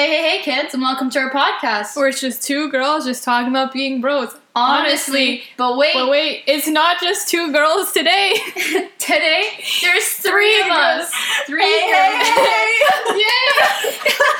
Hey, 0.00 0.06
hey, 0.08 0.38
hey, 0.38 0.42
kids, 0.42 0.72
and 0.72 0.82
welcome 0.82 1.10
to 1.10 1.18
our 1.18 1.30
podcast. 1.30 1.94
Where 1.94 2.08
it's 2.08 2.22
just 2.22 2.42
two 2.42 2.70
girls 2.70 3.04
just 3.04 3.22
talking 3.22 3.50
about 3.50 3.70
being 3.70 4.00
bros. 4.00 4.34
Honestly, 4.56 5.42
but 5.58 5.76
wait, 5.76 5.92
But 5.92 6.08
wait, 6.08 6.42
it's 6.46 6.66
not 6.66 6.98
just 7.02 7.28
two 7.28 7.52
girls 7.52 7.92
today. 7.92 8.32
today 8.98 9.50
there's 9.82 10.04
three 10.08 10.58
of 10.62 10.68
us. 10.68 11.12
Three 11.46 11.62
Hey, 11.62 11.90
girls. 11.92 12.28
hey, 12.28 12.78
Yay! 13.10 13.90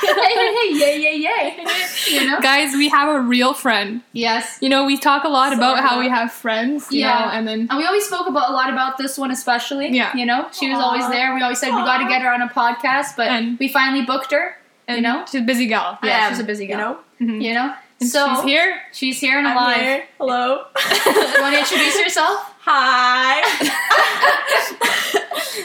hey, 0.01 0.35
hey, 0.35 0.55
hey, 0.55 0.79
yay, 0.79 0.99
yay, 0.99 1.17
yay. 1.17 1.67
You 2.11 2.27
know? 2.27 2.41
Guys, 2.41 2.73
we 2.73 2.89
have 2.89 3.15
a 3.15 3.21
real 3.21 3.53
friend. 3.53 4.01
Yes. 4.15 4.57
You 4.63 4.71
know, 4.71 4.87
we 4.87 4.97
talk 4.97 5.25
a 5.25 5.29
lot 5.29 5.53
about 5.53 5.81
how 5.81 5.99
we 6.01 6.09
have 6.09 6.33
friends, 6.33 6.91
you 6.91 7.01
Yeah. 7.01 7.19
know, 7.19 7.31
and 7.33 7.47
then 7.47 7.67
And 7.69 7.77
we 7.79 7.85
always 7.85 8.07
spoke 8.07 8.27
about 8.27 8.49
a 8.49 8.55
lot 8.55 8.71
about 8.73 8.97
this 8.97 9.19
one, 9.19 9.31
especially. 9.31 9.91
Yeah. 9.91 10.17
You 10.17 10.25
know, 10.25 10.49
she 10.53 10.71
was 10.71 10.79
always 10.79 11.07
there. 11.11 11.35
We 11.35 11.43
always 11.43 11.61
said 11.61 11.69
we 11.77 11.83
got 11.83 11.99
to 11.99 12.09
get 12.09 12.23
her 12.23 12.33
on 12.33 12.41
a 12.41 12.49
podcast, 12.49 13.15
but 13.15 13.29
And- 13.29 13.59
we 13.59 13.69
finally 13.69 14.07
booked 14.07 14.33
her. 14.33 14.57
And 14.91 14.97
You 14.97 15.03
know? 15.03 15.25
she's 15.31 15.41
a 15.41 15.45
busy 15.45 15.67
gal. 15.67 15.99
Yeah, 16.03 16.27
am, 16.27 16.33
she's 16.33 16.41
a 16.41 16.45
busy 16.45 16.67
gal. 16.67 16.79
You 17.19 17.27
know? 17.27 17.35
Mhm. 17.35 17.43
You 17.43 17.55
know. 17.55 17.75
And 18.01 18.09
so 18.09 18.35
she's 18.35 18.45
here. 18.45 18.81
She's 18.93 19.21
here 19.21 19.39
and 19.39 19.47
I'm 19.47 19.57
alive. 19.57 19.77
here. 19.81 20.05
Hello. 20.19 20.65
You 21.07 21.43
want 21.43 21.55
to 21.55 21.61
introduce 21.61 21.99
yourself? 21.99 22.55
Hi. 22.63 23.41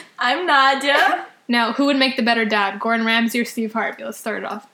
I'm 0.19 0.45
Nadia. 0.45 1.25
Now, 1.47 1.73
who 1.73 1.85
would 1.85 1.97
make 1.97 2.15
the 2.17 2.23
better 2.23 2.45
dad, 2.45 2.79
Gordon 2.79 3.05
Ramsay 3.05 3.39
or 3.39 3.45
Steve 3.45 3.73
Harvey? 3.73 4.03
Let's 4.03 4.17
start 4.17 4.43
it 4.43 4.45
off. 4.45 4.67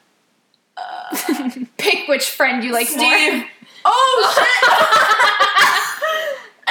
Uh, 0.77 1.49
Pick 1.77 2.08
which 2.08 2.30
friend 2.30 2.63
you 2.63 2.72
like 2.72 2.88
Steve. 2.88 3.34
more. 3.34 3.44
Oh 3.86 4.34
shit! 4.36 5.80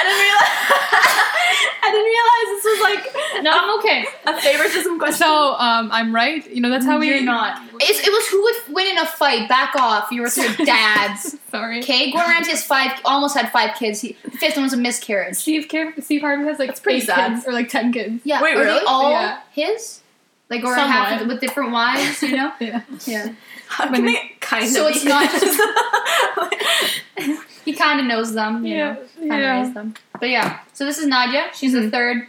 I 0.01 0.03
didn't 0.03 0.23
realize. 0.25 1.21
I 1.83 1.91
didn't 1.91 2.05
realize 2.05 2.47
this 2.53 2.63
was 2.65 2.79
like 2.81 3.03
No, 3.43 3.51
I'm 3.53 3.69
okay. 3.79 4.05
a 4.25 4.33
favoritism 4.41 4.97
question. 4.99 5.17
So, 5.17 5.53
um, 5.55 5.89
I'm 5.91 6.13
right. 6.13 6.47
You 6.49 6.61
know, 6.61 6.69
that's 6.69 6.85
how 6.85 6.99
we. 6.99 7.07
You're 7.09 7.21
not. 7.21 7.59
It's, 7.79 7.99
it 8.07 8.11
was 8.11 8.27
who 8.27 8.41
would 8.43 8.55
win 8.75 8.87
in 8.91 8.97
a 8.97 9.05
fight. 9.05 9.47
Back 9.49 9.75
off. 9.75 10.11
You 10.11 10.21
were 10.21 10.27
with 10.27 10.37
your 10.59 10.65
dads. 10.65 11.37
Sorry. 11.51 11.79
Okay, 11.79 12.11
Gordon 12.11 12.29
Ramsay 12.31 12.51
has 12.51 12.63
five, 12.63 12.91
almost 13.03 13.35
had 13.35 13.51
five 13.51 13.75
kids. 13.77 13.99
He, 14.01 14.15
the 14.23 14.31
fifth 14.31 14.55
one 14.55 14.63
was 14.63 14.73
a 14.73 14.77
miscarriage. 14.77 15.35
Steve, 15.35 15.67
Car- 15.69 15.93
Steve 15.99 16.21
Harvey 16.21 16.45
has 16.45 16.59
like 16.59 16.69
That's 16.69 16.79
pretty 16.79 16.99
eight 16.99 17.05
sad. 17.07 17.33
kids 17.33 17.45
or 17.47 17.51
like 17.51 17.67
ten 17.69 17.91
kids. 17.91 18.21
Yeah, 18.23 18.41
Wait, 18.41 18.55
are 18.55 18.63
they 18.63 18.79
all 18.87 19.11
Yeah. 19.11 19.41
his? 19.51 19.99
Like, 20.49 20.63
or 20.63 20.73
half 20.75 21.09
Somewhat. 21.09 21.21
of, 21.23 21.27
with 21.29 21.41
different 21.41 21.71
wives, 21.71 22.21
you 22.21 22.35
know? 22.35 22.51
Yeah. 22.59 22.81
yeah. 23.05 23.33
How 23.67 23.85
can 23.91 24.05
they- 24.05 24.13
they 24.13 24.31
kind 24.41 24.67
So 24.69 24.87
of 24.87 24.93
So 24.95 24.99
it's 24.99 25.05
not 25.05 25.29
just. 25.31 25.59
He 27.65 27.73
kind 27.73 27.99
of 27.99 28.05
knows 28.05 28.33
them, 28.33 28.65
you 28.65 28.75
Yeah, 28.75 28.93
know? 28.93 28.99
Kind 29.19 29.33
of 29.33 29.39
yeah. 29.39 29.61
raised 29.61 29.73
them. 29.73 29.93
But 30.19 30.29
yeah, 30.29 30.59
so 30.73 30.85
this 30.85 30.97
is 30.97 31.05
Nadia. 31.07 31.47
She's 31.53 31.73
the 31.73 31.79
Mhm. 31.81 31.91
third, 31.91 32.27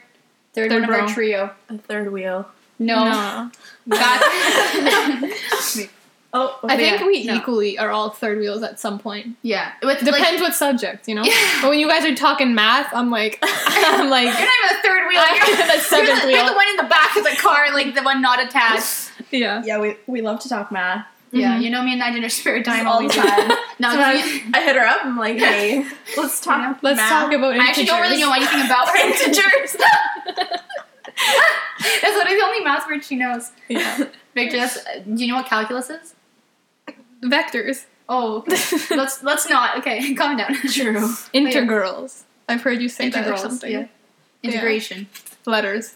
third, 0.55 0.71
Third 0.71 0.81
one 0.83 0.91
of 0.95 1.01
our 1.01 1.09
trio. 1.09 1.51
a 1.69 1.79
third 1.79 2.13
wheel. 2.13 2.49
No. 2.79 3.05
No. 3.05 3.51
Got- 3.89 4.23
Oh, 6.35 6.59
I 6.65 6.77
think 6.79 6.99
yeah, 7.01 7.07
we 7.07 7.25
no. 7.25 7.35
equally 7.35 7.79
are 7.79 7.91
all 7.91 8.09
third 8.09 8.39
wheels 8.39 8.63
at 8.63 8.81
some 8.81 8.99
point. 8.99 9.37
yeah. 9.43 9.73
With, 9.83 9.99
Depends 10.03 10.41
like, 10.41 10.41
what 10.41 10.55
subject, 10.55 11.07
you 11.07 11.15
know. 11.15 11.23
Yeah. 11.25 11.35
But 11.61 11.69
when 11.69 11.79
you 11.79 11.87
guys 11.87 12.07
are 12.07 12.15
talking 12.15 12.55
math, 12.55 12.89
I'm 12.95 13.11
like, 13.11 13.39
I'm 13.43 14.09
like, 14.09 14.25
You're 14.25 14.33
not 14.33 14.41
even 14.65 14.77
the 14.77 14.83
third 14.83 15.09
wheel. 15.09 15.21
I'm 15.23 15.37
You're, 15.37 15.57
the 15.67 15.73
you're, 15.75 15.83
seventh 15.83 16.23
the, 16.23 16.31
you're 16.33 16.47
the 16.47 16.55
one 16.55 16.69
in 16.71 16.77
the 16.77 16.85
back 16.85 17.15
of 17.19 17.25
the 17.25 17.37
car, 17.39 17.67
like 17.75 17.95
the 17.95 18.01
one 18.03 18.23
not 18.23 18.43
attached. 18.43 19.11
yeah. 19.31 19.63
yeah, 19.63 19.79
we 19.79 19.97
we 20.07 20.23
love 20.23 20.41
to 20.41 20.49
talk 20.49 20.73
math. 20.73 21.05
Yeah, 21.33 21.57
Mhm. 21.57 21.63
you 21.63 21.71
know 21.71 21.83
me 21.83 21.99
and 21.99 22.17
in 22.17 22.23
our 22.23 22.29
spare 22.29 22.63
time 22.63 22.87
all 22.87 23.03
the 23.03 23.09
time. 23.09 23.51
You- 23.51 23.57
I 24.55 24.63
hit 24.65 24.77
her 24.77 24.87
up. 24.87 25.05
I'm 25.05 25.17
like, 25.17 25.39
hey, 25.49 25.85
let's 26.17 26.41
talk. 26.41 26.59
Yeah. 26.61 26.79
Let's 26.83 26.99
math. 26.99 27.09
talk 27.11 27.33
about 27.33 27.55
I 27.55 27.67
actually 27.69 27.87
don't 27.87 28.03
really 28.03 28.21
know 28.21 28.33
anything 28.33 28.61
about 28.65 28.95
integers. 28.97 29.77
that's 31.07 32.17
literally 32.17 32.37
the 32.37 32.45
only 32.45 32.61
math 32.65 32.87
word 32.87 33.05
she 33.05 33.17
knows. 33.17 33.51
Yeah. 33.69 34.05
Victor, 34.35 34.59
that's, 34.59 34.77
uh, 34.79 35.01
do 35.07 35.23
you 35.25 35.29
know 35.29 35.37
what 35.37 35.47
calculus 35.47 35.91
is? 35.91 36.15
Vectors. 37.23 37.85
Oh, 38.09 38.45
let's 38.47 39.23
let's 39.23 39.49
not. 39.49 39.79
Okay, 39.79 40.15
calm 40.15 40.37
down. 40.37 40.55
True. 40.69 41.15
Integrals. 41.33 42.25
I've 42.49 42.63
heard 42.63 42.83
you 42.83 42.89
say 42.89 43.09
that 43.09 43.17
or 43.27 43.31
Integrals, 43.33 43.41
something. 43.43 43.73
yeah. 43.73 43.87
Integration, 44.43 45.07
Letters. 45.47 45.95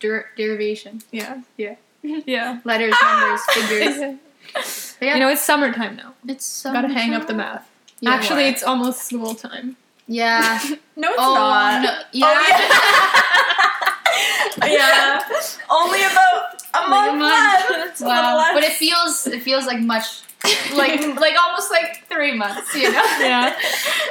Der- 0.00 0.26
derivation, 0.36 1.02
Yeah. 1.12 1.42
Yeah. 1.56 1.76
Yeah. 2.02 2.58
letters, 2.64 2.94
numbers, 3.00 3.40
figures. 3.52 4.18
You 5.00 5.18
know, 5.18 5.28
it's 5.28 5.42
summertime 5.42 5.96
now. 5.96 6.14
it's 6.28 6.62
Gotta 6.62 6.88
hang 6.88 7.14
up 7.14 7.26
the 7.26 7.34
math. 7.34 7.68
Yeah. 8.00 8.10
Actually, 8.14 8.44
it's 8.48 8.62
almost 8.62 9.02
school 9.04 9.34
time. 9.34 9.76
Yeah. 10.06 10.60
No, 10.96 11.08
it's 11.08 11.16
oh 11.18 11.34
not. 11.34 11.82
no. 11.82 11.98
Yeah. 12.12 12.26
Oh, 12.28 13.12
yeah. 14.66 15.22
Only 15.70 16.02
about 16.04 16.62
a 16.74 16.88
month, 16.88 17.18
month. 17.18 17.70
left. 17.70 18.00
A 18.00 18.04
Wow. 18.04 18.36
little. 18.36 18.54
But 18.54 18.64
it 18.64 18.72
feels 18.74 19.26
it 19.26 19.42
feels 19.42 19.66
like 19.66 19.80
much 19.80 20.20
like 20.74 21.00
like 21.18 21.34
almost 21.42 21.70
like 21.70 22.04
three 22.08 22.34
months, 22.36 22.74
you 22.74 22.90
know? 22.92 23.04
Yeah. 23.20 23.54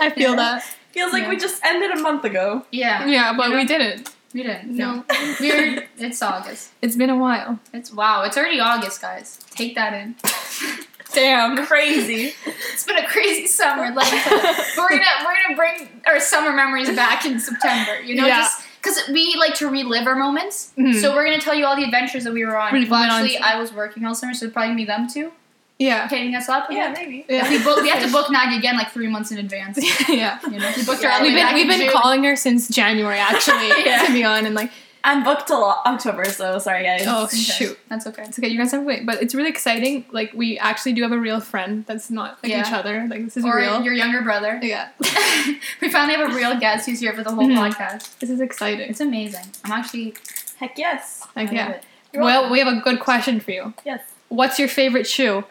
I 0.01 0.09
feel 0.09 0.31
Yeah. 0.31 0.35
that. 0.37 0.63
feels 0.91 1.13
like 1.13 1.23
Yeah. 1.23 1.29
we 1.29 1.37
just 1.37 1.63
ended 1.63 1.91
a 1.91 1.99
month 2.01 2.25
ago. 2.25 2.65
Yeah. 2.71 3.05
Yeah, 3.05 3.33
but 3.37 3.45
You 3.47 3.51
know? 3.51 3.57
we 3.57 3.65
didn't. 3.65 4.09
We 4.33 4.43
didn't. 4.43 4.75
No. 4.75 5.03
We're 5.39 5.87
it's 5.97 6.21
August. 6.21 6.71
It's 6.81 6.95
been 6.95 7.09
a 7.09 7.17
while. 7.17 7.59
It's 7.73 7.91
wow, 7.91 8.23
it's 8.23 8.37
already 8.37 8.59
August, 8.59 9.01
guys. 9.01 9.39
Take 9.51 9.75
that 9.75 9.93
in. 9.93 10.15
Damn. 11.13 11.65
Crazy. 11.65 12.33
It's 12.73 12.85
been 12.85 12.97
a 12.97 13.05
crazy 13.07 13.45
summer. 13.45 13.93
Like 13.93 14.11
we're 14.31 14.89
gonna 14.89 15.03
we're 15.25 15.35
gonna 15.43 15.55
bring 15.57 16.01
our 16.07 16.19
summer 16.21 16.53
memories 16.53 16.89
back 16.95 17.25
in 17.25 17.39
September, 17.39 17.99
you 17.99 18.15
know, 18.15 18.25
Yeah. 18.25 18.39
just 18.39 18.63
because 18.81 19.09
we 19.09 19.35
like 19.37 19.53
to 19.55 19.67
relive 19.69 20.07
our 20.07 20.15
moments. 20.15 20.71
Mhm. 20.77 21.01
So 21.01 21.13
we're 21.13 21.25
gonna 21.25 21.41
tell 21.41 21.53
you 21.53 21.65
all 21.65 21.75
the 21.75 21.83
adventures 21.83 22.23
that 22.23 22.31
we 22.33 22.45
were 22.45 22.57
on. 22.57 22.71
We 22.73 22.89
well, 22.89 23.01
went 23.01 23.11
on 23.11 23.23
actually, 23.23 23.37
I 23.39 23.59
was 23.59 23.73
working 23.73 24.05
all 24.05 24.15
summer, 24.15 24.33
so 24.33 24.45
it'd 24.45 24.53
probably 24.53 24.75
be 24.75 24.85
them 24.85 25.07
too 25.09 25.33
Yeah. 25.81 26.07
hitting 26.07 26.35
us 26.35 26.47
up. 26.49 26.67
Yeah, 26.69 26.93
maybe. 26.95 27.25
Yeah. 27.27 27.49
We, 27.49 27.63
book, 27.63 27.81
we 27.81 27.89
have 27.89 28.03
to 28.05 28.11
book 28.17 28.31
Nadia 28.31 28.57
again 28.59 28.75
like 28.77 28.91
three 28.91 29.07
months 29.07 29.31
in 29.31 29.37
advance. 29.39 29.77
yeah. 30.09 30.39
You 30.43 30.59
know, 30.59 30.71
we 30.77 30.83
booked 30.85 31.01
her 31.03 31.09
Yeah, 31.09 31.15
all 31.17 31.21
We've 31.23 31.35
been 31.35 31.53
we've 31.55 31.67
been 31.67 31.81
June. 31.81 31.91
calling 31.91 32.23
her 32.23 32.35
since 32.35 32.67
January 32.69 33.17
actually 33.19 33.67
Yeah. 33.85 34.05
to 34.05 34.13
be 34.13 34.23
on 34.23 34.45
and 34.45 34.55
like 34.55 34.71
I'm 35.03 35.23
booked 35.23 35.47
till 35.47 35.63
October, 35.63 36.25
so 36.25 36.59
sorry 36.59 36.83
guys. 36.83 37.05
oh 37.07 37.23
Okay. 37.23 37.37
shoot 37.37 37.79
That's 37.89 38.05
okay. 38.05 38.21
it's 38.21 38.37
okay 38.37 38.49
you 38.49 38.57
guys 38.59 38.71
have 38.71 38.81
to 38.81 38.85
wait 38.85 39.03
but 39.03 39.15
it's 39.23 39.33
really 39.33 39.49
exciting 39.49 40.05
like 40.11 40.31
we 40.35 40.59
actually 40.59 40.93
do 40.93 41.01
have 41.01 41.11
a 41.11 41.17
real 41.17 41.39
friend 41.39 41.83
that's 41.87 42.11
not 42.11 42.37
like 42.43 42.51
Yeah. 42.51 42.61
each 42.67 42.71
other 42.71 43.07
like 43.09 43.23
this 43.25 43.35
is 43.35 43.43
Or 43.43 43.57
real 43.57 43.81
your 43.81 43.95
younger 43.95 44.21
brother. 44.21 44.59
yeah 44.61 44.89
we 45.81 45.89
finally 45.89 46.15
have 46.19 46.31
a 46.31 46.35
real 46.35 46.59
guest 46.59 46.87
who's 46.87 46.99
here 46.99 47.13
for 47.13 47.23
the 47.23 47.33
whole 47.33 47.47
Mhm. 47.47 47.57
podcast. 47.73 48.19
this 48.19 48.29
is 48.29 48.39
exciting 48.41 48.91
It's 48.91 49.01
amazing. 49.01 49.45
I'm 49.65 49.71
actually. 49.71 50.13
Heck 50.59 50.77
yes. 50.77 51.25
like 51.35 51.49
I 51.49 51.53
yeah 51.53 51.81
well 52.13 52.23
welcome. 52.25 52.51
we 52.51 52.59
have 52.59 52.67
a 52.77 52.79
good 52.81 52.99
question 52.99 53.39
for 53.39 53.49
you 53.57 53.73
Yes. 53.83 54.01
what's 54.29 54.59
your 54.59 54.67
favorite 54.67 55.07
shoe 55.07 55.43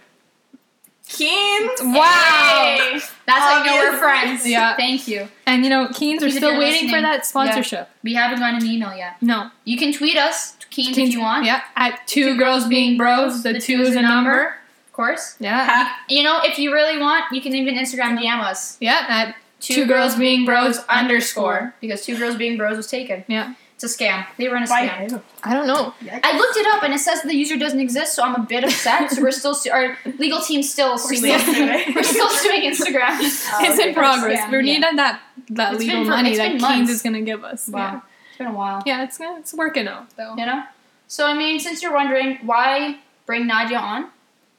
Keens. 1.12 1.70
wow 1.82 2.64
Hey! 2.76 3.00
That's 3.26 3.38
how 3.40 3.58
you 3.64 3.70
know 3.70 3.76
we're 3.92 3.98
friends. 3.98 4.46
Yeah. 4.46 4.76
Thank 4.76 5.06
you. 5.08 5.28
and 5.46 5.64
you 5.64 5.70
know 5.70 5.88
Keens 5.88 6.22
are 6.22 6.26
Keens, 6.26 6.36
if 6.36 6.40
still 6.40 6.50
you're 6.52 6.58
waiting 6.60 6.80
for 6.88 6.96
listening. 6.96 7.02
that 7.02 7.26
sponsorship 7.26 7.88
We 8.02 8.14
haven't 8.14 8.38
gotten 8.38 8.60
an 8.62 8.66
email 8.66 8.94
yet. 8.96 9.16
no 9.20 9.50
You 9.64 9.76
can 9.78 9.92
tweet 9.92 10.16
us, 10.16 10.56
Keens, 10.70 10.94
Keens- 10.94 11.08
if 11.10 11.14
you 11.14 11.20
want. 11.20 11.44
yeah 11.44 11.62
at 11.76 12.06
two, 12.06 12.36
girls 12.36 12.66
being 12.66 12.96
bros 12.96 13.42
the, 13.42 13.58
two 13.60 13.80
is 13.82 13.94
a 13.96 14.02
number 14.02 14.54
Of 14.86 14.92
course. 14.92 15.36
yeah 15.40 15.64
Ha- 15.66 16.00
You 16.08 16.22
know, 16.22 16.40
if 16.44 16.58
you 16.58 16.72
really 16.72 16.98
want, 16.98 17.24
you 17.32 17.40
can 17.40 17.54
even 17.54 17.74
Instagram 17.74 18.18
DM 18.18 18.40
us. 18.40 18.76
yeah 18.80 19.04
at 19.08 19.36
two, 19.60 19.86
girls 19.86 20.16
being 20.16 20.44
bros 20.46 20.78
underscore 20.88 21.74
Because 21.80 22.04
two 22.06 22.16
girls 22.18 22.36
being 22.36 22.56
bros 22.56 22.76
was 22.76 22.86
taken. 22.86 23.24
yeah 23.28 23.54
It's 23.82 23.94
a 23.94 23.98
scam. 23.98 24.26
They 24.36 24.46
run 24.48 24.62
a 24.62 24.66
Why? 24.66 24.86
scam. 24.88 25.22
I 25.42 25.54
don't 25.54 25.66
know 25.66 25.94
I 26.22 26.36
looked 26.36 26.56
it 26.58 26.66
up 26.66 26.82
and 26.82 26.92
it 26.92 26.98
says 26.98 27.22
the 27.22 27.34
user 27.34 27.56
doesn't 27.56 27.80
exist, 27.80 28.14
so 28.14 28.22
I'm 28.22 28.34
a 28.34 28.40
bit 28.40 28.62
upset. 28.62 29.10
so 29.10 29.22
we're 29.22 29.30
still 29.30 29.54
su- 29.54 29.70
our 29.70 29.96
legal 30.18 30.40
team's 30.42 30.70
still 30.70 30.92
We're 30.92 31.14
suing. 31.14 31.38
still 31.38 31.54
suing. 31.54 31.84
we're 31.94 32.02
still 32.02 32.28
suing 32.28 32.60
Instagram. 32.70 33.08
Oh, 33.52 33.64
it's 33.64 33.78
okay, 33.80 33.88
in 33.88 33.94
progress. 33.94 34.40
scam, 34.40 34.50
we 34.50 34.56
yeah. 34.58 34.62
need 34.74 34.82
that 34.82 35.20
that 35.50 35.72
It's 35.74 35.80
legal 35.82 36.04
for- 36.04 36.10
money 36.10 36.36
that 36.36 36.42
been 36.42 36.50
Keens 36.58 36.62
months. 36.62 36.90
is 36.92 37.00
gonna 37.02 37.22
give 37.22 37.42
us. 37.42 37.68
Wow, 37.68 38.02
it's 38.28 38.36
been 38.38 38.48
a 38.48 38.52
while. 38.52 38.82
Yeah, 38.84 38.98
yeah, 38.98 39.04
it's 39.04 39.16
gonna, 39.16 39.38
it's 39.38 39.54
working 39.54 39.88
out 39.88 40.14
though. 40.16 40.34
You 40.36 40.44
know. 40.44 40.62
So 41.08 41.26
I 41.26 41.32
mean, 41.32 41.58
since 41.58 41.82
you're 41.82 41.94
wondering 41.94 42.38
why 42.44 42.98
bring 43.24 43.46
Nadia 43.46 43.78
on, 43.78 44.10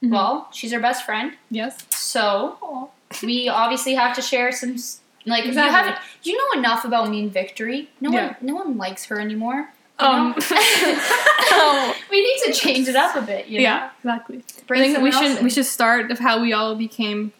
Mhm. 0.02 0.10
well, 0.10 0.48
she's 0.52 0.72
our 0.72 0.80
best 0.80 1.06
friend. 1.06 1.34
yes. 1.48 1.78
So 1.90 2.90
we 3.22 3.48
obviously 3.48 3.94
have 3.94 4.16
to 4.16 4.22
share 4.22 4.50
some 4.50 4.74
s- 4.74 4.98
like 5.26 5.44
Exactly. 5.44 5.62
you 5.70 5.76
haven't 5.76 5.96
you 6.22 6.36
know 6.36 6.58
enough 6.60 6.84
about 6.84 7.08
Mean 7.10 7.30
Victory. 7.30 7.88
No 8.00 8.10
Yeah. 8.10 8.26
one 8.26 8.36
no 8.42 8.54
one 8.54 8.76
likes 8.76 9.04
her 9.06 9.20
anymore. 9.20 9.68
You 10.00 10.06
Um. 10.06 10.34
we 12.10 12.20
need 12.22 12.38
to 12.46 12.52
change 12.52 12.88
it 12.88 12.96
up 12.96 13.14
a 13.16 13.22
bit. 13.22 13.46
You 13.48 13.58
know? 13.58 13.62
Yeah, 13.62 13.90
exactly. 13.98 14.42
Bring 14.66 14.80
I 14.80 14.84
think 14.86 15.02
we 15.02 15.12
should 15.12 15.38
in. 15.38 15.44
we 15.44 15.50
should 15.50 15.66
start 15.66 16.10
of 16.10 16.18
how 16.18 16.40
we 16.40 16.52
all 16.52 16.74
became, 16.74 17.32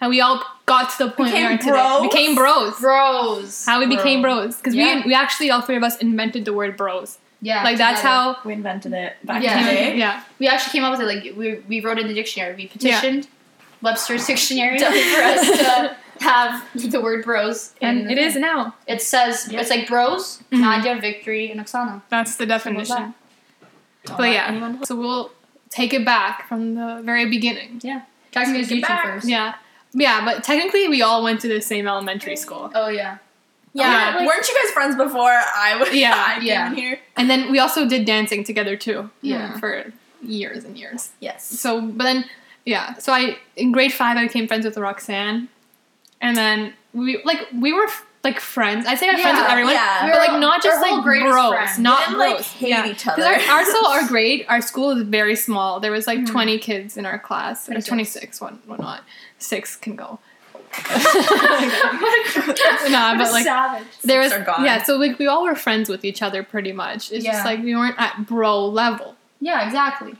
how 0.00 0.08
we 0.08 0.20
all 0.20 0.42
got 0.66 0.90
to 0.90 0.98
the 1.04 1.10
point 1.10 1.32
we 1.32 1.38
Became 1.38 1.46
are 1.46 1.58
today. 1.58 1.70
bros? 1.70 2.02
Became 2.02 2.34
bros. 2.34 2.80
bros. 2.80 3.64
How 3.66 3.78
we 3.78 3.86
became 3.86 4.22
bros 4.22 4.56
because 4.56 4.74
Yeah. 4.74 4.96
we 4.96 5.02
we 5.08 5.14
actually 5.14 5.50
all 5.50 5.60
three 5.62 5.76
of 5.76 5.82
us 5.82 5.96
invented 5.98 6.44
the 6.44 6.52
word 6.52 6.76
bros. 6.76 7.18
Yeah, 7.40 7.62
like 7.62 7.78
that's 7.78 8.00
together. 8.00 8.14
how. 8.34 8.38
We 8.44 8.52
invented 8.52 8.92
it 8.92 9.12
back 9.24 9.42
Yeah. 9.42 9.58
in 9.60 9.66
the 9.66 9.72
day. 9.72 9.96
Yeah. 10.04 10.22
we 10.40 10.48
actually 10.48 10.72
came 10.72 10.84
up 10.84 10.92
with 10.98 11.00
it. 11.02 11.06
Like 11.14 11.36
we 11.36 11.62
we 11.68 11.80
wrote 11.80 11.98
in 11.98 12.08
the 12.08 12.14
dictionary. 12.14 12.54
We 12.56 12.66
petitioned 12.66 13.28
Webster's 13.80 14.26
dictionary 14.26 14.78
for 14.80 14.86
us 14.86 15.46
to 15.60 15.96
have 16.20 16.64
the 16.74 17.00
word 17.00 17.24
bros. 17.24 17.74
And 17.80 18.06
the 18.06 18.12
it 18.12 18.18
is 18.18 18.32
thing. 18.34 18.42
now. 18.42 18.74
It 18.86 19.02
says 19.02 19.48
Yep. 19.50 19.60
it's 19.60 19.70
like 19.70 19.86
bros, 19.88 20.42
Mhm. 20.52 20.60
Nadia, 20.60 21.00
Victory, 21.00 21.50
and 21.50 21.60
Oksana. 21.60 22.02
That's 22.10 22.36
the 22.36 22.46
definition. 22.46 23.14
that. 24.04 24.16
But 24.16 24.30
yeah, 24.30 24.82
so 24.84 24.96
we'll 24.96 25.30
take 25.70 25.92
it 25.92 26.04
back 26.04 26.48
from 26.48 26.74
the 26.74 27.00
very 27.02 27.26
beginning. 27.28 27.78
Talking 28.32 28.54
to 28.54 28.60
Take 28.62 28.70
it 28.70 28.74
you 28.76 28.80
two 28.82 28.86
back. 28.86 29.04
first. 29.04 29.28
Yeah. 29.28 29.54
Yeah, 29.92 30.24
but 30.24 30.44
technically 30.44 30.86
we 30.88 31.02
all 31.02 31.22
went 31.22 31.40
to 31.42 31.48
the 31.48 31.60
same 31.60 31.86
elementary 31.88 32.36
school. 32.36 32.70
Oh 32.74 32.88
yeah. 32.88 33.18
Yeah, 33.74 34.10
Yeah, 34.12 34.16
like- 34.18 34.26
weren't 34.28 34.48
you 34.48 34.54
guys 34.62 34.70
friends 34.72 34.96
before 34.96 35.30
I 35.56 35.76
was? 35.78 35.92
Yeah, 35.94 36.14
I 36.26 36.34
came 36.38 36.46
yeah. 36.46 36.74
here. 36.74 36.98
And 37.16 37.28
then 37.28 37.50
we 37.50 37.58
also 37.58 37.86
did 37.88 38.04
dancing 38.06 38.44
together 38.44 38.76
too. 38.76 39.10
Yeah. 39.22 39.58
For 39.58 39.92
years 40.22 40.64
and 40.64 40.76
years. 40.78 41.10
Yes. 41.20 41.44
So, 41.44 41.80
but 41.82 42.04
then, 42.04 42.24
yeah. 42.64 42.94
So 42.94 43.12
I 43.12 43.38
in 43.56 43.72
grade 43.72 43.92
five 43.92 44.16
I 44.16 44.24
became 44.26 44.48
friends 44.48 44.64
with 44.64 44.76
Roxanne, 44.78 45.48
and 46.20 46.36
then 46.36 46.72
we 46.94 47.22
like 47.24 47.46
we 47.54 47.72
were 47.72 47.86
like 48.24 48.40
friends. 48.40 48.84
I 48.86 48.96
say 48.96 49.08
I'm 49.08 49.18
friends 49.20 49.38
with 49.38 49.48
everyone, 49.48 49.74
yeah. 49.74 50.00
but 50.00 50.06
We 50.06 50.10
were 50.12 50.18
like 50.26 50.40
not 50.40 50.62
just 50.62 50.82
like 50.82 51.02
grade 51.04 51.22
bros, 51.22 51.52
friends. 51.54 51.78
not 51.78 52.00
we 52.00 52.04
didn't 52.14 52.18
bros. 52.18 52.32
like 52.38 52.44
hate 52.44 52.68
yeah. 52.70 52.86
each 52.90 53.06
other. 53.06 53.16
Because 53.22 53.48
our, 53.48 53.58
our 53.58 53.64
so 53.64 53.88
our 53.90 54.08
grade, 54.12 54.44
our 54.48 54.60
school 54.60 54.90
is 54.90 55.02
very 55.04 55.36
small. 55.36 55.78
There 55.80 55.92
was 55.92 56.06
like 56.06 56.20
Mhm. 56.20 56.30
20 56.30 56.58
kids 56.58 56.96
in 56.96 57.06
our 57.06 57.18
class. 57.18 57.68
Or 57.68 57.72
26. 57.80 57.88
26, 57.88 58.40
one, 58.40 58.58
one 58.66 58.80
not. 58.80 59.04
Six 59.38 59.76
can 59.76 59.94
go. 59.96 60.18
What 60.70 60.78
nah, 62.90 63.16
but 63.16 63.30
like 63.32 63.44
savage. 63.44 63.86
there 64.02 64.20
was 64.20 64.32
gone. 64.32 64.64
yeah. 64.64 64.82
So 64.82 64.96
like 64.96 65.18
we 65.18 65.26
all 65.26 65.44
were 65.44 65.54
friends 65.54 65.88
with 65.88 66.04
each 66.04 66.22
other 66.22 66.42
pretty 66.42 66.72
much. 66.72 67.12
It's 67.12 67.24
Yeah. 67.24 67.32
just 67.32 67.44
like 67.44 67.62
we 67.62 67.74
weren't 67.74 67.96
at 67.98 68.26
bro 68.26 68.66
level. 68.66 69.16
Yeah, 69.40 69.64
exactly. 69.66 70.14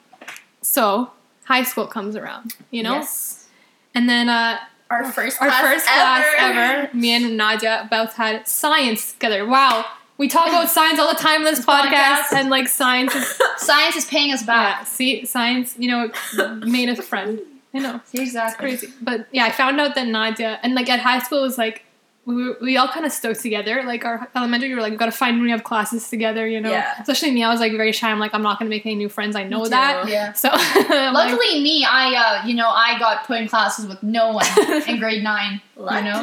So 0.63 1.11
high 1.45 1.63
school 1.65 1.87
comes 1.87 2.17
around, 2.17 2.55
you 2.71 2.83
know, 2.83 2.95
Yes. 2.95 3.47
and 3.95 4.09
then 4.09 4.29
uh, 4.29 4.59
Our 4.91 5.13
first 5.13 5.41
our 5.41 5.49
class 5.49 5.61
first 5.61 5.87
ever. 5.91 6.01
class 6.01 6.35
ever, 6.39 6.97
me 6.97 7.13
and 7.13 7.37
Nadia 7.37 7.87
both 7.91 8.15
had 8.15 8.49
science 8.49 9.13
together. 9.13 9.47
Wow. 9.47 9.85
We 10.17 10.27
talk 10.27 10.49
about 10.49 10.69
science 10.69 10.99
all 10.99 11.13
the 11.13 11.19
time 11.19 11.41
in 11.41 11.45
this 11.45 11.65
podcast, 11.65 11.93
Podcast. 11.93 12.33
and 12.33 12.51
like 12.51 12.67
science 12.69 13.15
is 13.15 13.41
Science 13.59 13.97
is 13.97 14.05
paying 14.07 14.33
us 14.33 14.41
yeah. 14.43 14.47
back. 14.47 14.87
See, 14.87 15.25
science, 15.25 15.77
you 15.79 15.89
know, 15.89 16.11
made 16.67 16.89
us 16.89 16.99
a 16.99 17.03
friend. 17.03 17.39
I 17.75 17.79
know. 17.79 18.01
Exactly. 18.15 18.69
crazy. 18.69 18.89
But 19.01 19.29
yeah, 19.31 19.45
I 19.45 19.53
found 19.53 19.81
out 19.81 19.95
that 19.95 20.09
Nadia 20.09 20.59
and 20.63 20.75
like 20.75 20.89
at 20.89 21.01
high 21.01 21.21
school 21.21 21.41
it 21.41 21.43
was 21.43 21.59
like 21.59 21.85
we 22.29 22.35
were, 22.49 22.57
we 22.61 22.77
all 22.77 22.89
kind 22.89 23.07
of 23.07 23.13
stuck 23.13 23.39
together. 23.39 23.83
Like 23.87 24.05
our 24.05 24.29
elementary, 24.37 24.69
we 24.69 24.75
were 24.75 24.83
like, 24.83 24.91
we 24.91 24.99
gotta 24.99 25.11
find 25.13 25.37
when 25.39 25.45
we 25.45 25.51
have 25.51 25.65
classes 25.65 26.11
together, 26.11 26.47
you 26.47 26.61
know. 26.61 26.71
Yeah. 26.71 27.01
Especially 27.01 27.31
me, 27.31 27.43
I 27.43 27.51
was 27.51 27.59
like 27.59 27.73
very 27.73 27.91
shy. 27.91 28.11
I'm 28.11 28.19
like, 28.19 28.35
I'm 28.35 28.43
not 28.43 28.59
gonna 28.59 28.69
make 28.69 28.85
any 28.85 28.97
new 28.97 29.09
friends. 29.09 29.35
I 29.35 29.45
know 29.45 29.67
that. 29.67 30.07
Yeah. 30.09 30.33
So 30.43 30.51
I'm 30.53 31.15
like, 31.15 31.31
Luckily, 31.33 31.63
me, 31.63 31.87
I, 31.89 32.15
uh, 32.43 32.47
you 32.47 32.55
know, 32.55 32.69
I 32.69 32.99
got 32.99 33.27
put 33.27 33.41
in 33.41 33.49
classes 33.49 33.87
with 33.87 34.03
no 34.03 34.33
one 34.33 34.45
in 34.89 34.99
grade 34.99 35.25
nine. 35.25 35.63
Lucky. 35.77 36.05
You 36.07 36.13
know? 36.13 36.23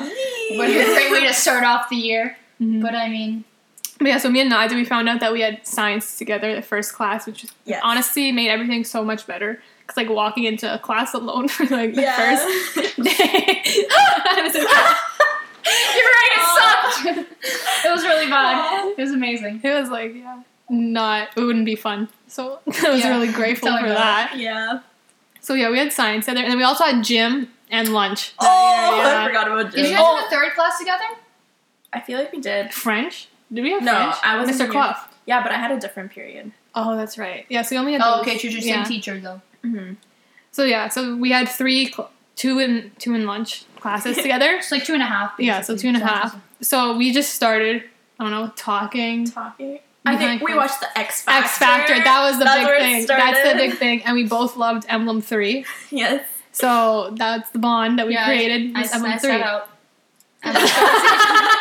What 0.58 0.70
a 0.70 0.86
great 0.94 1.12
way 1.12 1.28
to 1.28 1.34
start 1.34 1.64
off 1.64 1.90
the 1.90 1.96
year. 1.96 2.38
Mhm. 2.62 2.82
But 2.84 2.94
I 2.94 3.10
mean, 3.10 3.44
But 3.98 4.08
yeah, 4.10 4.18
so 4.20 4.30
me 4.30 4.42
and 4.42 4.50
Nadia, 4.50 4.78
we 4.78 4.86
found 4.86 5.10
out 5.10 5.20
that 5.22 5.34
we 5.34 5.42
had 5.42 5.66
science 5.66 6.18
together 6.20 6.54
the 6.56 6.62
first 6.62 6.94
class, 6.94 7.26
which 7.26 7.48
Yes. 7.66 7.82
honestly 7.84 8.32
made 8.32 8.50
everything 8.50 8.84
so 8.84 9.04
much 9.04 9.26
better. 9.26 9.60
Cause 9.88 9.98
like 9.98 10.10
walking 10.10 10.44
into 10.46 10.72
a 10.72 10.78
class 10.80 11.14
alone 11.16 11.48
for 11.48 11.64
like 11.68 11.96
the 11.96 12.02
Yeah. 12.04 12.18
first 12.18 12.76
day, 12.98 13.64
I 13.90 14.42
was 14.44 14.54
like, 14.56 14.98
you're 15.96 16.06
right, 16.06 16.32
it 16.36 17.26
sucked. 17.26 17.86
it 17.86 17.92
was 17.92 18.04
really 18.04 18.30
bad. 18.30 18.94
It 18.98 19.02
was 19.02 19.12
amazing. 19.12 19.62
it 19.64 19.74
was 19.74 19.90
like 19.90 20.14
yeah, 20.16 20.42
not 20.70 21.30
it 21.36 21.42
wouldn't 21.42 21.66
be 21.66 21.76
fun. 21.76 22.10
So 22.28 22.60
I 22.68 22.90
was 22.90 23.02
Yeah. 23.02 23.10
really 23.10 23.32
grateful 23.32 23.70
Tell 23.70 23.80
for 23.80 23.90
that. 23.90 24.34
Yeah. 24.38 24.80
So 25.42 25.54
yeah, 25.54 25.70
we 25.70 25.78
had 25.78 25.92
science 25.94 26.26
together, 26.26 26.42
and 26.44 26.52
then 26.52 26.58
we 26.58 26.64
also 26.64 26.84
had 26.84 27.04
gym 27.04 27.50
and 27.72 27.90
lunch. 27.90 28.34
Oh, 28.40 28.46
Yeah. 28.98 29.24
I 29.24 29.28
forgot 29.28 29.48
about 29.48 29.72
gym. 29.74 29.84
Did 29.84 29.90
you 29.92 29.96
guys 29.96 30.04
Oh. 30.06 30.16
have 30.18 30.26
a 30.26 30.30
third 30.30 30.54
class 30.54 30.80
together? 30.80 31.04
I 31.94 32.00
feel 32.02 32.20
like 32.20 32.32
we 32.32 32.40
did. 32.42 32.74
French? 32.74 33.28
Did 33.54 33.62
we 33.64 33.72
have 33.72 33.84
No, 33.84 33.92
French? 33.94 34.16
I 34.24 34.38
wasn't 34.38 34.58
Mr. 34.58 34.62
here. 34.64 34.72
Clough. 34.72 34.96
Yeah, 35.28 35.42
but 35.44 35.52
I 35.52 35.56
had 35.58 35.72
a 35.72 35.80
different 35.80 36.12
period. 36.12 36.52
Oh, 36.74 36.96
that's 36.98 37.18
right. 37.18 37.46
Yeah, 37.50 37.62
so 37.62 37.76
we 37.76 37.80
only 37.80 37.94
had. 37.94 38.02
Oh, 38.04 38.18
those. 38.24 38.28
okay, 38.36 38.48
your 38.50 38.60
yeah. 38.60 38.84
same 38.84 38.86
teacher 38.86 39.20
though. 39.20 39.42
Mm-hmm. 39.64 39.94
So 40.52 40.64
yeah, 40.64 40.88
so 40.90 41.16
we 41.16 41.32
had 41.32 41.48
three, 41.48 41.92
cl- 41.92 42.12
two 42.36 42.60
in 42.60 42.92
two 43.00 43.14
in 43.14 43.26
lunch 43.26 43.66
classes 43.80 44.18
together. 44.22 44.52
It's 44.56 44.72
like 44.72 44.84
two 44.86 44.94
and 44.94 45.02
a 45.04 45.06
half. 45.06 45.34
Yeah, 45.40 45.62
so 45.62 45.76
two 45.76 45.88
and 45.88 45.98
a 45.98 46.06
half. 46.06 46.36
So 46.62 46.96
we 46.98 47.12
just 47.12 47.34
started. 47.36 47.84
I 48.20 48.24
don't 48.24 48.32
know, 48.32 48.52
talking. 48.56 49.26
Talking. 49.30 49.80
I 50.06 50.16
think 50.18 50.42
we 50.44 50.54
watched 50.56 50.80
the 50.80 50.98
X 50.98 51.24
Factor. 51.24 51.44
X 51.46 51.58
Factor. 51.58 51.96
That 51.96 52.22
was 52.30 52.38
the 52.38 52.46
That's 52.46 52.68
big 52.68 52.78
thing. 52.80 53.08
That's 53.08 53.50
the 53.52 53.56
big 53.58 53.78
thing, 53.78 54.04
and 54.04 54.16
we 54.16 54.26
both 54.28 54.56
loved 54.56 54.86
Emblem 54.88 55.22
Three. 55.22 55.66
Yes. 55.90 56.26
So 56.52 57.12
that's 57.18 57.50
the 57.50 57.60
bond 57.60 58.00
that 58.00 58.08
we 58.08 58.14
Yeah, 58.14 58.28
created. 58.28 58.72
I, 58.78 58.84
I, 58.84 58.88
Emblem 58.94 59.12
I 59.12 59.18
Three. 59.18 59.44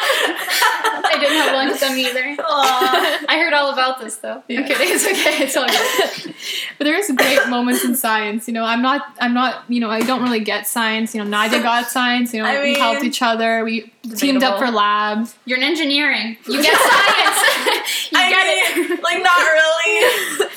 I 1.06 1.16
didn't 1.20 1.36
have 1.36 1.54
lunch 1.54 1.70
with 1.72 1.80
them 1.80 1.96
either. 1.98 2.36
Aw. 2.42 3.24
I 3.28 3.38
heard 3.38 3.52
all 3.52 3.72
about 3.72 4.00
this 4.00 4.16
though. 4.16 4.42
Yeah. 4.48 4.60
I'm 4.60 4.66
kidding. 4.66 4.88
It's 4.90 5.04
okay. 5.04 5.44
It's 5.44 5.56
all 5.56 5.66
good. 5.66 6.34
but 6.78 6.84
there's 6.84 7.10
great 7.10 7.48
moments 7.48 7.84
in 7.84 7.94
science. 7.94 8.46
You 8.48 8.54
know, 8.54 8.64
I'm 8.64 8.82
not. 8.82 9.02
I'm 9.20 9.34
not. 9.34 9.64
You 9.68 9.80
know, 9.80 9.90
I 9.90 10.00
don't 10.00 10.22
really 10.22 10.40
get 10.40 10.66
science. 10.66 11.14
You 11.14 11.22
know, 11.22 11.28
Nadia 11.28 11.62
got 11.62 11.88
science. 11.88 12.32
You 12.34 12.42
know, 12.42 12.48
I 12.50 12.62
we 12.62 12.74
helped 12.78 13.04
each 13.04 13.22
other. 13.22 13.64
We 13.64 13.92
teamed 14.16 14.42
up 14.42 14.58
for 14.58 14.70
labs. 14.70 15.34
You're 15.44 15.58
in 15.58 15.64
engineering. 15.64 16.36
You 16.48 16.62
get 16.62 16.76
science. 16.78 18.10
you 18.12 18.18
I 18.18 18.30
get 18.30 18.76
mean, 18.86 18.92
it. 18.98 19.02
like 19.02 19.22
not 19.22 19.38
really. 19.38 20.50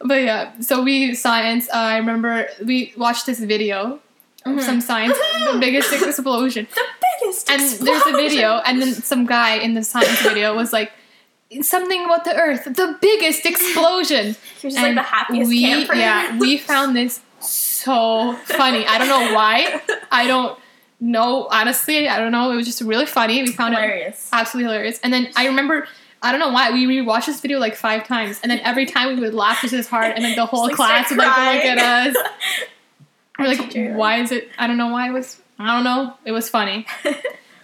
But 0.00 0.22
yeah, 0.22 0.60
so 0.60 0.82
we 0.82 1.14
science. 1.14 1.68
Uh, 1.68 1.76
I 1.76 1.96
remember 1.98 2.46
we 2.64 2.92
watched 2.96 3.26
this 3.26 3.40
video 3.40 4.00
of 4.46 4.52
Mhm. 4.56 4.62
some 4.62 4.80
science, 4.80 5.16
the 5.52 5.58
biggest 5.58 5.92
explosion. 5.92 6.66
the 6.72 7.07
biggest. 7.28 7.50
And 7.50 7.86
there's 7.86 8.06
a 8.06 8.12
video, 8.12 8.60
and 8.64 8.80
then 8.80 8.94
some 8.94 9.26
guy 9.26 9.56
in 9.56 9.74
the 9.74 9.82
science 9.82 10.20
video 10.22 10.54
was 10.54 10.72
like, 10.72 10.92
something 11.62 12.04
about 12.04 12.24
the 12.24 12.34
Earth, 12.34 12.64
the 12.64 12.96
biggest 13.00 13.46
explosion. 13.46 14.36
He 14.60 14.66
was 14.66 14.74
just 14.74 14.84
like 14.84 14.94
the 14.94 15.02
happiest 15.02 15.48
we, 15.48 15.62
camper. 15.62 15.94
Yeah, 15.94 16.36
we 16.38 16.58
found 16.70 16.96
this 16.96 17.20
so 17.40 18.34
funny. 18.44 18.84
I 18.86 18.98
don't 18.98 19.08
know 19.08 19.34
why. 19.34 19.80
I 20.10 20.26
don't 20.26 20.58
know. 21.00 21.46
Honestly, 21.50 22.08
I 22.08 22.18
don't 22.18 22.32
know. 22.32 22.50
It 22.50 22.56
was 22.56 22.66
just 22.66 22.80
really 22.80 23.06
funny. 23.06 23.42
We 23.42 23.52
found 23.52 23.74
it 23.74 24.16
absolutely 24.32 24.72
hilarious. 24.72 24.98
And 25.04 25.12
then 25.12 25.30
I 25.36 25.46
remember, 25.46 25.86
I 26.22 26.32
don't 26.32 26.40
know 26.40 26.50
why, 26.50 26.72
we 26.72 26.86
rewatched 26.86 27.26
this 27.26 27.40
video 27.40 27.60
like 27.60 27.76
five 27.76 28.04
times, 28.06 28.40
and 28.42 28.50
then 28.50 28.58
every 28.60 28.84
time 28.86 29.14
we 29.14 29.20
would 29.20 29.34
laugh 29.34 29.60
just 29.62 29.74
as 29.74 29.86
hard, 29.86 30.12
and 30.16 30.24
then 30.24 30.34
the 30.34 30.46
whole 30.46 30.64
like, 30.64 30.74
class 30.74 31.10
would 31.10 31.18
like 31.18 31.54
look 31.54 31.64
at 31.64 31.78
us. 31.78 32.16
We're 33.38 33.46
like, 33.46 33.96
why 33.96 34.20
is 34.20 34.32
it? 34.32 34.48
I 34.58 34.66
don't 34.66 34.76
know 34.76 34.88
why 34.88 35.08
it 35.08 35.12
was. 35.12 35.40
I 35.58 35.74
don't 35.74 35.84
know. 35.84 36.14
It 36.24 36.32
was 36.32 36.48
funny. 36.48 36.86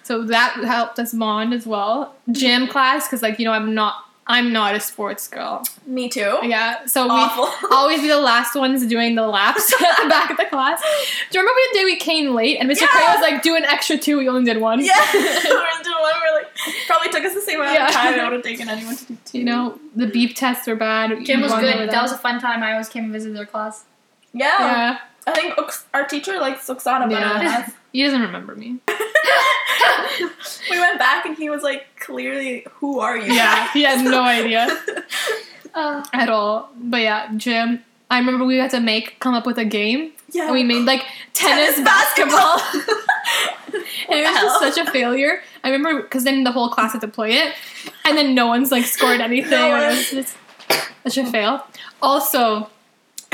So 0.05 0.23
that 0.25 0.63
helped 0.65 0.99
us 0.99 1.15
bond 1.15 1.55
as 1.55 1.67
well. 1.67 2.15
Gym 2.31 2.63
mm-hmm. 2.63 2.71
class, 2.71 3.09
because 3.09 3.23
like 3.23 3.39
you 3.39 3.45
know, 3.47 3.53
I'm 3.53 3.75
not. 3.75 3.97
I'm 4.27 4.55
not 4.55 4.75
a 4.75 4.81
sports 4.81 5.29
girl. 5.29 5.65
Me 5.87 6.09
too. 6.09 6.39
Yeah, 6.43 6.87
so 6.87 7.05
we 7.05 7.11
Awful. 7.11 7.69
always 7.77 8.01
be 8.01 8.09
the 8.09 8.21
last 8.21 8.55
ones 8.55 8.87
doing 8.87 9.17
the 9.17 9.27
laps 9.27 9.71
at 9.83 10.03
the 10.03 10.09
back 10.09 10.31
of 10.31 10.39
the 10.39 10.47
class. 10.47 10.81
Do 11.31 11.39
you 11.39 11.43
remember 11.43 11.61
the 11.73 11.79
day 11.79 11.85
we 11.85 11.97
came 11.97 12.35
late 12.35 12.57
and 12.59 12.71
Mr. 12.71 12.83
Yeah. 12.83 12.87
Cray 12.87 13.03
was 13.07 13.21
like, 13.21 13.43
do 13.43 13.55
an 13.55 13.67
extra 13.67 13.99
two, 13.99 14.17
we 14.17 14.27
only 14.27 14.45
did 14.51 14.63
one? 14.63 14.83
Yeah, 14.83 14.95
we 15.13 15.19
were 15.21 15.27
doing 15.27 15.51
one. 15.51 16.13
We're 16.23 16.39
like, 16.39 16.47
probably 16.87 17.11
took 17.11 17.23
us 17.23 17.35
the 17.35 17.43
same 17.43 17.61
amount 17.61 17.75
Yeah. 17.75 17.89
of 17.89 17.93
time. 17.93 18.15
It 18.19 18.23
would 18.23 18.33
have 18.33 18.43
taken 18.43 18.71
anyone 18.71 18.97
to 18.97 19.05
do 19.05 19.19
two. 19.27 19.39
You 19.41 19.45
know, 19.45 19.79
the 19.95 20.07
beep 20.07 20.35
tests 20.35 20.67
were 20.67 20.75
bad. 20.75 21.23
Gym 21.27 21.43
was 21.43 21.53
good. 21.53 21.75
over 21.75 21.87
That 21.87 22.01
was 22.01 22.13
a 22.13 22.17
fun 22.17 22.41
time. 22.41 22.63
I 22.63 22.73
always 22.73 22.89
came 22.89 23.05
and 23.05 23.13
visited 23.13 23.37
their 23.37 23.45
class. 23.45 23.85
Yeah, 24.35 24.59
yeah. 24.59 24.99
I 25.27 25.33
think 25.33 25.55
our 25.95 26.05
teacher 26.07 26.39
likes 26.39 26.67
Oksana 26.69 27.09
better 27.09 27.39
than 27.39 27.47
us. 27.47 27.71
He 27.95 28.03
doesn't 28.03 28.21
remember 28.23 28.57
me. 28.57 28.81
we 30.71 30.79
went 30.81 30.99
back 30.99 31.25
and 31.27 31.37
he 31.37 31.49
was 31.49 31.63
like, 31.63 31.87
clearly, 32.01 32.67
who 32.81 32.99
are 32.99 33.17
you? 33.17 33.33
Yeah, 33.33 33.71
he 33.73 33.83
had 33.85 34.05
no 34.05 34.23
idea 34.41 34.67
Uh, 35.75 36.05
at 36.13 36.29
all. 36.29 36.71
But 36.77 37.03
yeah, 37.03 37.31
gym. 37.37 37.85
I 38.11 38.19
remember 38.19 38.45
we 38.45 38.57
had 38.59 38.71
to 38.73 38.81
make, 38.81 39.19
come 39.21 39.35
up 39.35 39.47
with 39.47 39.59
a 39.59 39.65
game. 39.65 40.11
yeah. 40.33 40.45
And 40.47 40.53
we 40.53 40.63
made 40.65 40.85
like 40.85 41.05
tennis, 41.35 41.77
Tennis 41.77 41.85
basketball. 41.85 42.61
and 44.09 44.19
it 44.21 44.25
was 44.25 44.41
just 44.43 44.61
such 44.77 44.87
a 44.87 44.91
failure. 44.91 45.41
I 45.63 45.71
remember 45.71 46.03
because 46.03 46.25
then 46.25 46.45
the 46.45 46.53
whole 46.53 46.69
class 46.71 46.93
had 46.93 47.01
to 47.03 47.09
play 47.09 47.35
it, 47.35 47.55
and 48.05 48.17
then 48.19 48.35
no 48.35 48.47
one's 48.49 48.71
like 48.71 48.85
scored 48.85 49.21
anything. 49.21 49.51
No 49.51 49.73
and 49.73 49.83
it 49.83 49.87
one. 49.87 49.97
was 49.97 50.11
just 50.11 50.37
such 51.05 51.19
a 51.19 51.31
fail. 51.31 51.65
Also, 52.03 52.71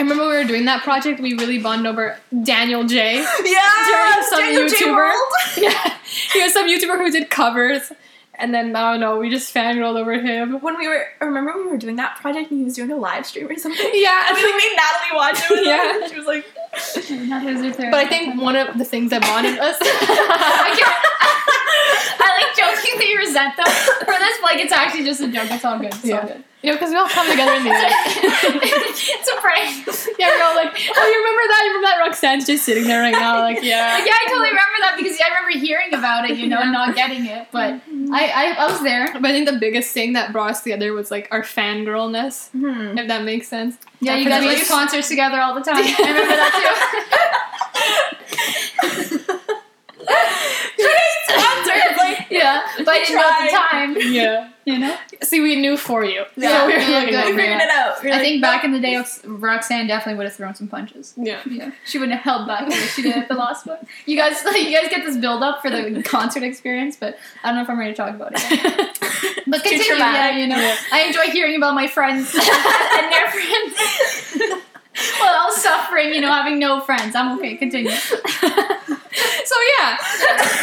I 0.01 0.03
remember 0.03 0.27
we 0.29 0.37
were 0.39 0.45
doing 0.45 0.65
that 0.65 0.83
project. 0.83 1.21
We 1.21 1.35
really 1.35 1.59
bonded 1.59 1.85
over 1.87 2.17
Daniel 2.43 2.85
J. 2.85 3.17
yeah, 3.45 4.23
some 4.31 4.41
Daniel. 4.41 4.63
YouTuber. 4.63 5.13
Yeah, 5.63 5.95
he 6.33 6.43
was 6.43 6.55
some 6.55 6.67
YouTuber 6.67 6.97
who 6.97 7.11
did 7.11 7.29
covers, 7.29 7.93
and 8.35 8.55
then 8.55 8.75
I 8.75 8.93
don't 8.93 9.01
know. 9.01 9.19
We 9.19 9.29
just 9.29 9.53
fangirled 9.55 9.99
over 10.01 10.15
him. 10.15 10.59
When 10.63 10.79
we 10.79 10.89
were, 10.89 11.05
I 11.21 11.25
remember 11.27 11.53
when 11.53 11.67
we 11.67 11.71
were 11.73 11.77
doing 11.77 11.97
that 11.97 12.17
project 12.17 12.51
and 12.51 12.61
he 12.61 12.65
was 12.65 12.75
doing 12.77 12.91
a 12.91 12.97
live 12.97 13.27
stream 13.27 13.47
or 13.49 13.57
something? 13.59 13.91
Yeah, 13.93 14.25
And 14.29 14.37
we 14.39 14.43
like 14.45 14.55
made 14.55 14.77
Natalie 14.77 15.17
watch 15.17 15.39
it 15.43 15.51
with 15.51 15.67
Yeah. 15.67 16.07
She 16.09 16.17
was 16.17 16.27
like, 16.27 16.47
not 17.29 17.43
his 17.43 17.61
or 17.61 17.71
theirs. 17.77 17.91
but 17.93 17.95
I 18.01 18.07
think 18.09 18.41
one 18.41 18.57
of 18.57 18.79
the 18.79 18.87
things 18.87 19.11
that 19.11 19.21
bonded 19.21 19.59
us. 19.59 19.77
I, 19.83 20.81
I 22.21 22.41
like 22.41 22.57
jokingly 22.93 23.17
resent 23.17 23.57
them 23.57 23.67
for 24.01 24.19
this, 24.19 24.43
like 24.43 24.59
it's 24.59 24.73
actually 24.73 25.05
just 25.05 25.21
a 25.21 25.29
joke. 25.29 25.51
It's 25.51 25.65
all 25.65 25.79
good. 25.79 25.95
It's 25.95 26.05
Yeah. 26.05 26.21
all 26.21 26.27
good. 26.27 26.45
Yeah, 26.63 26.75
because 26.75 26.91
we 26.91 26.97
all 26.97 27.09
come 27.09 27.27
together 27.31 27.55
in 27.55 27.65
the 27.65 27.71
end. 27.71 27.81
it's 27.89 29.29
a 29.33 29.37
prank. 29.41 29.87
yeah, 30.19 30.29
we're 30.29 30.43
all 30.45 30.55
like, 30.55 30.69
oh, 30.95 31.07
you 31.09 31.19
remember 31.19 31.43
that? 31.49 31.63
You 31.65 31.71
remember 31.73 31.89
that? 31.89 31.99
Roxanne's 32.05 32.45
just 32.45 32.67
sitting 32.67 32.85
there 32.85 33.01
right 33.01 33.13
now, 33.13 33.41
like, 33.41 33.63
yeah. 33.63 33.97
Yeah, 34.05 34.13
I 34.13 34.25
totally 34.29 34.51
remember 34.51 34.77
that 34.81 34.95
because 34.99 35.19
I 35.25 35.29
remember 35.41 35.59
hearing 35.59 35.95
about 35.95 36.29
it, 36.29 36.37
you 36.37 36.49
know, 36.49 36.59
and 36.61 36.71
not 36.71 36.95
getting 36.95 37.25
it. 37.25 37.49
But 37.51 37.81
I, 38.13 38.29
I, 38.29 38.55
I 38.59 38.67
was 38.71 38.83
there. 38.83 39.11
But 39.11 39.25
I 39.25 39.33
think 39.33 39.49
the 39.49 39.57
biggest 39.59 39.95
thing 39.95 40.13
that 40.13 40.33
brought 40.33 40.51
us 40.51 40.61
together 40.63 40.93
was 40.93 41.11
like 41.11 41.29
our 41.31 41.41
fangirlness, 41.43 42.51
Hmm. 42.51 42.99
if 42.99 43.09
that 43.09 43.25
makes 43.25 43.49
sense. 43.49 43.79
Yeah, 44.01 44.17
you 44.17 44.25
Because 44.27 44.41
guys 44.45 44.55
went 44.55 44.61
to 44.61 44.67
concerts 44.71 45.09
together 45.09 45.41
all 45.41 45.55
the 45.55 45.63
time. 45.63 45.77
I 45.79 45.95
remember 45.99 46.37
that 46.37 46.53
Sponsors, 51.29 51.97
like, 51.97 52.27
yeah, 52.31 52.67
but 52.79 52.89
I 52.89 52.99
didn't 52.99 53.17
know 53.17 53.31
at 53.31 53.51
the 53.51 53.57
time. 53.57 54.13
Yeah. 54.13 54.51
You 54.67 54.79
know. 54.79 54.97
See, 55.23 55.41
we 55.41 55.57
knew 55.57 55.77
for 55.77 56.05
you. 56.05 56.25
Yeah, 56.37 56.61
so 56.61 56.67
we 56.67 56.75
were 56.75 56.79
yeah, 56.79 56.89
looking 56.99 57.11
good. 57.11 57.15
out 57.15 57.27
we 57.27 57.33
for 57.33 57.39
figured 57.39 57.59
you. 57.61 57.65
it 57.65 57.71
out. 57.71 58.03
We're 58.05 58.11
I 58.11 58.13
like, 58.13 58.23
think 58.23 58.43
back 58.43 58.65
in 58.65 58.73
the 58.73 58.79
day, 58.79 59.03
Roxanne 59.25 59.87
definitely 59.87 60.19
would 60.19 60.27
have 60.27 60.35
thrown 60.35 60.55
some 60.55 60.69
punches. 60.69 61.15
Yeah. 61.17 61.41
Yeah, 61.49 61.73
she 61.87 61.99
wouldn't 61.99 62.17
have 62.17 62.25
held 62.25 62.47
back 62.47 62.69
the 62.69 62.75
way 62.75 62.77
she 62.77 63.03
did 63.03 63.17
at 63.17 63.29
the 63.29 63.35
last 63.35 63.67
one. 63.67 63.79
You 64.07 64.17
guys, 64.17 64.43
you 64.45 64.71
guys 64.77 64.89
get 64.91 65.05
this 65.05 65.17
build 65.17 65.43
up 65.43 65.63
for 65.63 65.71
the 65.71 66.03
concert 66.05 66.43
experience, 66.43 66.97
but 66.97 67.17
I 67.43 67.49
don't 67.49 67.57
know 67.57 67.63
if 67.63 67.71
I'm 67.71 67.79
ready 67.79 67.93
to 67.93 67.97
talk 67.97 68.15
about 68.15 68.33
it. 68.35 68.51
Yet. 68.51 68.97
But 69.47 69.65
Too 69.65 69.71
continue, 69.71 69.97
yeah, 69.99 70.37
you 70.37 70.47
know. 70.47 70.57
Yeah. 70.57 70.77
I 70.93 71.01
enjoy 71.03 71.33
hearing 71.33 71.57
about 71.57 71.75
my 71.75 71.89
friends 71.89 72.33
and 72.35 73.13
their 73.13 73.29
friends. 73.31 74.63
well, 75.19 75.43
I 75.43 75.47
was 75.47 75.61
suffering, 75.61 76.15
you 76.15 76.21
know, 76.21 76.31
having 76.31 76.59
no 76.61 76.81
friends. 76.81 77.17
I'm 77.17 77.37
okay. 77.39 77.57
Continue. 77.57 77.91
So 79.61 79.67
yeah. 79.79 79.97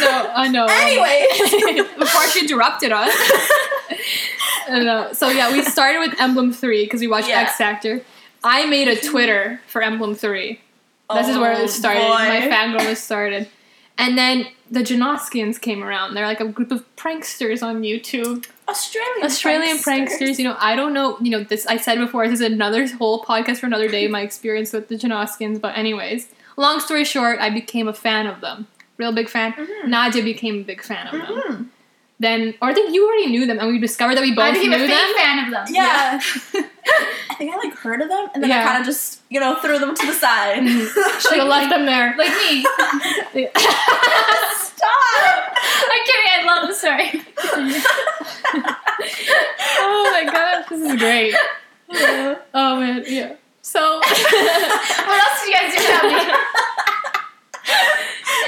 No, 0.00 0.32
I 0.34 0.48
know. 0.48 0.64
Um, 0.64 0.70
anyway. 0.70 1.84
before 1.98 2.26
she 2.28 2.40
interrupted 2.40 2.92
us. 2.92 3.14
Know. 4.68 4.98
Uh, 4.98 5.14
so 5.14 5.30
yeah, 5.30 5.50
we 5.50 5.62
started 5.62 5.98
with 5.98 6.20
Emblem 6.20 6.52
Three 6.52 6.84
because 6.84 7.00
we 7.00 7.08
watched 7.08 7.28
Yeah. 7.28 7.40
X 7.40 7.56
Factor. 7.56 8.02
I 8.44 8.66
made 8.66 8.86
a 8.86 8.96
mm-hmm. 8.96 9.10
Twitter 9.10 9.60
for 9.66 9.82
Emblem 9.82 10.14
Three. 10.14 10.60
This 11.14 11.26
is 11.26 11.38
where 11.38 11.54
Oh, 11.56 11.62
it 11.62 11.68
started. 11.68 12.00
boy. 12.00 12.08
My 12.08 12.40
fangirl 12.50 12.86
was 12.86 13.02
started. 13.02 13.48
And 13.96 14.18
then 14.18 14.46
the 14.70 14.80
Janoskians 14.80 15.58
came 15.58 15.82
around. 15.82 16.12
They're 16.12 16.26
like 16.26 16.40
a 16.40 16.46
group 16.46 16.70
of 16.70 16.84
pranksters 16.96 17.62
on 17.62 17.80
YouTube. 17.80 18.46
Australian 18.68 19.24
Australian 19.24 19.78
pranksters. 19.78 20.38
You 20.38 20.44
know, 20.44 20.56
I 20.58 20.76
don't 20.76 20.92
know. 20.92 21.18
You 21.20 21.30
know, 21.30 21.44
this 21.44 21.66
I 21.66 21.78
said 21.78 21.96
before. 21.96 22.28
This 22.28 22.40
is 22.40 22.46
another 22.46 22.86
whole 22.86 23.24
podcast 23.24 23.60
for 23.60 23.66
another 23.66 23.88
day. 23.88 24.06
My 24.06 24.20
experience 24.20 24.74
with 24.74 24.88
the 24.88 24.96
Janoskians. 24.96 25.62
But 25.62 25.78
anyways, 25.78 26.28
long 26.58 26.80
story 26.80 27.06
short, 27.06 27.38
I 27.40 27.48
became 27.48 27.88
a 27.88 27.94
fan 27.94 28.26
of 28.26 28.42
them. 28.42 28.66
Real 28.98 29.12
big 29.12 29.28
fan. 29.28 29.52
Mhm. 29.54 29.86
Nadia 29.88 30.22
became 30.22 30.56
a 30.60 30.62
big 30.64 30.82
fan 30.82 31.06
of 31.06 31.12
them. 31.12 31.26
Mhm. 31.42 31.66
Then, 32.20 32.54
or 32.60 32.70
I 32.70 32.74
think 32.74 32.92
you 32.92 33.06
already 33.06 33.26
knew 33.28 33.46
them, 33.46 33.60
and 33.60 33.68
we 33.68 33.78
discovered 33.78 34.16
that 34.16 34.22
we 34.22 34.32
both 34.34 34.54
knew 34.54 34.68
them. 34.70 34.72
I 34.72 34.86
became 34.86 34.88
knew 34.88 34.94
a 34.94 35.06
them. 35.06 35.14
fan 35.22 35.38
of 35.44 35.50
them. 35.52 35.66
Yeah. 35.72 36.20
I 37.30 37.34
think 37.34 37.54
I 37.54 37.56
like 37.58 37.74
heard 37.76 38.02
of 38.02 38.08
them, 38.08 38.26
and 38.34 38.42
then 38.42 38.50
I 38.50 38.64
kind 38.64 38.78
of 38.80 38.84
just 38.84 39.20
you 39.30 39.38
know 39.38 39.54
threw 39.56 39.78
them 39.78 39.94
to 39.94 40.06
the 40.06 40.12
side. 40.12 40.66
Should 41.22 41.38
have 41.38 41.46
left 41.46 41.70
them 41.70 41.86
there. 41.86 42.16
Like 42.18 42.30
me. 42.30 42.62
Stop! 44.58 45.56
I'm 45.90 46.02
kidding. 46.06 46.28
I 46.32 46.42
love 46.44 46.66
the 46.68 46.74
story. 46.74 47.22
oh 49.80 50.10
my 50.12 50.24
gosh, 50.24 50.68
this 50.70 50.80
is 50.90 50.98
great. 50.98 51.34
Oh 52.52 52.80
man, 52.80 53.04
yeah. 53.06 53.34
So, 53.62 53.98
what 53.98 55.20
else 55.20 55.44
did 55.44 55.48
you 55.48 55.54
guys 55.54 55.70
do? 55.76 55.82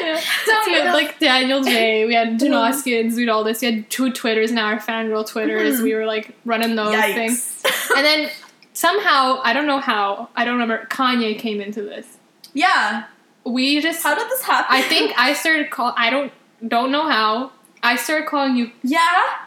Yeah. 0.00 0.20
So 0.46 0.52
we 0.66 0.72
had, 0.74 0.92
like 1.00 1.18
Daniel 1.18 1.62
J, 1.62 2.06
we 2.06 2.14
had 2.14 2.38
Janoskians, 2.40 3.14
we 3.16 3.22
had 3.22 3.28
all 3.28 3.44
this. 3.44 3.60
We 3.60 3.66
had 3.72 3.90
two 3.90 4.12
Twitters 4.12 4.52
now, 4.52 4.66
our 4.66 4.78
fangirl 4.78 5.26
Twitters. 5.28 5.80
Mhm. 5.80 5.82
We 5.84 5.94
were 5.94 6.06
like 6.06 6.34
running 6.44 6.76
those 6.76 6.94
things. 6.94 7.62
And 7.96 8.04
then 8.06 8.30
somehow, 8.72 9.40
I 9.42 9.52
don't 9.52 9.66
know 9.66 9.80
how, 9.80 10.28
I 10.36 10.44
don't 10.44 10.54
remember, 10.58 10.86
Kanye 10.90 11.38
came 11.38 11.60
into 11.60 11.82
this. 11.82 12.06
Yeah. 12.54 13.04
We 13.44 13.80
just, 13.80 14.02
How 14.02 14.14
did 14.14 14.28
this 14.28 14.42
happen? 14.42 14.66
I 14.70 14.82
think 14.82 15.12
I 15.18 15.32
started 15.34 15.70
call. 15.70 15.94
I 15.96 16.10
don't 16.10 16.32
don't 16.66 16.92
know 16.92 17.08
how. 17.08 17.52
I 17.82 17.96
started 17.96 18.28
calling 18.28 18.56
you 18.56 18.70
Yeah. 18.82 19.00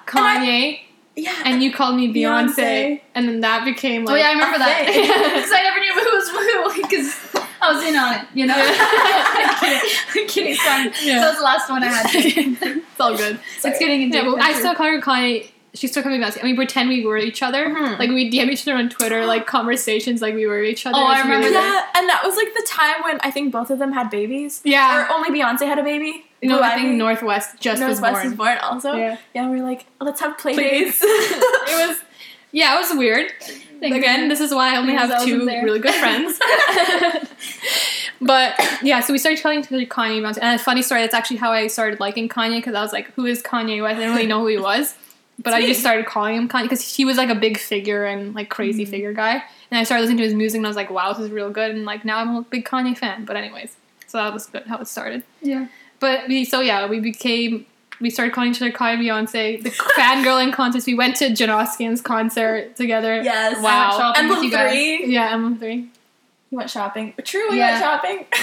Kanye, 0.08 0.80
Yeah. 1.16 1.36
and 1.46 1.62
you 1.62 1.72
called 1.72 1.96
me 1.96 2.12
Beyonce, 2.12 2.56
Beyonce. 2.56 3.02
and 3.14 3.28
then 3.28 3.40
that 3.42 3.64
became 3.66 4.04
like 4.06 4.14
oh 4.14 4.18
yeah, 4.18 4.30
I 4.30 4.34
remember 4.34 4.58
that 4.58 4.86
because 4.88 5.52
I 5.58 5.62
never 5.62 5.80
knew 5.80 5.94
who 5.94 6.18
was 6.18 6.76
who 6.76 6.82
because 6.82 7.16
I 7.64 7.74
was 7.74 7.84
in 7.84 7.96
on 7.96 8.14
it. 8.16 8.28
You 8.34 8.46
know. 8.46 8.56
I'm 8.58 9.60
kidding. 9.60 9.90
I'm 10.16 10.28
kidding. 10.28 10.56
Sorry. 10.56 10.92
Yeah. 11.08 11.20
That 11.20 11.30
was 11.30 11.38
the 11.38 11.44
last 11.44 11.70
one 11.70 11.84
I 11.84 11.88
had. 11.88 12.06
it's 12.14 13.00
all 13.00 13.16
good. 13.18 13.40
It's 13.64 13.80
getting 13.80 14.02
into. 14.04 14.18
Yeah, 14.18 14.26
but 14.26 14.42
I 14.42 14.54
still 14.54 14.76
call 14.76 14.88
her 14.88 15.02
Kanye. 15.02 15.50
She 15.76 15.88
still 15.88 16.04
calls 16.04 16.14
me 16.16 16.24
Beyonce. 16.24 16.36
And 16.38 16.44
we 16.44 16.56
pretend 16.56 16.88
we 16.90 17.04
were 17.04 17.18
each 17.18 17.42
other. 17.42 17.68
Mhm. 17.68 17.98
Like 17.98 18.10
we 18.12 18.30
DM 18.30 18.50
each 18.52 18.68
other 18.68 18.78
on 18.78 18.90
Twitter, 18.90 19.26
like 19.34 19.48
conversations, 19.48 20.22
like 20.22 20.36
we 20.36 20.46
were 20.46 20.62
each 20.62 20.86
other. 20.86 20.98
Oh, 20.98 21.04
I 21.06 21.20
remember 21.22 21.48
really 21.48 21.54
that. 21.54 21.92
Yeah, 21.96 22.00
and 22.00 22.10
that 22.10 22.22
was 22.24 22.36
like 22.36 22.54
the 22.54 22.66
time 22.70 23.02
when 23.04 23.20
I 23.24 23.32
think 23.32 23.52
both 23.52 23.72
of 23.72 23.80
them 23.80 23.92
had 23.92 24.12
babies. 24.12 24.62
Yeah. 24.64 25.08
Or 25.10 25.12
only 25.12 25.30
Beyonce 25.30 25.66
had 25.66 25.80
a 25.80 25.84
baby. 25.84 26.26
No, 26.44 26.58
Blue 26.58 26.64
I 26.66 26.76
think 26.76 26.88
Ivy. 26.90 26.98
North 26.98 27.24
West 27.24 27.60
just 27.60 27.80
North 27.80 28.02
West 28.02 28.24
was 28.26 28.34
born. 28.36 28.56
born 28.56 28.58
also. 28.60 28.94
Yeah. 28.94 29.18
Yeah, 29.34 29.50
we 29.50 29.62
were 29.62 29.64
like, 29.66 29.86
let's 30.02 30.20
have 30.20 30.38
play 30.38 30.54
Play 30.54 30.70
dates. 30.84 31.00
it 31.04 31.88
was, 31.90 32.02
yeah, 32.52 32.76
it 32.76 32.80
was 32.80 32.98
weird. 32.98 33.32
Thank 33.84 33.96
Again, 33.96 34.24
you. 34.24 34.30
this 34.30 34.40
is 34.40 34.54
why 34.54 34.74
I 34.74 34.78
only 34.78 34.94
have 34.94 35.24
two 35.26 35.46
really 35.46 35.80
good 35.80 35.94
friends. 35.96 36.40
but 38.22 38.54
yeah, 38.82 39.02
so 39.02 39.12
we 39.14 39.20
started 39.20 39.40
each 39.40 39.66
other 39.68 39.86
Kanye 39.86 40.22
Beyonce. 40.22 40.40
And 40.42 40.60
a 40.60 40.64
funny 40.64 40.82
story, 40.82 41.02
that's 41.02 41.14
actually 41.14 41.38
how 41.38 41.52
I 41.52 41.68
started 41.68 42.00
liking 42.00 42.30
Kanye 42.30 42.58
because 42.58 42.76
I 42.76 42.82
was 42.82 42.94
like, 42.94 43.12
who 43.14 43.26
is 43.26 43.42
Kanye 43.44 43.82
West? 43.82 43.98
I 43.98 44.00
didn't 44.00 44.16
really 44.16 44.28
know 44.28 44.40
who 44.40 44.48
he 44.48 44.58
was. 44.58 44.96
But 45.42 45.54
I 45.54 45.60
It's 45.60 45.68
just 45.70 45.80
started 45.82 46.06
calling 46.06 46.36
him 46.36 46.48
Kanye 46.48 46.64
because 46.64 46.96
he 46.96 47.06
was 47.06 47.18
like 47.18 47.30
a 47.30 47.36
big 47.36 47.58
figure 47.58 48.06
and 48.06 48.34
like 48.36 48.50
crazy 48.50 48.86
Mhm. 48.86 48.90
figure 48.90 49.14
guy. 49.14 49.44
And 49.72 49.80
I 49.80 49.84
started 49.84 50.02
listening 50.04 50.18
to 50.20 50.24
his 50.24 50.34
music 50.34 50.60
and 50.60 50.66
I 50.66 50.70
was 50.70 50.78
like, 50.78 50.90
wow, 50.92 51.12
this 51.12 51.26
is 51.26 51.32
real 51.32 51.50
good. 51.50 51.72
And 51.72 51.86
like 51.86 52.06
now 52.06 52.20
I'm 52.20 52.36
a 52.36 52.42
big 52.44 52.66
Kanye 52.66 52.98
fan. 52.98 53.26
But 53.26 53.36
anyways, 53.36 53.76
so 54.08 54.18
that 54.20 54.32
was 54.34 54.46
good 54.46 54.64
how 54.68 54.78
it 54.78 54.88
started. 54.88 55.24
Yeah. 55.42 55.68
But 56.00 56.28
we 56.28 56.46
so 56.46 56.62
yeah, 56.62 56.88
we 56.88 57.00
became 57.00 57.66
we 58.02 58.10
started 58.10 58.34
calling 58.34 58.52
each 58.52 58.62
other 58.62 58.72
Kanye 58.72 58.98
Beyonce. 59.00 59.62
The 59.64 59.70
fangirling 59.70 60.52
contest. 60.60 60.88
We 60.88 60.94
went 60.96 61.16
to 61.18 61.30
Janoskian's 61.30 62.02
concert 62.02 62.76
together. 62.76 63.22
yes. 63.22 63.62
Wow. 63.62 63.92
shopping 63.98 64.30
with 64.30 64.38
Emblem 64.40 64.44
you 64.46 64.52
guys. 64.52 64.72
three. 64.72 65.06
Yeah, 65.14 65.32
Emma 65.34 65.56
three. 65.58 65.90
You 66.54 66.58
went 66.58 66.70
shopping. 66.70 67.16
True, 67.24 67.50
we 67.50 67.58
Yeah. 67.58 67.72
went 67.72 67.84
shopping. 67.84 68.26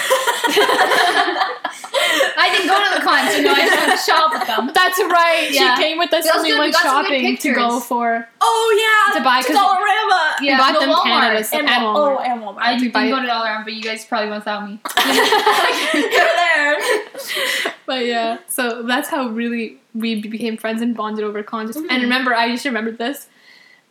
I 2.35 2.49
didn't 2.51 2.67
go 2.67 2.75
to 2.75 2.99
the 2.99 3.05
concert. 3.05 3.41
No, 3.41 3.51
I 3.53 3.61
just 3.63 3.77
went 3.87 3.91
to 3.97 4.03
shop 4.03 4.33
with 4.33 4.45
them. 4.47 4.71
That's 4.75 4.99
right. 4.99 5.47
Yeah. 5.49 5.75
She 5.77 5.81
came 5.81 5.97
with 5.97 6.11
us 6.11 6.25
That 6.25 6.35
and 6.35 6.43
was 6.43 6.51
we 6.51 6.59
went 6.59 6.65
We 6.67 6.71
got 6.73 6.81
some 6.83 7.03
good 7.05 7.07
shopping 7.21 7.37
to 7.37 7.53
go 7.53 7.79
for. 7.79 8.27
oh 8.41 8.67
yeah, 8.75 9.17
To 9.17 9.23
buy- 9.23 9.41
'cause- 9.41 9.55
Dollarama. 9.55 10.35
Yeah, 10.41 10.57
bought 10.57 10.73
no, 10.73 10.79
them 10.81 10.89
Walmart. 10.89 11.03
Canada 11.03 11.43
stuff 11.45 11.59
And, 11.61 11.69
and 11.69 11.83
Wal- 11.85 11.95
Walmart. 11.95 12.15
oh, 12.17 12.19
and 12.19 12.41
Walmart. 12.41 12.57
I 12.59 12.73
We 12.73 12.79
didn't 12.79 12.93
buy- 12.95 13.07
go 13.09 13.21
to 13.21 13.27
Dollar, 13.27 13.61
but 13.63 13.71
you 13.71 13.81
guys 13.81 14.03
probably 14.05 14.29
went 14.29 14.41
without 14.41 14.65
me. 14.69 14.79
You're 15.93 16.35
there. 16.35 16.77
But 17.85 18.05
yeah, 18.05 18.37
so 18.47 18.83
that's 18.83 19.07
how 19.09 19.27
really 19.29 19.77
we 19.93 20.21
became 20.21 20.57
friends 20.57 20.81
and 20.81 20.95
bonded 20.97 21.23
over 21.23 21.43
contests. 21.43 21.77
Mhm. 21.77 21.87
And 21.89 22.03
remember, 22.03 22.33
I 22.35 22.49
just 22.49 22.65
remembered 22.65 22.97
this. 22.97 23.27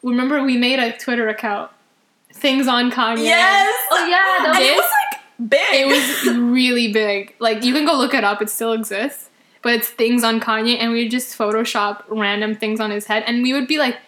Remember, 0.03 0.43
we 0.43 0.59
made 0.59 0.79
a 0.79 0.93
Twitter 0.97 1.27
account. 1.29 1.71
Things 2.33 2.67
on 2.69 2.91
Kanye. 2.91 3.25
Yes. 3.25 3.75
Oh 3.91 4.07
yeah, 4.07 4.53
that 4.53 4.61
it 4.63 4.77
was 4.77 4.85
was 4.85 4.91
like 4.91 5.51
big. 5.51 5.61
It 5.73 5.87
was 5.87 6.37
really 6.53 6.93
big. 6.93 7.35
Like 7.39 7.65
you 7.65 7.73
can 7.75 7.85
go 7.85 7.97
look 7.97 8.15
it 8.15 8.25
up. 8.25 8.41
It 8.43 8.51
still 8.51 8.73
exists. 8.73 9.29
But 9.63 9.75
it's 9.75 9.89
things 9.89 10.25
on 10.25 10.41
Kanye, 10.41 10.77
and 10.79 10.91
we 10.93 11.03
would 11.03 11.11
just 11.11 11.37
Photoshop 11.37 12.05
random 12.09 12.55
things 12.55 12.81
on 12.81 12.91
his 12.91 13.07
head, 13.07 13.25
and 13.27 13.43
we 13.43 13.53
would 13.53 13.67
be 13.69 13.77
like, 13.79 13.99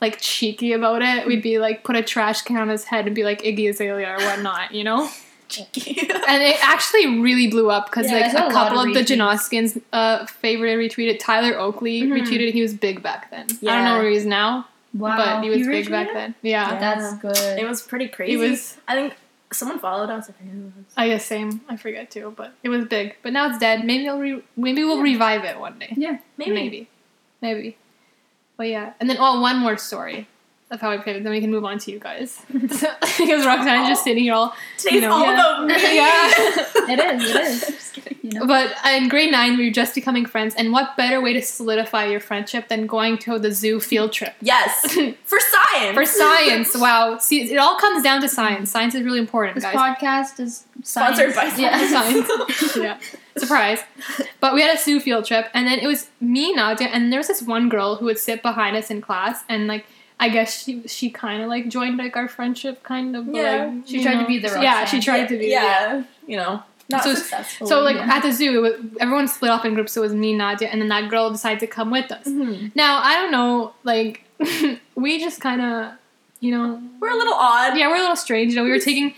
like 0.00 0.18
cheeky 0.20 0.72
about 0.72 1.00
it. 1.00 1.28
We'd 1.28 1.42
be 1.44 1.60
like, 1.60 1.84
put 1.84 1.94
a 1.94 2.02
trash 2.02 2.42
can 2.42 2.56
on 2.56 2.68
his 2.68 2.82
head 2.84 3.06
and 3.06 3.14
be 3.14 3.22
like 3.22 3.40
Iggy 3.42 3.68
Azalea 3.70 4.14
or 4.14 4.18
whatnot, 4.18 4.72
you 4.74 4.82
know. 4.82 5.08
cheeky. 5.48 6.08
And 6.28 6.42
it 6.42 6.56
actually 6.60 7.20
really 7.20 7.46
blew 7.46 7.70
up 7.70 7.86
because 7.86 8.10
Yeah, 8.10 8.18
like 8.18 8.32
a 8.34 8.46
a 8.48 8.50
couple 8.50 8.80
of 8.80 8.88
of 8.88 8.94
the. 8.94 9.00
Janoskians 9.02 9.80
uh 9.92 10.26
favorite 10.26 10.76
retweeted. 10.76 11.20
Tyler 11.20 11.56
Oakley 11.56 12.02
Mhm. 12.02 12.20
retweeted. 12.22 12.52
He 12.52 12.60
was 12.62 12.74
big 12.74 13.00
back 13.00 13.30
then. 13.30 13.46
I 13.62 13.76
don't 13.76 13.84
know 13.84 13.98
where 13.98 14.10
he 14.10 14.16
is 14.16 14.26
now, 14.26 14.66
wow. 14.98 15.16
but 15.16 15.42
he 15.44 15.50
was 15.50 15.58
You 15.60 15.66
big 15.70 15.90
back 15.90 16.08
retweeted? 16.08 16.14
then. 16.14 16.34
Yeah. 16.42 16.72
Yeah. 16.72 16.78
That's 16.80 17.14
good. 17.22 17.58
It 17.58 17.66
was 17.66 17.82
pretty 17.82 18.08
crazy. 18.08 18.32
He 18.32 18.36
was. 18.36 18.76
I 18.88 18.94
think 18.94 19.14
someone 19.52 19.78
followed 19.78 20.10
us. 20.10 20.28
I 20.28 20.32
forget 20.32 20.52
who 20.52 20.60
it 20.60 20.72
was. 20.76 20.84
I 20.96 21.08
guess 21.08 21.24
same. 21.24 21.60
I 21.68 21.76
forget 21.76 22.10
too, 22.10 22.32
but 22.36 22.52
it 22.62 22.68
was 22.68 22.84
big. 22.86 23.16
But 23.22 23.32
now 23.32 23.48
it's 23.48 23.58
dead. 23.58 23.84
Maybe 23.84 24.04
we'll 24.04 24.18
re- 24.18 24.42
maybe 24.56 24.84
we'll 24.84 24.96
Yeah. 24.98 25.02
revive 25.12 25.44
it 25.44 25.58
one 25.60 25.78
day. 25.78 25.92
yeah. 25.96 26.18
Maybe. 26.36 26.52
Maybe. 26.52 26.88
Maybe. 27.42 27.76
But 28.56 28.68
yeah. 28.68 28.94
And 29.00 29.08
then 29.10 29.16
oh 29.20 29.40
one 29.40 29.58
more 29.58 29.76
story 29.76 30.28
of 30.70 30.80
how 30.80 30.90
I 30.90 30.98
played 30.98 31.16
it, 31.16 31.22
then 31.22 31.32
we 31.32 31.40
can 31.40 31.50
move 31.50 31.64
on 31.64 31.78
to 31.78 31.92
you 31.92 32.00
guys. 32.00 32.40
because 32.52 33.46
Roxanne's 33.46 33.88
just 33.88 34.02
sitting 34.02 34.24
here 34.24 34.34
all 34.34 34.54
Today's 34.78 34.94
You 34.94 35.00
know, 35.02 35.12
all 35.12 35.24
yeah. 35.24 35.34
about 35.34 35.66
me. 35.66 35.74
Yeah. 35.96 36.30
It 36.88 36.98
is. 37.20 37.30
It 37.30 37.36
is. 37.36 37.64
I'm 37.64 37.72
just 37.74 37.92
kidding. 37.94 38.18
You 38.22 38.40
know. 38.40 38.46
But 38.46 38.74
in 38.84 39.08
grade 39.08 39.30
nine, 39.30 39.56
we 39.56 39.66
were 39.66 39.72
just 39.72 39.94
becoming 39.94 40.26
friends, 40.26 40.54
and 40.56 40.72
what 40.72 40.96
better 40.96 41.20
way 41.20 41.32
to 41.34 41.42
solidify 41.42 42.06
your 42.06 42.18
friendship 42.18 42.68
than 42.68 42.86
going 42.86 43.18
to 43.18 43.38
the 43.38 43.52
zoo 43.52 43.78
field 43.78 44.12
trip? 44.12 44.34
Yes. 44.40 44.92
For 45.24 45.38
science. 45.38 45.94
For 45.94 46.04
science, 46.04 46.76
wow. 46.76 47.18
See, 47.18 47.52
it 47.52 47.58
all 47.58 47.78
comes 47.78 48.02
down 48.02 48.20
to 48.22 48.28
science. 48.28 48.70
Science 48.70 48.94
is 48.96 49.02
really 49.02 49.20
important, 49.20 49.54
This 49.54 49.64
guys. 49.64 49.76
podcast 49.76 50.40
is 50.40 50.64
Sponsored 50.82 51.34
by 51.34 51.48
Science. 51.50 51.58
Yeah. 51.58 51.88
Science. 51.88 52.76
yeah. 52.76 52.98
Surprise. 53.36 53.80
But 54.40 54.54
we 54.54 54.62
had 54.62 54.76
a 54.76 54.80
zoo 54.80 54.98
field 54.98 55.24
trip, 55.26 55.48
and 55.54 55.66
then 55.66 55.78
it 55.78 55.86
was 55.86 56.08
me, 56.20 56.52
Nadia, 56.52 56.88
and 56.88 57.12
there 57.12 57.20
was 57.20 57.28
this 57.28 57.42
one 57.42 57.68
girl 57.68 57.96
who 57.96 58.06
would 58.06 58.18
sit 58.18 58.42
behind 58.42 58.76
us 58.76 58.90
in 58.90 59.00
class, 59.00 59.44
and 59.48 59.66
like, 59.68 59.86
I 60.18 60.28
guess 60.30 60.64
she 60.64 60.86
she 60.88 61.10
kind 61.10 61.42
of 61.42 61.48
like 61.48 61.68
joined 61.68 61.98
like 61.98 62.16
our 62.16 62.28
friendship, 62.28 62.82
kind 62.82 63.14
of. 63.16 63.26
Yeah. 63.28 63.66
like, 63.74 63.86
She 63.86 63.98
you 63.98 64.02
tried 64.02 64.20
to 64.20 64.26
be 64.26 64.38
the 64.38 64.48
Yeah, 64.48 64.84
she 64.86 64.96
Roxanne. 64.96 65.00
tried 65.02 65.26
to 65.28 65.38
be. 65.38 65.48
Yeah, 65.48 66.04
you 66.26 66.36
know, 66.36 66.62
not 66.88 67.04
So- 67.04 67.14
successful. 67.14 67.66
So 67.66 67.80
like 67.80 67.96
Yeah. 67.96 68.14
at 68.14 68.22
the 68.22 68.32
zoo, 68.32 68.56
it 68.58 68.60
was, 68.60 68.74
everyone 69.00 69.28
split 69.28 69.50
off 69.50 69.64
in 69.64 69.74
groups. 69.74 69.92
So 69.92 70.00
it 70.02 70.04
was 70.04 70.14
me, 70.14 70.32
Nadia, 70.34 70.68
and 70.68 70.80
then 70.80 70.88
that 70.88 71.10
girl 71.10 71.30
decided 71.30 71.60
to 71.60 71.66
come 71.66 71.90
with 71.90 72.10
us. 72.10 72.26
Mhm. 72.26 72.72
Now 72.74 73.00
I 73.02 73.16
don't 73.20 73.30
know, 73.30 73.74
like 73.84 74.22
we 74.94 75.18
just 75.20 75.40
kind 75.40 75.60
of, 75.60 75.92
you 76.40 76.50
know, 76.50 76.80
we're 77.00 77.10
a 77.10 77.16
little 77.16 77.34
odd. 77.34 77.76
yeah, 77.76 77.88
we're 77.88 77.96
a 77.96 78.00
little 78.00 78.16
strange. 78.16 78.52
You 78.52 78.56
know, 78.56 78.64
we 78.64 78.70
were 78.70 78.78
taking 78.78 79.14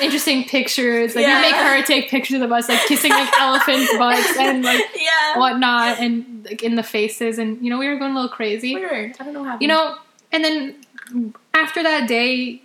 interesting 0.00 0.44
pictures. 0.44 1.14
Like 1.14 1.26
Yeah. 1.26 1.36
we 1.36 1.50
make 1.50 1.54
her 1.54 1.82
take 1.82 2.08
pictures 2.10 2.40
of 2.42 2.50
us, 2.52 2.68
like 2.68 2.80
kissing 2.86 3.10
like 3.10 3.30
elephant 3.40 3.88
butts 3.98 4.36
and 4.38 4.64
like 4.64 4.80
Yeah. 4.96 5.38
whatnot, 5.38 5.98
and 5.98 6.46
like 6.46 6.62
in 6.62 6.74
the 6.76 6.82
faces, 6.82 7.38
and 7.38 7.62
you 7.62 7.70
know, 7.70 7.78
we 7.78 7.88
were 7.88 7.96
going 7.96 8.12
a 8.12 8.14
little 8.14 8.28
crazy. 8.30 8.74
Weird. 8.74 9.16
I 9.20 9.24
don't 9.24 9.34
know 9.34 9.44
how. 9.44 9.58
You 9.60 9.68
know, 9.68 9.96
and 10.32 10.44
then 10.44 11.34
after 11.54 11.82
that 11.82 12.08
day, 12.08 12.62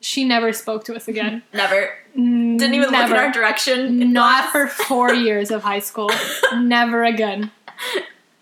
she 0.00 0.24
never 0.24 0.52
spoke 0.52 0.84
to 0.84 0.94
us 0.94 1.08
again. 1.08 1.42
never 1.52 1.90
Didn't 2.14 2.58
didn't 2.58 2.74
even 2.74 2.90
look 2.90 3.10
in 3.10 3.16
our 3.16 3.32
direction. 3.32 4.12
Not 4.12 4.50
for 4.52 4.66
four 4.66 5.12
years 5.26 5.50
of 5.50 5.62
high 5.62 5.80
school. 5.80 6.10
Never 6.54 7.02
again. 7.04 7.50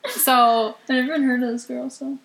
So 0.08 0.76
I 0.88 0.92
never 0.92 1.08
even 1.14 1.22
heard 1.22 1.42
of 1.42 1.48
this 1.50 1.64
girl, 1.64 1.88
so. 1.88 2.18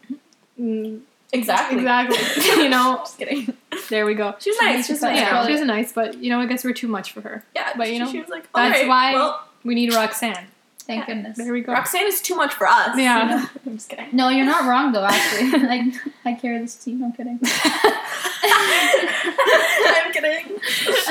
mm, 0.59 0.99
exactly. 1.31 1.77
exactly, 1.77 2.17
you 2.63 2.69
know, 2.69 2.97
Just 2.99 3.17
kidding. 3.17 3.53
there 3.89 4.05
we 4.05 4.15
go. 4.15 4.35
She 4.39 4.49
was 4.51 4.59
nice. 4.59 4.85
She 4.87 4.93
was 4.93 5.01
nice. 5.01 5.17
Yeah, 5.17 5.31
girl. 5.31 5.45
she 5.45 5.51
was 5.53 5.61
nice, 5.61 5.93
but 5.93 6.17
you 6.21 6.29
know, 6.29 6.41
I 6.41 6.45
guess 6.45 6.63
we're 6.65 6.73
too 6.73 6.89
much 6.89 7.13
for 7.13 7.21
her. 7.21 7.43
Yeah, 7.55 7.71
But, 7.77 7.91
you 7.93 7.99
know, 7.99 8.11
she 8.11 8.19
was 8.19 8.29
like, 8.29 8.51
that's 8.53 8.73
"Alright, 8.81 8.87
why- 8.87 9.13
Well, 9.13 9.41
We 9.63 9.75
need 9.75 9.93
Roxanne. 9.93 10.47
Thank 10.89 11.05
goodness. 11.05 11.37
There 11.37 11.53
we 11.53 11.61
go. 11.61 11.71
Roxanne 11.71 12.07
is 12.07 12.19
too 12.19 12.35
much 12.35 12.53
for 12.53 12.65
us. 12.67 12.97
Yeah. 12.97 13.45
I'm 13.65 13.75
just 13.75 13.89
kidding. 13.89 14.07
No, 14.11 14.29
you're 14.29 14.45
not 14.45 14.67
wrong 14.67 14.91
though. 14.91 15.05
Actually, 15.05 15.51
like 15.67 15.83
I 16.25 16.33
carry 16.33 16.57
this 16.57 16.75
team. 16.75 17.03
I'm 17.03 17.13
kidding. 17.13 17.39
I'm 18.43 20.11
kidding. 20.11 20.55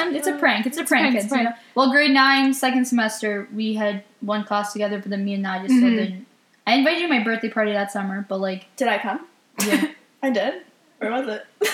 Um, 0.01 0.15
it's 0.15 0.27
a 0.27 0.37
prank. 0.37 0.67
It's 0.67 0.77
a 0.77 0.81
It's 0.81 0.89
prank, 0.91 1.03
prank, 1.05 1.15
kids. 1.15 1.25
it's 1.27 1.33
You 1.33 1.39
prank. 1.45 1.51
know? 1.51 1.63
Well, 1.75 1.91
grade 1.91 2.11
nine, 2.13 2.53
second 2.55 2.87
semester, 2.87 3.49
we 3.55 3.75
had 3.75 4.03
one 4.21 4.45
class 4.45 4.73
together, 4.73 4.99
but 4.99 5.11
then 5.11 5.25
me 5.25 5.35
and 5.35 5.43
Nadia 5.43 5.69
still 5.69 5.89
Mhm. 5.91 5.97
didn't. 5.97 6.27
I 6.67 6.75
invited 6.75 7.01
you 7.01 7.07
to 7.09 7.15
my 7.15 7.23
birthday 7.23 7.49
party 7.49 7.73
that 7.73 7.91
summer, 7.93 8.27
but 8.29 8.39
like, 8.41 8.67
Did 8.77 8.89
I 8.89 8.99
come? 8.99 9.27
yeah, 9.65 9.93
I 10.23 10.31
did. 10.31 10.63
Where 10.99 11.11
was 11.13 11.29
it? 11.29 11.47
it 11.61 11.71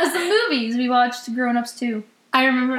was 0.00 0.12
the 0.12 0.18
movies 0.50 0.76
we 0.76 0.88
watched. 0.88 1.32
Grown 1.34 1.56
Ups 1.56 1.78
too. 1.78 2.02
I 2.32 2.44
remember. 2.44 2.76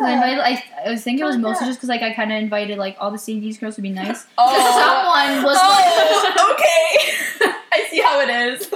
that. 0.00 0.06
I 0.06 0.08
yeah. 0.10 0.14
invited. 0.14 0.38
I, 0.40 0.64
I 0.86 0.90
was 0.92 1.02
thinking 1.02 1.22
it 1.24 1.26
was 1.26 1.36
Oh, 1.36 1.40
mostly 1.40 1.64
yeah. 1.66 1.70
just 1.70 1.78
because 1.80 1.88
like 1.88 2.02
I 2.02 2.12
kind 2.14 2.30
of 2.32 2.38
invited 2.40 2.78
like 2.78 2.96
all 3.00 3.10
the 3.10 3.16
CDs 3.16 3.58
girls 3.58 3.74
to 3.76 3.82
be 3.82 3.90
nice. 3.90 4.26
Oh. 4.38 4.46
Someone 4.54 5.44
was 5.44 5.58
Oh, 5.60 6.52
okay. 6.52 7.52
I 7.72 7.86
see 7.90 8.00
how 8.00 8.20
it 8.20 8.30
is. 8.30 8.70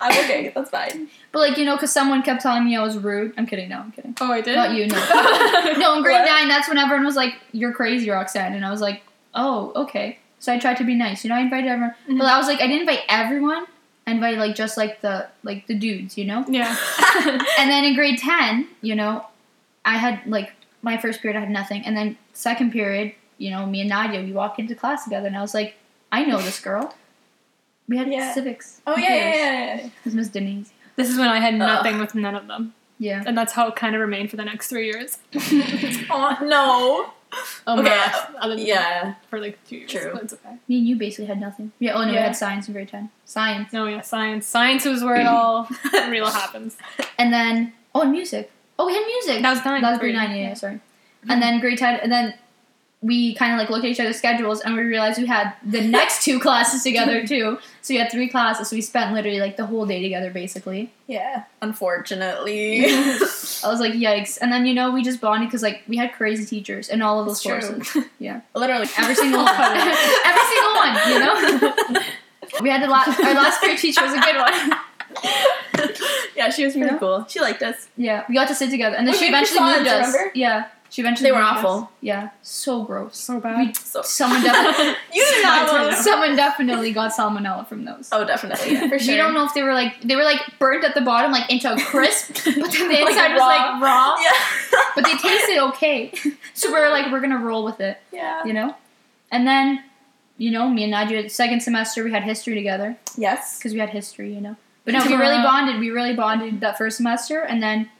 I'm 0.00 0.12
okay. 0.24 0.52
That's 0.54 0.70
fine. 0.70 1.08
But 1.32 1.40
like 1.40 1.58
you 1.58 1.64
know, 1.64 1.74
because 1.76 1.92
someone 1.92 2.22
kept 2.22 2.40
telling 2.42 2.64
me 2.64 2.76
I 2.76 2.82
was 2.82 2.96
rude. 2.96 3.34
I'm 3.36 3.46
kidding. 3.46 3.68
No, 3.68 3.80
I'm 3.80 3.92
kidding. 3.92 4.14
Oh, 4.20 4.32
I 4.32 4.40
did. 4.40 4.54
Not 4.56 4.72
you. 4.74 4.86
No. 4.86 4.96
no, 5.78 5.96
in 5.96 6.02
grade 6.02 6.20
What? 6.20 6.24
nine, 6.26 6.48
that's 6.48 6.68
when 6.68 6.78
everyone 6.78 7.04
was 7.04 7.16
like, 7.16 7.34
"You're 7.52 7.72
crazy, 7.72 8.08
Roxanne," 8.08 8.54
and 8.54 8.64
I 8.64 8.70
was 8.70 8.80
like, 8.80 9.02
"Oh, 9.34 9.72
okay." 9.74 10.18
So 10.38 10.52
I 10.52 10.58
tried 10.58 10.76
to 10.76 10.84
be 10.84 10.94
nice. 10.94 11.24
You 11.24 11.30
know, 11.30 11.36
I 11.36 11.40
invited 11.40 11.66
everyone, 11.68 11.94
Mhm. 12.08 12.18
but 12.18 12.26
I 12.28 12.38
was 12.38 12.46
like, 12.46 12.60
I 12.60 12.68
didn't 12.68 12.82
invite 12.82 13.00
everyone. 13.08 13.66
I 14.08 14.18
by 14.20 14.32
like 14.32 14.54
just 14.54 14.76
like 14.76 15.00
the 15.00 15.28
like 15.42 15.66
the 15.66 15.74
dudes, 15.74 16.16
you 16.18 16.24
know. 16.24 16.44
Yeah. 16.48 16.74
And 17.58 17.70
then 17.70 17.84
in 17.84 17.94
grade 17.94 18.18
ten, 18.18 18.68
you 18.82 18.94
know, 18.94 19.26
I 19.84 19.96
had 19.98 20.26
like 20.26 20.52
my 20.82 20.96
first 20.96 21.20
period, 21.22 21.36
I 21.36 21.40
had 21.40 21.50
nothing, 21.50 21.84
and 21.84 21.96
then 21.96 22.16
second 22.32 22.72
period, 22.72 23.12
you 23.38 23.50
know, 23.50 23.66
me 23.66 23.80
and 23.80 23.88
Nadia, 23.90 24.20
we 24.22 24.32
walk 24.32 24.58
into 24.58 24.74
class 24.74 25.04
together, 25.04 25.26
and 25.26 25.36
I 25.36 25.40
was 25.40 25.54
like, 25.54 25.74
I 26.12 26.24
know 26.24 26.40
this 26.40 26.60
girl. 26.60 26.94
We 27.88 27.96
had 27.96 28.08
Yeah. 28.08 28.32
civics. 28.34 28.80
oh 28.86 28.94
Who 28.94 29.02
yeah, 29.02 29.08
yeah, 29.16 29.34
yeah, 29.34 29.64
yeah. 29.76 29.86
It 29.86 29.92
was 30.04 30.14
Miss 30.14 30.28
Denise. 30.28 30.70
This 30.96 31.08
is 31.10 31.18
when 31.18 31.28
I 31.28 31.40
had 31.40 31.54
nothing 31.54 31.98
with 31.98 32.14
none 32.14 32.34
of 32.34 32.46
them, 32.46 32.74
Yeah. 32.98 33.22
and 33.26 33.36
that's 33.36 33.52
how 33.54 33.68
it 33.68 33.76
kind 33.76 33.94
of 33.94 34.00
remained 34.00 34.30
for 34.30 34.36
the 34.36 34.44
next 34.44 34.68
three 34.68 34.86
years. 34.86 35.18
Oh 36.10 36.36
no. 36.42 37.12
Oh, 37.66 37.78
Okay, 37.78 37.82
math, 37.88 38.34
other 38.36 38.56
than 38.56 38.64
Yeah. 38.66 39.14
for 39.28 39.38
like 39.40 39.58
two 39.68 39.76
years. 39.76 39.90
True. 39.90 40.10
but 40.14 40.22
it's 40.24 40.32
okay. 40.32 40.56
Me 40.68 40.78
and 40.78 40.86
you 40.88 40.96
basically 40.96 41.26
had 41.26 41.38
nothing. 41.40 41.72
Yeah. 41.78 41.94
Oh 41.94 42.04
no, 42.04 42.10
we 42.12 42.16
had 42.16 42.34
science 42.36 42.66
in 42.68 42.72
grade 42.74 42.88
ten. 42.88 43.10
Science. 43.24 43.72
No, 43.72 43.86
yeah, 43.86 44.00
science. 44.00 44.46
Science 44.46 44.84
was 44.84 45.04
where 45.04 45.16
it 45.16 45.26
all 45.36 45.68
real 46.08 46.26
happens. 46.30 46.76
And 47.18 47.32
then 47.32 47.72
oh, 47.94 48.02
and 48.02 48.12
music. 48.12 48.50
Oh, 48.78 48.86
we 48.86 48.94
had 48.94 49.04
music. 49.06 49.42
That 49.42 49.50
was 49.50 49.64
nine. 49.64 49.82
That 49.82 49.90
was 49.90 49.98
grade 50.00 50.14
nine. 50.14 50.30
Yeah, 50.30 50.48
yeah, 50.48 50.54
sorry. 50.54 50.74
Mm-hmm. 50.76 51.30
And 51.30 51.42
then 51.42 51.60
grade 51.60 51.78
ten, 51.78 52.00
and 52.00 52.10
then 52.10 52.34
we 53.00 53.32
kind 53.36 53.52
of 53.52 53.58
like 53.58 53.70
looked 53.70 53.84
at 53.84 53.90
each 53.92 54.00
other's 54.00 54.16
schedules, 54.16 54.60
and 54.60 54.74
we 54.74 54.82
realized 54.82 55.20
we 55.20 55.26
had 55.26 55.52
the 55.64 55.80
next 55.80 56.24
two 56.24 56.40
classes 56.40 56.82
together 56.82 57.24
too. 57.26 57.58
So 57.80 57.94
we 57.94 57.98
had 58.00 58.10
three 58.10 58.28
classes. 58.28 58.68
So 58.68 58.76
we 58.76 58.82
spent 58.82 59.14
literally 59.14 59.38
like 59.40 59.56
the 59.56 59.66
whole 59.66 59.86
day 59.86 60.02
together, 60.02 60.30
basically. 60.30 60.92
Yeah. 61.06 61.44
Unfortunately. 61.62 62.84
I 62.86 63.18
was 63.64 63.78
like, 63.80 63.92
yikes! 63.92 64.38
And 64.40 64.52
then 64.52 64.66
you 64.66 64.74
know 64.74 64.90
we 64.90 65.02
just 65.02 65.20
bonded 65.20 65.48
because 65.48 65.62
like 65.62 65.82
we 65.86 65.96
had 65.96 66.12
crazy 66.12 66.44
teachers 66.44 66.88
in 66.88 67.00
all 67.02 67.20
of 67.20 67.26
those 67.26 67.44
It's 67.46 67.92
true. 67.92 68.02
Yeah, 68.18 68.40
Literally 68.54 68.88
every 68.98 69.14
single 69.14 69.44
one. 69.44 69.54
every 69.54 70.44
single 70.52 70.74
one. 70.74 70.94
You 71.08 71.18
know. 71.20 72.02
we 72.62 72.68
had 72.70 72.82
the 72.82 72.88
last 72.88 73.18
our 73.20 73.34
last 73.34 73.60
period 73.60 73.78
teacher 73.78 74.02
was 74.02 74.12
a 74.14 74.18
good 74.20 74.36
one. 74.36 74.78
yeah, 76.36 76.50
she 76.50 76.64
was 76.64 76.74
pretty 76.74 76.90
Yeah. 76.92 76.98
cool. 76.98 77.26
She 77.28 77.40
liked 77.40 77.62
us. 77.62 77.88
Yeah, 77.96 78.24
we 78.28 78.34
got 78.34 78.48
to 78.48 78.54
sit 78.54 78.70
together, 78.70 78.96
and 78.96 79.06
then 79.06 79.12
We 79.12 79.18
she 79.18 79.26
eventually 79.26 79.60
moved 79.60 79.86
us. 79.88 80.06
remember? 80.12 80.32
Yeah, 80.34 80.66
she 80.90 81.02
eventually. 81.02 81.28
They 81.28 81.32
were 81.32 81.38
moved 81.42 81.58
us. 81.58 81.64
awful. 81.64 81.90
Yeah, 82.00 82.30
so 82.42 82.82
gross. 82.84 83.16
So 83.18 83.40
bad. 83.40 83.58
We, 83.58 83.74
So 83.74 84.02
someone 84.04 84.42
definitely. 84.42 84.94
you 85.12 85.24
did 85.24 85.42
not 85.42 85.68
Someone- 85.68 85.86
want 85.86 85.96
to. 85.96 86.02
Someone 86.02 86.36
definitely 86.36 86.92
got 86.92 87.12
salmonella 87.12 87.66
from 87.66 87.84
those. 87.84 88.08
Oh, 88.12 88.24
definitely. 88.24 88.72
Yeah, 88.72 88.88
for 88.88 88.98
sure. 88.98 89.14
We 89.14 89.18
don't 89.18 89.34
know 89.34 89.44
if 89.44 89.54
they 89.54 89.62
were 89.62 89.74
like 89.74 90.00
they 90.02 90.16
were 90.16 90.24
like 90.24 90.40
burnt 90.58 90.84
at 90.84 90.94
the 90.94 91.00
bottom, 91.02 91.32
like 91.32 91.50
into 91.50 91.72
a 91.72 91.78
crisp, 91.78 92.34
but 92.44 92.54
then 92.72 92.88
the 92.88 92.94
Like 92.94 93.08
inside 93.08 93.32
was 93.34 93.40
like 93.40 93.82
raw. 93.82 94.16
Yeah. 94.20 94.84
But 94.94 95.04
they 95.04 95.16
tasted 95.16 95.58
okay, 95.70 96.12
so 96.54 96.72
we 96.72 96.78
are 96.78 96.90
like, 96.90 97.12
we're 97.12 97.20
gonna 97.20 97.38
roll 97.38 97.64
with 97.64 97.80
it, 97.80 97.98
yeah. 98.12 98.44
you 98.44 98.52
know. 98.52 98.74
And 99.30 99.46
then, 99.46 99.84
you 100.38 100.50
know, 100.50 100.68
me 100.68 100.82
and 100.84 100.90
Nadia, 100.92 101.28
second 101.30 101.60
semester 101.62 102.02
we 102.02 102.10
had 102.10 102.22
history 102.24 102.54
together 102.54 102.96
Yes. 103.16 103.58
because 103.58 103.74
we 103.74 103.78
had 103.80 103.90
history, 103.90 104.32
you 104.34 104.40
know. 104.40 104.56
But 104.84 104.94
no, 104.94 105.04
we 105.06 105.14
really 105.14 105.42
bonded. 105.42 105.78
We 105.80 105.90
really 105.90 106.14
bonded 106.14 106.60
that 106.62 106.78
first 106.78 106.96
semester, 106.96 107.40
and 107.42 107.62
then 107.62 107.90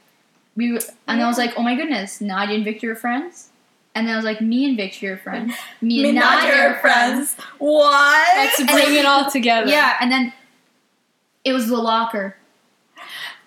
we 0.58 0.72
were- 0.72 0.80
and 1.06 1.22
I 1.22 1.28
was 1.28 1.38
like, 1.38 1.54
oh 1.56 1.62
my 1.62 1.76
goodness, 1.76 2.20
Nadia 2.20 2.56
and 2.56 2.64
Victor 2.64 2.90
are 2.92 2.96
friends. 2.96 3.50
And 3.94 4.06
then 4.06 4.14
I 4.14 4.16
was 4.16 4.24
like, 4.24 4.40
me 4.40 4.64
and 4.68 4.76
Victor 4.76 5.14
are 5.14 5.16
friends. 5.16 5.54
Me 5.80 6.04
and 6.04 6.16
Nadia 6.16 6.54
are 6.68 6.74
friends. 6.80 7.36
What? 7.58 8.36
Let's 8.36 8.56
bring 8.72 8.94
it 8.96 9.06
all 9.06 9.30
together. 9.30 9.70
Yeah, 9.70 9.96
and 10.00 10.10
then 10.10 10.32
it 11.44 11.52
was 11.52 11.68
the 11.68 11.76
locker. 11.76 12.36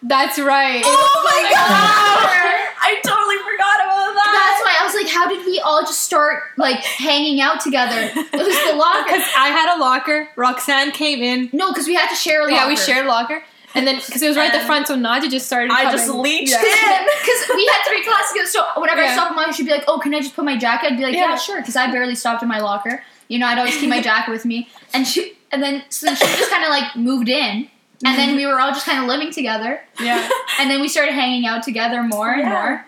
That's 0.02 0.39
right. 0.39 0.82
Oh, 0.84 0.89
oh 0.89 1.24
my 1.24 1.41
the 1.47 1.54
god! 1.54 2.67
I 2.84 3.00
totally 3.06 3.38
forgot 3.38 3.78
about 3.86 4.13
that. 4.17 4.32
That's 4.34 4.62
why 4.65 4.74
I 4.82 4.86
was 4.86 4.95
like, 4.95 5.08
how 5.13 5.30
did 5.30 5.45
we 5.45 5.60
all 5.60 5.82
just 5.84 6.02
start 6.02 6.41
like 6.58 6.78
hanging 6.84 7.39
out 7.39 7.62
together? 7.62 8.10
It 8.15 8.32
was 8.34 8.71
the 8.71 8.78
locker. 8.78 9.04
Because 9.12 9.28
I 9.38 9.50
had 9.50 9.78
a 9.78 9.80
locker. 9.80 10.30
Roxanne 10.36 10.91
came 10.91 11.21
in. 11.21 11.50
No, 11.54 11.71
because 11.71 11.86
we 11.86 11.93
had 11.93 12.10
to 12.10 12.15
share 12.15 12.39
a 12.41 12.43
locker. 12.45 12.56
Yeah, 12.56 12.67
we 12.67 12.76
shared 12.76 13.06
a 13.06 13.10
locker. 13.10 13.43
And 13.74 13.88
then, 13.88 13.96
because 13.98 14.22
it 14.22 14.28
was 14.28 14.38
right 14.38 14.48
at 14.48 14.54
the 14.54 14.60
um, 14.62 14.66
front, 14.68 14.88
so 14.88 14.96
Nadia 14.96 15.30
just 15.30 15.46
started 15.48 15.72
I 15.72 15.84
coming. 15.84 15.98
just 15.98 16.10
leached 16.10 16.52
Yeah. 16.52 16.60
in. 17.00 17.08
Because 17.22 17.42
we 17.56 17.66
had 17.68 17.82
three 17.88 18.04
classes 18.04 18.52
so 18.52 18.64
whenever 18.78 19.02
I 19.02 19.06
Yeah. 19.06 19.14
stopped, 19.14 19.36
mom, 19.36 19.54
she'd 19.54 19.66
be 19.66 19.72
like, 19.72 19.86
"Oh, 19.88 20.00
can 20.00 20.14
I 20.14 20.20
just 20.20 20.36
put 20.36 20.44
my 20.46 20.58
jacket?" 20.58 20.92
I'd 20.92 20.98
be 20.98 21.04
like, 21.04 21.14
"Yeah, 21.16 21.30
Yeah. 21.30 21.36
sure," 21.38 21.58
because 21.62 21.76
I 21.76 21.90
barely 21.92 22.16
stopped 22.16 22.42
in 22.44 22.50
my 22.50 22.60
locker. 22.60 23.04
You 23.30 23.40
know, 23.40 23.48
I'd 23.48 23.58
always 23.58 23.78
keep 23.78 23.90
my 23.90 24.02
jacket 24.10 24.32
with 24.32 24.44
me, 24.46 24.70
and 24.94 25.08
she, 25.08 25.38
and 25.52 25.64
then 25.64 25.84
so 25.90 26.06
then 26.08 26.16
she 26.16 26.26
just 26.26 26.52
kind 26.52 26.64
of 26.66 26.70
like 26.70 26.96
moved 26.98 27.30
in, 27.30 27.70
and 28.06 28.18
then 28.18 28.30
mm-hmm. 28.30 28.36
we 28.38 28.46
were 28.46 28.60
all 28.60 28.72
just 28.72 28.86
kind 28.86 29.00
of 29.00 29.06
living 29.06 29.32
together, 29.32 29.80
Yeah. 30.00 30.28
and 30.60 30.70
then 30.70 30.82
we 30.82 30.88
started 30.90 31.14
hanging 31.14 31.46
out 31.46 31.64
together 31.64 32.04
more 32.04 32.30
and 32.32 32.50
more. 32.50 32.86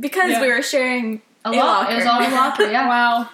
because 0.00 0.40
we 0.40 0.48
were 0.50 0.62
sharing 0.62 1.22
A 1.44 1.50
A 1.50 1.52
lot. 1.52 1.92
It 1.92 1.96
was 1.96 2.06
all 2.06 2.18
locker. 2.20 2.32
a 2.32 2.34
locker. 2.36 2.70
Yeah. 2.72 2.88
Wow. 2.88 3.28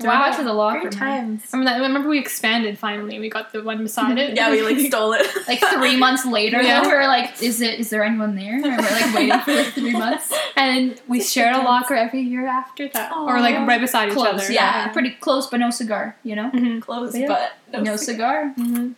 Wow. 0.00 0.10
Back 0.28 0.36
to 0.38 0.44
the 0.44 0.52
locker. 0.52 0.80
great 0.82 1.00
man. 1.00 1.26
times. 1.38 1.42
Remember 1.52 1.70
that? 1.72 1.80
Remember 1.80 2.08
we 2.08 2.20
expanded 2.20 2.78
finally. 2.78 3.18
We 3.18 3.28
got 3.28 3.52
the 3.52 3.64
one 3.64 3.78
beside 3.82 4.16
it. 4.16 4.36
Yeah, 4.36 4.50
we 4.52 4.62
like 4.62 4.78
stole 4.86 5.12
it. 5.14 5.26
Like 5.48 5.60
three 5.60 5.96
months 6.04 6.24
later, 6.24 6.62
Yeah. 6.62 6.82
we 6.86 6.92
were 6.94 7.06
like, 7.08 7.42
"Is 7.42 7.60
it? 7.60 7.80
Is 7.80 7.90
there 7.90 8.04
anyone 8.04 8.36
there?" 8.36 8.54
And 8.54 8.62
we're 8.64 8.76
like 8.76 9.14
waiting 9.14 9.40
for 9.40 9.54
like 9.54 9.66
three 9.74 9.92
months. 10.04 10.32
and 10.56 11.00
we 11.08 11.18
Such 11.20 11.32
shared 11.32 11.56
a 11.56 11.62
locker 11.62 11.94
every 11.96 12.20
year 12.20 12.46
after 12.46 12.86
that, 12.90 13.10
or 13.16 13.40
like 13.40 13.56
right 13.66 13.80
beside 13.80 14.12
each 14.12 14.16
other. 14.18 14.44
yeah. 14.52 14.86
Yeah. 14.86 14.88
pretty 14.92 15.10
close, 15.10 15.48
but 15.48 15.56
no 15.58 15.70
cigar. 15.70 16.14
You 16.22 16.36
know, 16.36 16.50
Mhm. 16.54 16.80
Close, 16.80 17.16
Yeah. 17.16 17.48
but 17.72 17.82
no, 17.82 17.96
cigar. 17.96 18.52
Mhm. 18.56 18.94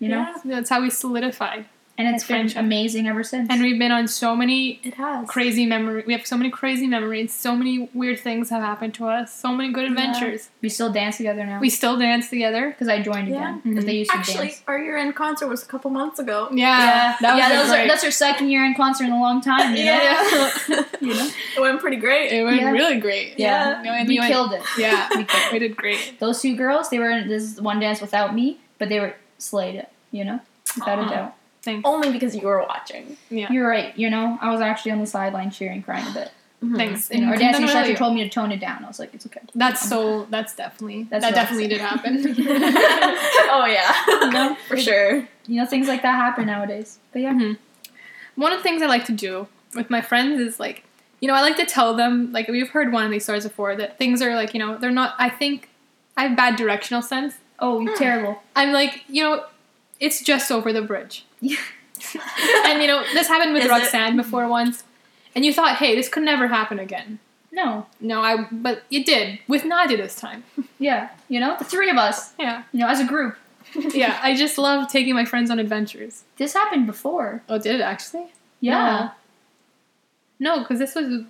You 0.00 0.08
know, 0.08 0.18
Yeah. 0.18 0.34
That's 0.44 0.68
how 0.68 0.82
we 0.82 0.90
solidified. 0.90 1.64
And 1.98 2.08
it's 2.14 2.24
been 2.24 2.36
friendship. 2.36 2.58
amazing 2.58 3.06
ever 3.06 3.22
since. 3.22 3.48
And 3.50 3.62
we've 3.62 3.78
been 3.78 3.92
on 3.92 4.08
so 4.08 4.34
many 4.34 4.80
It 4.82 4.94
has. 4.94 5.28
crazy 5.28 5.66
memory. 5.66 6.02
We 6.06 6.12
have 6.14 6.26
so 6.26 6.36
many 6.36 6.50
crazy 6.50 6.86
memories. 6.86 7.32
So 7.32 7.54
many 7.54 7.90
weird 7.92 8.18
things 8.18 8.48
have 8.50 8.62
happened 8.62 8.94
to 8.94 9.06
us. 9.08 9.32
So 9.34 9.52
many 9.52 9.72
good 9.72 9.84
adventures. 9.84 10.48
we 10.62 10.68
still 10.68 10.90
dance 10.92 11.18
together 11.18 11.44
now. 11.44 11.60
We 11.60 11.68
still 11.70 11.98
dance 11.98 12.30
together. 12.30 12.70
because 12.70 12.88
I 12.88 13.02
joined 13.02 13.28
Yeah. 13.28 13.36
again 13.36 13.60
because 13.64 13.84
they 13.84 13.92
used 13.98 14.10
to 14.10 14.16
Actually, 14.16 14.48
dance. 14.48 14.62
our 14.66 14.78
year 14.78 14.96
end 14.96 15.14
concert 15.14 15.48
was 15.48 15.62
a 15.62 15.66
couple 15.66 15.90
months 15.90 16.18
ago. 16.18 16.48
Yeah, 16.52 17.16
that 17.20 17.34
was 17.34 17.38
yeah, 17.40 17.48
that 17.50 17.62
was 17.62 17.70
our, 17.72 17.86
that's 17.86 18.04
our 18.04 18.10
second 18.10 18.48
year 18.50 18.64
in 18.64 18.74
concert 18.74 19.04
in 19.04 19.12
a 19.12 19.20
long 19.20 19.40
time. 19.40 19.74
You 19.76 19.84
know? 19.84 19.92
Yeah. 19.92 20.84
You 21.02 21.14
know? 21.14 21.28
it 21.56 21.60
went 21.60 21.80
pretty 21.80 21.96
great. 21.96 22.30
It 22.32 22.44
went 22.44 22.60
Yeah. 22.60 22.70
really 22.70 22.98
great. 23.00 23.38
Yeah. 23.38 23.82
No, 23.84 23.90
and 23.92 24.06
we 24.08 24.14
we 24.14 24.20
went- 24.20 24.32
killed 24.32 24.52
it. 24.52 24.62
Yeah, 24.78 25.08
We 25.16 25.24
killed 25.32 25.52
we 25.52 25.58
did 25.58 25.76
great. 25.76 26.18
Those 26.20 26.40
two 26.40 26.54
girls, 26.56 26.90
they 26.90 26.98
were 27.00 27.10
in 27.10 27.28
this 27.28 27.60
one 27.60 27.80
dance 27.80 28.00
without 28.00 28.34
me, 28.34 28.60
but 28.78 28.88
they 28.88 29.00
were 29.00 29.14
slayed 29.38 29.74
it. 29.74 29.88
You 30.12 30.24
know, 30.24 30.40
without 30.76 30.98
Aw. 31.00 31.06
a 31.06 31.10
doubt. 31.10 31.34
Thanks. 31.62 31.82
Only 31.86 32.10
because 32.12 32.34
you 32.34 32.42
were 32.42 32.60
watching. 32.60 33.16
Yeah. 33.30 33.50
You're 33.52 33.68
right. 33.68 33.96
You 33.96 34.10
know, 34.10 34.38
I 34.40 34.50
was 34.50 34.60
actually 34.60 34.92
on 34.92 34.98
the 35.00 35.06
sideline 35.06 35.50
cheering, 35.50 35.82
crying 35.82 36.06
a 36.08 36.12
bit. 36.12 36.30
Thanks. 36.76 37.10
You 37.10 37.20
know, 37.22 37.26
our 37.28 37.32
And 37.32 37.40
dancing 37.40 37.52
then 37.66 37.70
instructor 37.76 37.94
told 37.94 38.14
me 38.14 38.22
to 38.22 38.28
tone 38.28 38.52
it 38.52 38.60
down. 38.60 38.84
I 38.84 38.86
was 38.88 39.00
like, 39.00 39.12
it's 39.14 39.26
okay. 39.26 39.40
That's 39.54 39.88
so. 39.88 40.26
That's 40.30 40.54
definitely. 40.54 41.04
That's 41.10 41.24
that 41.24 41.34
definitely 41.34 41.66
did 41.68 41.80
happen. 41.80 42.18
oh 42.38 43.66
yeah. 43.66 44.30
know? 44.30 44.56
For 44.68 44.76
sure. 44.76 45.26
You 45.46 45.60
know, 45.60 45.66
things 45.66 45.88
like 45.88 46.02
that 46.02 46.14
happen 46.14 46.46
nowadays. 46.46 46.98
But 47.12 47.22
yeah, 47.22 47.32
Mhm. 47.32 47.58
One 48.36 48.52
of 48.52 48.58
the 48.58 48.62
things 48.62 48.80
I 48.80 48.86
like 48.86 49.04
to 49.06 49.12
do 49.12 49.48
with 49.74 49.90
my 49.90 50.00
friends 50.00 50.40
is 50.40 50.58
like, 50.60 50.84
you 51.20 51.28
know, 51.28 51.34
I 51.34 51.40
like 51.42 51.56
to 51.56 51.66
tell 51.66 51.94
them 51.94 52.32
like 52.32 52.48
we've 52.48 52.70
heard 52.70 52.92
one 52.92 53.04
of 53.04 53.10
these 53.10 53.24
stories 53.24 53.42
before 53.44 53.74
that 53.76 53.98
things 53.98 54.22
are 54.22 54.34
like 54.36 54.54
you 54.54 54.60
know 54.60 54.78
they're 54.78 54.90
not. 54.90 55.14
I 55.18 55.28
think 55.30 55.68
I 56.16 56.24
have 56.28 56.36
bad 56.36 56.56
directional 56.56 57.02
sense. 57.02 57.34
oh, 57.58 57.80
you're 57.80 57.92
Hmm. 57.92 57.98
terrible. 57.98 58.42
I'm 58.56 58.72
like 58.72 59.04
you 59.08 59.22
know, 59.24 59.44
it's 60.00 60.22
just 60.22 60.50
over 60.52 60.72
the 60.72 60.82
bridge. 60.82 61.24
Yeah. 61.42 61.56
and 62.66 62.80
you 62.80 62.88
know 62.88 63.02
this 63.12 63.28
happened 63.28 63.52
with 63.52 63.64
Is 63.64 63.68
it? 63.68 63.72
Roxanne 63.72 64.16
before 64.16 64.48
once, 64.48 64.84
and 65.34 65.44
you 65.44 65.52
thought, 65.52 65.76
hey, 65.76 65.94
this 65.94 66.08
could 66.08 66.22
never 66.22 66.46
happen 66.48 66.78
again. 66.78 67.18
No. 67.52 67.86
No, 68.00 68.22
I 68.22 68.46
but 68.50 68.84
it 68.90 69.04
did 69.04 69.38
with 69.46 69.64
Nadia 69.66 69.96
this 69.98 70.14
time. 70.16 70.44
Yeah. 70.78 71.10
You 71.28 71.38
know, 71.38 71.56
the 71.58 71.64
three 71.64 71.90
of 71.90 71.96
us. 71.96 72.32
Yeah, 72.38 72.64
You 72.72 72.80
know, 72.80 72.88
as 72.88 72.98
a 72.98 73.04
group. 73.04 73.36
yeah. 73.94 74.18
I 74.22 74.34
just 74.34 74.58
love 74.58 74.90
taking 74.90 75.14
my 75.14 75.24
friends 75.24 75.48
on 75.50 75.58
adventures. 75.60 76.24
This 76.38 76.54
happened 76.54 76.86
before. 76.86 77.42
Oh, 77.48 77.58
did 77.58 77.76
it 77.76 77.80
actually? 77.82 78.32
Yeah. 78.60 79.10
No, 80.40 80.58
because 80.60 80.78
this 80.80 80.94
was 80.96 81.22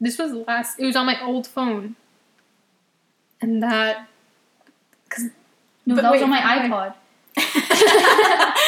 this 0.00 0.16
was 0.18 0.32
last. 0.32 0.78
It 0.80 0.86
was 0.86 0.96
on 0.96 1.04
my 1.04 1.22
old 1.22 1.46
phone, 1.46 1.96
and 3.42 3.62
that. 3.62 4.08
cuz 5.10 5.24
No, 5.84 5.94
But 5.96 6.02
that 6.02 6.12
was 6.12 6.22
on 6.22 6.30
my 6.30 6.40
wait. 6.40 6.70
iPod. 6.70 6.94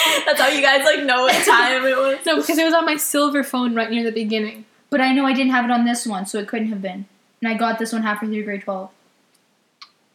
That's 0.26 0.40
how 0.40 0.48
you 0.48 0.62
guys 0.62 0.84
like 0.84 1.04
know 1.04 1.22
what 1.22 1.44
time 1.46 1.84
it 1.86 1.96
was. 1.96 2.18
No, 2.26 2.36
because 2.36 2.58
it 2.58 2.64
was 2.64 2.74
on 2.74 2.84
my 2.86 2.96
silver 2.96 3.42
phone 3.44 3.74
right 3.74 3.90
near 3.90 4.04
the 4.04 4.12
beginning. 4.12 4.64
But 4.90 5.00
I 5.00 5.12
know 5.12 5.24
I 5.26 5.32
didn't 5.32 5.52
have 5.52 5.64
it 5.64 5.70
on 5.70 5.84
this 5.84 6.06
one, 6.06 6.26
so 6.26 6.38
it 6.38 6.48
couldn't 6.48 6.68
have 6.68 6.82
been. 6.82 7.06
And 7.40 7.48
I 7.52 7.54
got 7.56 7.78
this 7.78 7.92
one 7.92 8.02
halfway 8.02 8.28
through 8.28 8.44
grade 8.44 8.62
12. 8.62 8.90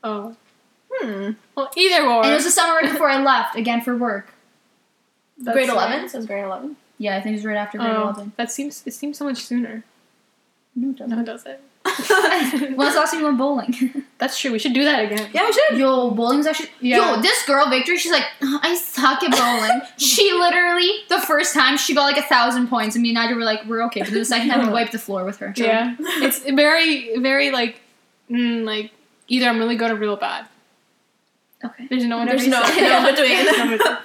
Oh, 0.04 0.36
Hmm. 1.00 1.32
well, 1.56 1.70
either 1.76 2.04
or. 2.08 2.24
And 2.24 2.32
it 2.32 2.36
was 2.36 2.46
the 2.46 2.52
summer 2.52 2.74
right 2.74 2.90
before 2.92 3.10
I 3.10 3.22
left, 3.22 3.56
again 3.56 3.82
for 3.82 3.96
work. 3.96 4.34
That's 5.38 5.54
grade 5.56 5.68
right. 5.68 5.76
eleven. 5.76 6.10
Says 6.10 6.26
grade 6.26 6.44
eleven. 6.44 6.76
Yeah, 6.98 7.18
I 7.18 7.22
think 7.22 7.34
it 7.34 7.38
was 7.38 7.46
right 7.46 7.58
after 7.58 7.78
grade 7.78 7.92
Oh, 7.92 8.04
11. 8.04 8.32
that 8.38 8.52
seems 8.52 8.82
it 8.88 8.94
seems 8.94 9.18
so 9.18 9.26
much 9.26 9.38
sooner. 9.44 9.84
No, 10.76 10.90
it 10.90 11.00
No, 11.00 11.06
doesn't. 11.08 11.20
it 11.20 11.26
doesn't. 11.26 11.60
When's 11.98 12.94
the 12.94 13.00
last 13.00 13.12
time 13.12 13.20
you 13.20 13.26
went 13.26 13.38
bowling? 13.38 14.06
That's 14.18 14.40
true. 14.40 14.52
We 14.52 14.60
should 14.60 14.74
do 14.74 14.84
that 14.84 15.04
again. 15.12 15.30
Yeah, 15.34 15.46
we 15.46 15.54
should. 15.54 15.78
Yo, 15.78 16.12
bowling's 16.12 16.46
actually. 16.46 16.70
Yeah. 16.80 17.16
Yo, 17.16 17.22
this 17.22 17.46
girl, 17.46 17.70
Victory, 17.70 17.98
she's 17.98 18.12
like, 18.12 18.26
I 18.42 18.76
suck 18.76 19.24
at 19.24 19.32
bowling. 19.32 19.82
she 19.98 20.32
literally, 20.34 20.90
the 21.10 21.20
first 21.22 21.54
time, 21.54 21.78
she 21.78 21.94
got 21.94 22.04
like 22.04 22.18
a 22.18 22.28
thousand 22.28 22.68
points, 22.68 22.96
and 22.96 23.04
me 23.04 23.10
and 23.10 23.16
Nadia 23.16 23.36
were 23.36 23.44
like, 23.44 23.66
we're 23.66 23.84
okay. 23.86 24.02
But 24.02 24.12
the 24.12 24.26
second 24.26 24.50
time, 24.50 24.66
we 24.66 24.74
wiped 24.74 24.92
the 24.92 25.00
floor 25.00 25.24
with 25.24 25.38
her. 25.40 25.54
Yeah, 25.56 25.96
it's 26.00 26.40
very 26.40 27.18
very 27.18 27.52
like 27.52 27.82
mm, 28.30 28.64
like 28.64 28.92
either 29.28 29.48
I'm 29.48 29.58
really 29.58 29.76
good 29.76 29.92
or 29.92 29.96
real 29.96 30.18
bad. 30.18 30.46
Okay. 31.64 31.88
There's 31.90 32.06
no 32.06 32.18
one 32.18 32.28
There's 32.28 32.48
no 32.48 32.62
no 32.62 33.12
between. 33.12 33.78
But 33.78 34.04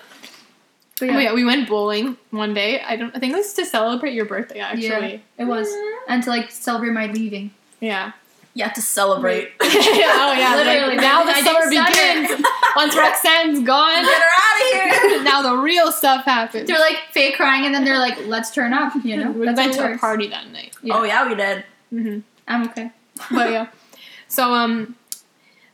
Oh 1.02 1.04
yeah, 1.06 1.20
yeah, 1.20 1.34
we 1.34 1.44
went 1.44 1.68
bowling 1.68 2.16
one 2.30 2.54
day. 2.54 2.80
I 2.80 2.96
don't. 2.96 3.14
I 3.14 3.18
think 3.18 3.32
it 3.32 3.36
was 3.36 3.52
to 3.54 3.66
celebrate 3.66 4.14
your 4.14 4.24
birthday. 4.24 4.60
Actually, 4.60 5.22
it 5.36 5.44
was. 5.44 5.68
And 6.08 6.22
to 6.22 6.30
like 6.30 6.50
celebrate 6.50 6.90
my 6.90 7.06
leaving. 7.06 7.50
Yeah. 7.82 8.12
You 8.54 8.64
have 8.64 8.74
to 8.74 8.82
celebrate. 8.82 9.52
oh 9.62 10.34
yeah, 10.38 10.54
Literally. 10.56 10.96
Like, 10.96 11.00
now 11.00 11.24
the 11.24 11.34
summer 11.42 11.70
begins. 11.70 12.44
Once 12.76 12.94
Roxanne's 12.94 13.66
gone, 13.66 14.04
Get 14.04 14.22
her 14.22 14.28
out 14.38 14.60
of 14.60 15.02
here. 15.02 15.22
now 15.24 15.42
the 15.42 15.56
real 15.56 15.90
stuff 15.90 16.24
happens. 16.24 16.68
They're 16.68 16.78
like 16.78 16.98
fake 17.12 17.36
crying, 17.36 17.64
and 17.64 17.74
then 17.74 17.84
they're 17.84 17.98
like, 17.98 18.18
let's 18.26 18.50
turn 18.50 18.74
up, 18.74 18.92
you 19.04 19.16
know? 19.16 19.30
we 19.30 19.46
went 19.46 19.72
to 19.74 19.94
a 19.94 19.98
party 19.98 20.28
that 20.28 20.50
night. 20.50 20.74
Yeah. 20.82 20.98
Oh 20.98 21.02
yeah, 21.02 21.28
we 21.28 21.34
did. 21.34 21.64
hmm 21.90 22.18
I'm 22.46 22.68
okay. 22.68 22.90
But 23.30 23.52
yeah, 23.52 23.68
so 24.28 24.52
um, 24.52 24.96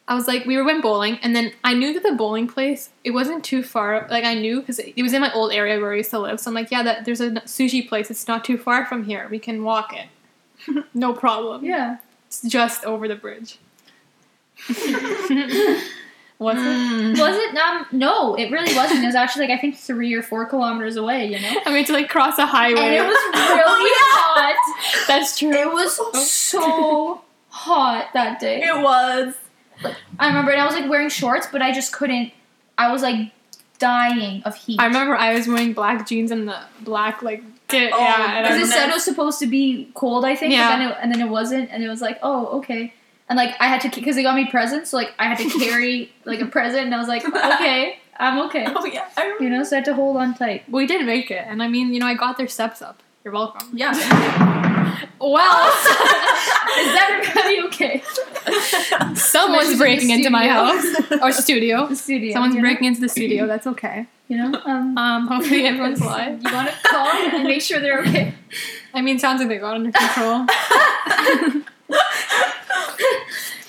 I 0.06 0.14
was 0.14 0.28
like, 0.28 0.44
we 0.44 0.60
went 0.62 0.82
bowling, 0.82 1.18
and 1.22 1.34
then 1.34 1.52
I 1.64 1.74
knew 1.74 1.92
that 1.94 2.04
the 2.04 2.12
bowling 2.12 2.46
place 2.46 2.90
it 3.02 3.10
wasn't 3.10 3.42
too 3.42 3.64
far. 3.64 4.06
Like 4.08 4.24
I 4.24 4.34
knew 4.34 4.60
because 4.60 4.78
it 4.78 5.02
was 5.02 5.12
in 5.12 5.20
my 5.20 5.32
old 5.32 5.50
area 5.52 5.80
where 5.80 5.92
I 5.92 5.96
used 5.96 6.10
to 6.10 6.18
live. 6.20 6.38
So 6.38 6.50
I'm 6.50 6.54
like, 6.54 6.70
yeah, 6.70 6.84
that 6.84 7.04
there's 7.04 7.20
a 7.20 7.30
sushi 7.30 7.88
place. 7.88 8.08
It's 8.08 8.28
not 8.28 8.44
too 8.44 8.56
far 8.56 8.86
from 8.86 9.04
here. 9.04 9.26
We 9.30 9.40
can 9.40 9.64
walk 9.64 9.92
it. 9.92 10.06
no 10.94 11.12
problem. 11.12 11.64
Yeah. 11.64 11.98
It's 12.26 12.42
just 12.42 12.84
over 12.84 13.08
the 13.08 13.16
bridge. 13.16 13.58
Was 16.38 16.56
it? 16.56 16.60
Mm. 16.60 17.18
Was 17.18 17.36
it? 17.36 17.56
Um, 17.56 17.86
no, 17.90 18.36
it 18.36 18.52
really 18.52 18.72
wasn't. 18.76 19.02
It 19.02 19.06
was 19.06 19.16
actually 19.16 19.48
like 19.48 19.58
I 19.58 19.60
think 19.60 19.76
three 19.76 20.14
or 20.14 20.22
four 20.22 20.46
kilometers 20.46 20.94
away. 20.94 21.26
You 21.26 21.40
know, 21.40 21.52
I 21.66 21.74
mean, 21.74 21.84
to 21.86 21.92
like 21.92 22.08
cross 22.08 22.38
a 22.38 22.46
highway. 22.46 22.78
and 22.80 22.94
it 22.94 23.02
was 23.02 23.18
really 23.34 23.90
hot. 23.98 25.06
That's 25.08 25.36
true. 25.36 25.50
It 25.52 25.72
was 25.72 25.96
so 26.30 27.22
hot 27.48 28.10
that 28.14 28.38
day. 28.38 28.62
It 28.62 28.80
was. 28.80 29.34
Like, 29.82 29.96
I 30.20 30.28
remember, 30.28 30.52
and 30.52 30.60
I 30.60 30.66
was 30.66 30.76
like 30.76 30.88
wearing 30.88 31.08
shorts, 31.08 31.48
but 31.50 31.60
I 31.60 31.72
just 31.72 31.92
couldn't. 31.92 32.32
I 32.76 32.92
was 32.92 33.02
like 33.02 33.32
dying 33.78 34.42
of 34.44 34.56
heat. 34.56 34.78
I 34.80 34.86
remember 34.86 35.14
I 35.16 35.34
was 35.34 35.46
wearing 35.48 35.72
black 35.72 36.06
jeans 36.08 36.30
and 36.30 36.48
the 36.48 36.58
black 36.80 37.22
like 37.22 37.42
kit. 37.68 37.92
Oh, 37.94 37.98
yeah, 37.98 38.42
because 38.42 38.68
it 38.68 38.72
said 38.72 38.88
it 38.88 38.92
was 38.94 39.04
supposed 39.04 39.38
to 39.40 39.46
be 39.46 39.90
cold. 39.94 40.24
I 40.24 40.34
think, 40.36 40.52
Yeah. 40.52 40.70
then 40.76 40.88
it, 40.90 40.96
and 41.00 41.12
then 41.12 41.20
it 41.20 41.28
wasn't, 41.28 41.70
and 41.70 41.82
it 41.82 41.88
was 41.88 42.00
like, 42.00 42.18
oh, 42.22 42.58
okay. 42.58 42.92
And 43.28 43.36
like 43.36 43.54
I 43.60 43.66
had 43.66 43.80
to, 43.82 43.90
because 43.90 44.16
they 44.16 44.22
got 44.22 44.34
me 44.36 44.46
presents, 44.50 44.90
so 44.90 44.96
like 44.96 45.12
I 45.18 45.24
had 45.26 45.38
to 45.38 45.58
carry 45.58 46.10
like 46.24 46.40
a 46.40 46.46
present, 46.46 46.84
and 46.86 46.94
I 46.94 46.98
was 46.98 47.08
like, 47.08 47.24
okay, 47.54 47.98
I'm 48.18 48.38
okay. 48.46 48.66
Oh 48.68 48.84
yeah. 48.86 49.08
I 49.16 49.22
remember. 49.24 49.44
You 49.44 49.50
know, 49.50 49.64
so 49.64 49.76
I 49.76 49.78
had 49.78 49.84
to 49.86 49.94
hold 49.94 50.16
on 50.16 50.34
tight. 50.34 50.64
we 50.70 50.86
did 50.86 51.04
make 51.04 51.30
it, 51.30 51.44
and 51.46 51.62
I 51.62 51.68
mean, 51.68 51.92
you 51.92 52.00
know, 52.00 52.06
I 52.06 52.14
got 52.14 52.38
their 52.38 52.48
steps 52.48 52.80
up. 52.82 53.02
You're 53.24 53.34
welcome. 53.34 53.70
Yeah. 53.74 53.92
Well, 55.20 55.68
Is 56.78 56.96
everybody 57.00 57.60
okay? 57.66 58.02
someone's 58.46 59.20
Someone's 59.20 59.76
breaking 59.78 60.10
into 60.10 60.30
my 60.30 60.46
house 60.46 60.84
or 61.20 61.32
studio. 61.32 61.86
The 61.88 61.96
studio. 61.96 62.32
Someone's 62.32 62.54
you 62.54 62.62
know? 62.62 62.68
breaking 62.68 62.86
into 62.86 63.00
the 63.00 63.08
studio. 63.08 63.46
That's 63.46 63.66
okay. 63.66 64.06
You 64.28 64.36
know, 64.38 64.60
um, 64.64 64.96
Um, 64.96 65.26
hopefully 65.26 65.66
everyone's 65.66 66.00
alive. 66.00 66.40
You 66.42 66.52
want 66.52 66.68
to 66.70 66.88
call 66.88 67.06
and 67.08 67.44
make 67.44 67.62
sure 67.62 67.80
they're 67.80 68.00
okay. 68.02 68.32
I 68.94 69.02
mean, 69.02 69.18
sounds 69.18 69.40
like 69.40 69.48
they 69.48 69.58
got 69.58 69.74
under 69.74 69.90
control. 69.92 70.46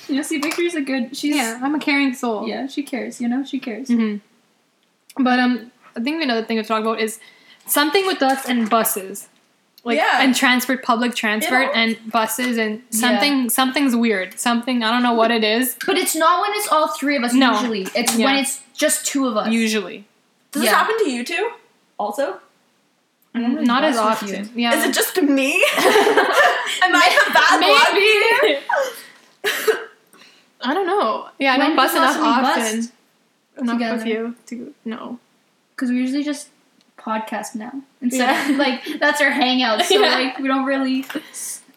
You 0.07 0.15
know, 0.15 0.21
see, 0.21 0.39
Victory's 0.39 0.75
a 0.75 0.81
good. 0.81 1.15
She's 1.17 1.35
yeah, 1.35 1.59
I'm 1.62 1.75
a 1.75 1.79
caring 1.79 2.13
soul. 2.13 2.47
yeah. 2.47 2.67
She 2.67 2.83
cares. 2.83 3.19
You 3.19 3.27
know, 3.27 3.43
she 3.43 3.59
cares. 3.59 3.89
Mm-hmm. 3.89 5.23
But 5.23 5.39
um, 5.39 5.71
I 5.95 6.01
think 6.01 6.23
another 6.23 6.43
thing 6.45 6.57
to 6.57 6.63
talk 6.63 6.81
about 6.81 6.99
is 6.99 7.19
something 7.65 8.05
with 8.07 8.21
us 8.21 8.45
and 8.47 8.69
buses, 8.69 9.27
like 9.84 9.98
Yeah. 9.98 10.22
and 10.22 10.36
transport, 10.36 10.84
public 10.84 11.15
transport, 11.15 11.70
Yeah. 11.74 11.80
and 11.82 12.12
buses, 12.12 12.58
and 12.58 12.82
something 12.89 13.50
something's 13.50 13.96
weird. 13.96 14.39
Something 14.39 14.84
I 14.84 14.92
don't 14.92 15.04
know 15.04 15.13
what 15.13 15.32
it 15.32 15.44
is. 15.44 15.76
But 15.86 15.98
it's 15.98 16.15
not 16.15 16.42
when 16.42 16.52
it's 16.56 16.68
all 16.70 16.88
three 16.89 17.15
of 17.15 17.24
us. 17.24 17.34
No. 17.34 17.54
Usually, 17.54 17.88
it's 17.96 18.15
Yeah. 18.15 18.26
when 18.26 18.36
it's 18.38 18.62
just 18.74 19.06
two 19.06 19.28
of 19.28 19.38
us. 19.38 19.50
Usually, 19.52 20.06
Does 20.52 20.63
Yeah. 20.63 20.72
this 20.72 20.78
happen 20.80 20.98
to 21.06 21.10
you 21.12 21.24
too? 21.24 21.52
Also? 22.00 22.39
Mm, 23.36 23.62
I 23.70 23.82
don't 23.82 23.84
as 23.84 23.98
often. 23.98 24.50
Yeah, 24.56 24.74
Is 24.76 24.86
it 24.86 24.94
just 24.96 25.22
me? 25.22 25.54
Am 25.78 26.96
I 26.96 27.08
the 27.15 27.34
bad? 27.34 27.60
Maybe. 27.60 28.60
I 30.62 30.74
don't 30.74 30.88
know. 30.88 31.30
Yeah, 31.39 31.54
I 31.54 31.58
When 31.58 31.68
don't 31.68 31.76
bus 31.78 31.94
was 31.94 31.94
the 31.94 32.00
last 32.02 32.18
enough 32.18 32.46
often. 32.58 32.76
bussed 32.78 32.92
Enough 33.60 33.98
with 33.98 34.06
you 34.08 34.36
to 34.48 34.74
no. 34.86 35.20
Because 35.76 35.89
we 35.92 35.98
usually 35.98 36.24
just 36.24 36.50
podcast 36.99 37.55
now 37.55 37.71
instead 38.01 38.49
Yeah. 38.51 38.57
like 38.65 38.81
that's 38.99 39.21
our 39.21 39.31
hangout. 39.31 39.83
So 39.83 39.95
Yeah. 40.01 40.09
like 40.15 40.39
we 40.39 40.47
don't 40.47 40.65
really. 40.65 41.05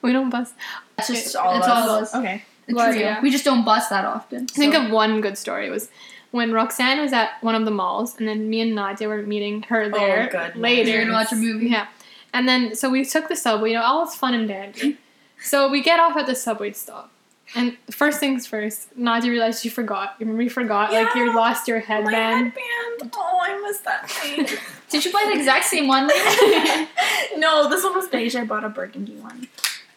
We 0.02 0.12
don't 0.12 0.30
bust. 0.30 0.54
It's 0.98 1.08
just 1.08 1.26
It's 1.26 1.34
all 1.36 1.56
it's 1.58 1.66
of 1.66 1.72
all 1.72 1.90
of 1.90 2.02
us. 2.02 2.14
us. 2.14 2.20
Okay. 2.20 2.44
A 2.68 2.74
Well, 2.74 2.92
trio. 2.92 3.02
yeah. 3.06 3.20
We 3.22 3.30
just 3.30 3.44
don't 3.44 3.64
bust 3.64 3.90
that 3.90 4.04
often. 4.04 4.46
Think 4.48 4.74
of 4.74 4.90
one 4.90 5.20
good 5.20 5.38
story. 5.38 5.66
It 5.66 5.70
was 5.70 5.88
when 6.32 6.52
Roxanne 6.52 7.00
was 7.00 7.12
at 7.12 7.30
one 7.42 7.54
of 7.54 7.64
the 7.64 7.70
malls, 7.70 8.16
and 8.18 8.26
then 8.26 8.48
me 8.50 8.60
and 8.60 8.74
Nadia 8.74 9.06
were 9.08 9.22
meeting 9.22 9.62
her 9.64 9.82
oh, 9.84 9.90
there 9.90 10.28
goodness. 10.30 10.56
later. 10.56 10.90
You're 10.90 11.02
gonna 11.04 11.12
watch 11.14 11.30
a 11.32 11.36
movie. 11.36 11.68
Yeah. 11.68 11.86
And 12.34 12.48
then, 12.48 12.74
so 12.74 12.88
we 12.90 13.04
took 13.04 13.28
the 13.28 13.36
subway, 13.36 13.70
you 13.70 13.76
know, 13.76 13.82
all 13.82 14.00
was 14.00 14.14
fun 14.16 14.32
and 14.34 14.48
dandy. 14.48 14.96
So 15.42 15.68
we 15.68 15.82
get 15.82 16.00
off 16.00 16.16
at 16.16 16.26
the 16.26 16.34
subway 16.34 16.72
stop. 16.72 17.10
And 17.54 17.76
first 17.90 18.18
things 18.18 18.46
first, 18.46 18.96
Nadia 18.96 19.30
realized 19.30 19.62
she 19.62 19.68
forgot. 19.68 20.14
You 20.18 20.24
remember 20.24 20.42
you 20.42 20.50
forgot, 20.50 20.90
like 20.92 21.14
you 21.14 21.34
lost 21.34 21.68
your 21.68 21.80
headband. 21.80 22.10
My 22.10 22.18
headband. 22.18 22.52
headband. 23.00 23.12
Oh, 23.14 23.38
I 23.42 23.60
missed 23.60 23.84
that 23.84 24.08
thing. 24.10 24.46
Did 24.88 25.04
you 25.04 25.12
buy 25.12 25.24
the 25.30 25.38
exact 25.38 25.66
same 25.66 25.86
one 25.86 26.06
no, 27.36 27.68
this 27.68 27.82
one 27.84 27.94
was 27.94 28.08
beige. 28.08 28.34
I 28.36 28.44
bought 28.44 28.64
a 28.64 28.68
burgundy 28.68 29.16
one. 29.16 29.48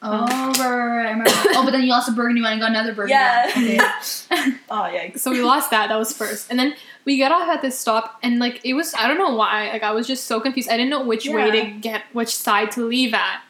oh, 0.01 0.25
right, 0.25 0.57
right, 0.59 0.69
right, 0.97 1.05
I 1.07 1.09
remember. 1.11 1.31
Oh, 1.31 1.63
but 1.63 1.71
then 1.71 1.81
you 1.81 1.89
lost 1.89 2.09
a 2.09 2.11
burgundy 2.11 2.41
one 2.41 2.51
and 2.53 2.61
got 2.61 2.69
another 2.71 2.93
burgundy 2.93 3.13
Yeah. 3.13 3.45
one. 3.55 3.65
Okay. 3.65 4.57
Oh 4.69 4.81
yikes. 4.91 5.19
so 5.19 5.31
we 5.31 5.41
lost 5.41 5.71
that. 5.71 5.87
That 5.89 5.97
was 5.97 6.11
first, 6.11 6.49
and 6.49 6.59
then 6.59 6.75
we 7.05 7.17
got 7.17 7.31
off 7.31 7.47
at 7.47 7.61
this 7.61 7.79
stop, 7.79 8.19
and 8.21 8.39
like 8.39 8.59
it 8.65 8.73
was 8.73 8.93
I 8.95 9.07
don't 9.07 9.17
know 9.17 9.33
why. 9.35 9.69
Like 9.71 9.83
I 9.83 9.91
was 9.91 10.07
just 10.07 10.25
so 10.25 10.39
confused. 10.41 10.69
I 10.69 10.75
didn't 10.77 10.89
know 10.89 11.03
which 11.03 11.27
way 11.27 11.51
to 11.51 11.71
get 11.79 12.03
which 12.13 12.35
side 12.35 12.71
to 12.71 12.85
leave 12.85 13.13
at. 13.13 13.41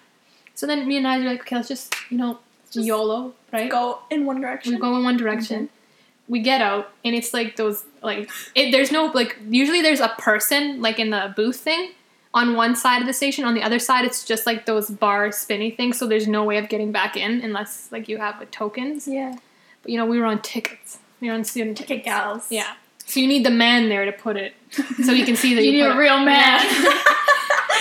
So 0.54 0.68
then 0.68 0.88
me 0.88 0.98
and 0.98 1.08
I 1.08 1.18
were 1.18 1.26
like, 1.26 1.42
okay, 1.42 1.56
let's 1.58 1.68
just 1.68 1.94
you 2.10 2.18
know 2.18 2.40
Just 2.76 2.86
YOLO, 2.88 3.34
right? 3.52 3.70
Go 3.70 4.00
in 4.12 4.26
one 4.26 4.40
direction. 4.42 4.74
We 4.76 4.80
go 4.80 4.96
in 4.98 5.04
one 5.04 5.18
direction. 5.18 5.66
Mm-hmm. 5.66 5.72
We 6.28 6.40
get 6.42 6.62
out, 6.62 6.92
and 7.04 7.14
it's 7.16 7.34
like 7.34 7.56
those 7.56 7.84
like 8.02 8.30
it, 8.56 8.72
there's 8.72 8.92
no 8.92 9.08
like 9.14 9.38
usually 9.50 9.82
there's 9.82 10.00
a 10.00 10.10
person 10.18 10.82
like 10.82 11.00
in 11.00 11.10
the 11.10 11.34
booth 11.36 11.58
thing 11.58 11.92
on 12.34 12.56
one 12.56 12.76
side 12.76 13.00
of 13.02 13.08
the 13.08 13.14
station. 13.14 13.46
On 13.46 13.54
the 13.54 13.62
other 13.64 13.80
side, 13.80 14.06
it's 14.06 14.26
just 14.26 14.46
like 14.46 14.66
those 14.66 14.90
bar 14.90 15.32
spinny 15.32 15.70
things. 15.72 15.98
So 16.00 16.08
there's 16.08 16.28
no 16.28 16.44
way 16.44 16.58
of 16.58 16.68
getting 16.70 16.92
back 16.92 17.16
in 17.16 17.42
unless 17.42 17.90
like 17.92 18.08
you 18.10 18.18
have 18.18 18.42
a 18.42 18.46
tokens. 18.48 19.08
Yeah. 19.08 19.36
But 19.84 19.92
you 19.92 19.98
know 19.98 20.06
we 20.06 20.20
were 20.20 20.26
on 20.26 20.42
tickets. 20.42 20.98
We 21.22 21.28
were 21.30 21.36
on 21.36 21.44
student 21.44 21.78
Ticket 21.78 21.98
tickets. 22.00 22.06
gals. 22.08 22.48
Yeah. 22.52 22.74
So 23.06 23.20
you 23.20 23.28
need 23.28 23.46
the 23.46 23.52
man 23.52 23.88
there 23.90 24.06
to 24.06 24.12
put 24.12 24.36
it, 24.36 24.54
so 25.04 25.12
you 25.12 25.26
can 25.26 25.36
see 25.36 25.54
that 25.54 25.62
You 25.64 25.72
you, 25.74 25.84
need 25.84 25.90
a 25.90 25.92
it. 25.92 25.98
real 25.98 26.20
man. 26.22 26.60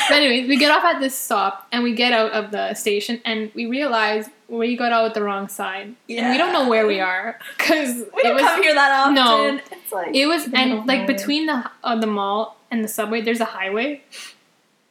But 0.09 0.17
anyways, 0.17 0.49
we 0.49 0.57
get 0.57 0.71
off 0.71 0.85
at 0.85 1.01
this 1.01 1.17
stop 1.17 1.67
and 1.73 1.83
we 1.83 1.95
get 1.95 2.12
out 2.12 2.33
of 2.33 2.51
the 2.51 2.75
station 2.75 3.21
and 3.25 3.51
we 3.55 3.67
realize 3.67 4.29
we 4.49 4.77
got 4.77 4.93
out 4.93 5.14
the 5.14 5.23
wrong 5.23 5.49
side. 5.49 5.95
And 6.09 6.31
we 6.31 6.38
don't 6.38 6.53
know 6.53 6.69
where 6.69 6.87
we 6.87 7.01
are 7.01 7.38
because 7.57 8.05
We 8.14 8.23
don't 8.23 8.35
was 8.35 8.43
come 8.43 8.62
here 8.62 8.75
that 8.75 8.93
often. 8.93 9.14
No. 9.14 9.61
It's 9.71 9.93
like 9.93 10.14
it 10.14 10.27
was 10.27 10.49
and 10.53 10.87
like 10.87 11.07
between 11.07 11.47
the 11.47 11.71
uh, 11.83 11.97
the 11.99 12.07
mall 12.07 12.57
and 12.71 12.85
the 12.85 12.88
subway, 12.88 13.21
there's 13.21 13.40
a 13.40 13.47
highway. 13.47 14.03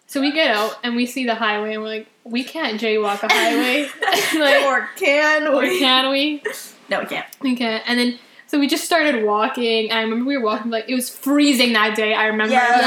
So 0.08 0.22
we 0.22 0.32
get 0.32 0.56
out 0.56 0.78
and 0.84 0.96
we 0.96 1.06
see 1.08 1.26
the 1.26 1.36
highway 1.36 1.74
and 1.74 1.82
we're 1.82 1.90
like, 1.90 2.08
we 2.24 2.44
can't 2.44 2.80
jaywalk 2.80 3.24
a 3.24 3.34
highway, 3.34 3.90
like, 4.40 4.64
or 4.64 4.90
can 4.96 5.48
or 5.48 5.62
we? 5.62 5.80
can 5.80 6.12
we? 6.12 6.44
No, 6.90 7.00
we 7.00 7.06
can't. 7.08 7.26
We 7.42 7.56
can't. 7.56 7.84
And 7.88 7.98
then 8.00 8.20
so 8.54 8.60
we 8.60 8.68
just 8.68 8.84
started 8.86 9.26
walking. 9.26 9.90
And 9.90 9.98
I 9.98 10.04
remember 10.04 10.26
we 10.26 10.38
were 10.38 10.44
walking 10.44 10.70
like 10.70 10.86
it 10.88 10.94
was 10.94 11.10
freezing 11.10 11.74
that 11.74 11.96
day. 11.96 12.14
I 12.14 12.28
remember 12.28 12.54
Yeah. 12.54 12.68
it 12.68 12.72
was 12.72 12.82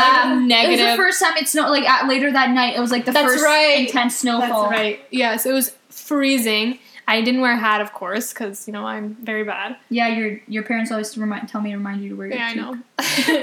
Yeah. 0.48 0.56
like 0.56 0.68
It 0.68 0.70
was 0.70 0.80
the 0.92 0.96
first 0.96 1.20
time 1.20 1.36
it 1.38 1.48
snowed. 1.48 1.70
Like 1.70 1.82
at, 1.90 2.06
later 2.06 2.30
that 2.30 2.50
night, 2.50 2.76
it 2.76 2.80
was 2.80 2.92
like 2.92 3.04
the 3.04 3.10
That's 3.10 3.26
first 3.32 3.44
right. 3.44 3.80
intense 3.80 4.14
snowfall. 4.16 4.70
That's 4.70 4.80
right. 4.80 5.00
Yeah. 5.10 5.34
So 5.38 5.50
it 5.50 5.54
was 5.54 5.72
freezing. 5.88 6.78
I 7.08 7.20
didn't 7.20 7.40
wear 7.40 7.52
a 7.52 7.56
hat, 7.56 7.80
of 7.80 7.92
course, 7.94 8.32
because 8.32 8.68
you 8.68 8.72
know 8.72 8.86
I'm 8.86 9.16
very 9.16 9.42
bad. 9.42 9.76
Yeah, 9.90 10.06
your 10.06 10.40
your 10.46 10.62
parents 10.62 10.92
always 10.92 11.18
remind 11.18 11.48
tell 11.48 11.60
me 11.60 11.70
to 11.72 11.76
remind 11.78 12.00
you 12.04 12.10
to 12.10 12.14
wear 12.16 12.28
your 12.28 12.36
Yeah, 12.36 12.46
I 12.46 12.54
know. 12.54 12.78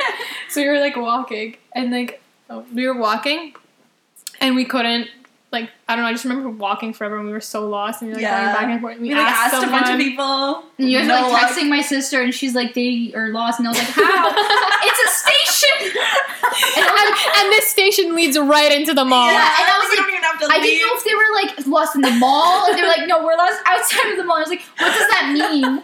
so 0.49 0.61
we 0.61 0.67
were 0.69 0.79
like 0.79 0.95
walking, 0.95 1.57
and 1.75 1.91
like 1.91 2.21
oh, 2.49 2.65
we 2.73 2.87
were 2.87 2.97
walking, 2.97 3.53
and 4.39 4.55
we 4.55 4.63
couldn't 4.63 5.09
like 5.53 5.69
I 5.87 5.95
don't 5.95 6.03
know. 6.03 6.09
I 6.09 6.11
just 6.13 6.25
remember 6.25 6.49
walking 6.49 6.91
forever, 6.93 7.17
and 7.17 7.25
we 7.27 7.31
were 7.31 7.39
so 7.39 7.67
lost, 7.69 8.01
and 8.01 8.09
we 8.09 8.13
were 8.13 8.15
like 8.17 8.23
Yeah. 8.23 8.41
going 8.43 8.55
back 8.55 8.65
and 8.73 8.81
forth. 8.81 8.93
And 8.93 9.01
we, 9.03 9.09
We 9.09 9.15
like 9.15 9.27
asked, 9.27 9.53
asked 9.53 9.67
a 9.67 9.69
bunch 9.69 9.89
of 9.89 9.97
people. 9.97 10.63
And 10.79 10.89
you 10.91 10.97
guys 10.99 11.07
No 11.07 11.23
were 11.27 11.31
like 11.31 11.47
texting 11.47 11.69
my 11.69 11.81
sister, 11.81 12.21
and 12.21 12.33
she's 12.33 12.55
like, 12.55 12.73
they 12.73 13.13
are 13.15 13.29
lost, 13.29 13.59
and 13.59 13.67
I 13.67 13.71
was 13.71 13.77
like, 13.79 13.87
how? 13.87 14.31
it's 14.83 14.99
a 14.99 15.09
station. 15.13 15.99
and, 16.77 16.87
and, 16.87 17.15
and 17.37 17.51
this 17.53 17.67
station 17.69 18.15
leads 18.15 18.37
right 18.37 18.71
into 18.71 18.93
the 18.93 19.05
mall. 19.05 19.31
Yeah, 19.31 19.37
and 19.39 19.69
I 19.69 19.77
was 19.79 19.89
like- 19.89 19.97
don't 19.99 20.09
even 20.09 20.23
have 20.23 20.39
to 20.39 20.45
I 20.49 20.55
leave. 20.57 20.63
didn't 20.63 20.87
know 20.87 20.93
if 20.97 21.03
they 21.05 21.15
were 21.15 21.31
like 21.35 21.67
lost 21.67 21.95
in 21.95 22.01
the 22.01 22.11
mall. 22.11 22.65
And 22.67 22.77
they 22.77 22.81
were 22.81 22.87
like, 22.87 23.07
no, 23.07 23.23
we're 23.23 23.37
lost 23.37 23.61
outside 23.65 24.11
of 24.11 24.17
the 24.17 24.23
mall. 24.23 24.37
I 24.37 24.41
was 24.41 24.49
like, 24.49 24.61
what 24.79 24.91
does 24.91 25.07
that 25.09 25.31
mean? 25.33 25.63
And 25.65 25.83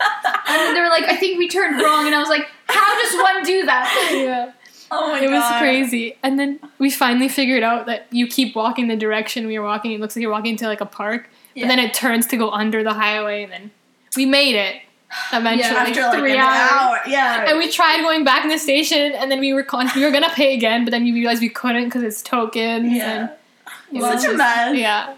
then 0.59 0.73
they 0.73 0.81
were 0.81 0.87
like, 0.89 1.03
I 1.05 1.15
think 1.15 1.37
we 1.37 1.47
turned 1.47 1.79
wrong. 1.81 2.05
And 2.07 2.15
I 2.15 2.19
was 2.19 2.29
like, 2.29 2.47
how 2.67 3.01
does 3.01 3.13
one 3.21 3.43
do 3.43 3.65
that? 3.65 3.87
Yeah. 4.19 4.51
oh 4.91 5.11
my 5.11 5.21
it 5.23 5.29
was 5.29 5.43
crazy. 5.59 6.17
And 6.23 6.39
then 6.39 6.59
we 6.79 6.89
finally 6.89 7.27
figured 7.27 7.63
out 7.63 7.85
that 7.87 8.07
you 8.11 8.27
keep 8.27 8.55
walking 8.55 8.87
the 8.87 8.95
direction 8.95 9.47
we 9.47 9.57
were 9.59 9.65
walking. 9.65 9.91
It 9.93 9.99
looks 9.99 10.15
like 10.15 10.21
you're 10.21 10.31
walking 10.31 10.55
to 10.57 10.67
like 10.67 10.81
a 10.81 10.85
park. 10.85 11.29
Yeah. 11.55 11.63
And 11.63 11.71
then 11.71 11.79
it 11.79 11.93
turns 11.93 12.27
to 12.27 12.37
go 12.37 12.51
under 12.51 12.83
the 12.83 12.93
highway 12.93 13.43
and 13.43 13.51
then 13.51 13.71
we 14.15 14.25
made 14.25 14.55
it 14.55 14.81
eventually. 15.33 15.75
after 15.75 16.01
like 16.01 16.19
three 16.19 16.33
an 16.33 16.39
hours. 16.39 16.71
hour. 16.71 16.99
Yeah. 17.07 17.49
And 17.49 17.57
we 17.57 17.71
tried 17.71 18.01
going 18.01 18.23
back 18.23 18.43
in 18.43 18.49
the 18.49 18.57
station 18.59 19.13
and 19.13 19.31
then 19.31 19.39
we 19.39 19.53
were 19.53 19.63
con- 19.63 19.89
we 19.95 20.03
were 20.03 20.11
gonna 20.11 20.29
pay 20.29 20.53
again, 20.55 20.85
but 20.85 20.91
then 20.91 21.03
we 21.03 21.11
realized 21.11 21.41
we 21.41 21.49
couldn't 21.49 21.85
because 21.85 22.03
it's 22.03 22.21
tokens 22.21 22.91
yeah. 22.93 23.11
and 23.21 23.29
it 23.97 24.01
Well, 24.01 24.13
was 24.13 24.21
Such 24.23 24.33
a 24.33 24.37
mess. 24.37 24.75
Yeah. 24.77 25.15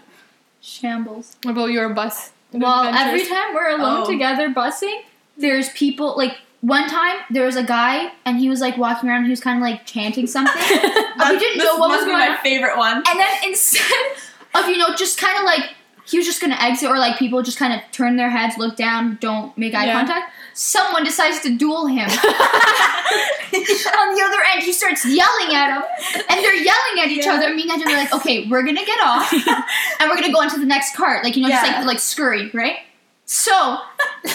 Shambles. 0.60 1.36
What 1.42 1.52
about 1.52 1.70
your 1.70 1.88
bus? 1.90 2.30
Well, 2.52 2.84
adventures? 2.86 3.22
every 3.22 3.34
time 3.34 3.54
we're 3.54 3.70
alone 3.70 4.02
Oh. 4.06 4.10
together 4.10 4.48
busing, 4.50 5.00
there's 5.36 5.70
people 5.70 6.14
like 6.16 6.38
one 6.62 6.88
time 6.88 7.16
there 7.30 7.44
was 7.44 7.56
a 7.56 7.62
guy 7.62 8.10
and 8.24 8.38
he 8.38 8.48
was 8.48 8.60
like 8.60 8.78
walking 8.78 9.10
around. 9.10 9.24
He 9.24 9.30
was 9.30 9.40
kind 9.40 9.58
of 9.58 9.62
like 9.62 9.84
chanting 9.84 10.26
something, 10.26 10.54
and 10.62 11.30
we 11.30 11.38
didn't 11.38 11.58
know 11.58 11.76
what 11.76 11.90
was 11.90 11.98
must 11.98 12.04
be 12.06 12.10
going 12.12 12.18
my 12.20 12.28
on. 12.36 12.42
favorite 12.42 12.78
one. 12.78 12.96
And 12.96 13.20
then 13.20 13.28
instead 13.46 14.06
of 14.54 14.66
you 14.68 14.78
know 14.78 14.94
just 14.96 15.20
kind 15.20 15.38
of 15.38 15.44
like 15.44 15.70
he 16.06 16.16
was 16.18 16.26
just 16.26 16.40
gonna 16.40 16.56
exit 16.60 16.88
or 16.88 16.98
like 16.98 17.18
people 17.18 17.42
just 17.42 17.58
kind 17.58 17.72
of 17.72 17.80
turn 17.92 18.16
their 18.16 18.30
heads, 18.30 18.56
look 18.58 18.76
down, 18.76 19.18
don't 19.20 19.56
make 19.58 19.74
eye 19.74 19.86
Yeah. 19.86 19.98
contact. 19.98 20.32
Someone 20.54 21.02
decides 21.04 21.40
to 21.40 21.56
duel 21.56 21.86
him. 21.86 22.08
On 22.08 24.14
the 24.14 24.22
other 24.24 24.38
end, 24.52 24.62
he 24.62 24.72
starts 24.72 25.04
yelling 25.04 25.54
at 25.54 25.76
him, 25.76 25.82
and 26.28 26.44
they're 26.44 26.54
yelling 26.54 27.00
at 27.02 27.08
each 27.08 27.24
Yeah. 27.26 27.34
other. 27.34 27.54
Me 27.54 27.62
and 27.62 27.70
Andrew 27.72 27.92
are 27.92 27.96
like, 27.96 28.12
"Okay, 28.14 28.46
we're 28.48 28.62
gonna 28.62 28.84
get 28.84 29.00
off, 29.02 29.32
and 29.32 30.10
we're 30.10 30.16
gonna 30.16 30.32
go 30.32 30.40
on 30.40 30.50
to 30.50 30.58
the 30.60 30.66
next 30.66 30.94
cart." 30.96 31.24
Like 31.24 31.36
you 31.36 31.42
know, 31.42 31.48
just 31.48 31.64
Yeah. 31.64 31.78
like 31.78 31.86
like 31.86 32.00
scurry, 32.00 32.50
right? 32.52 32.78
So, 33.24 33.78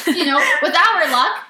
you 0.08 0.26
know, 0.26 0.42
with 0.63 0.76
our 0.76 1.12
luck, 1.12 1.44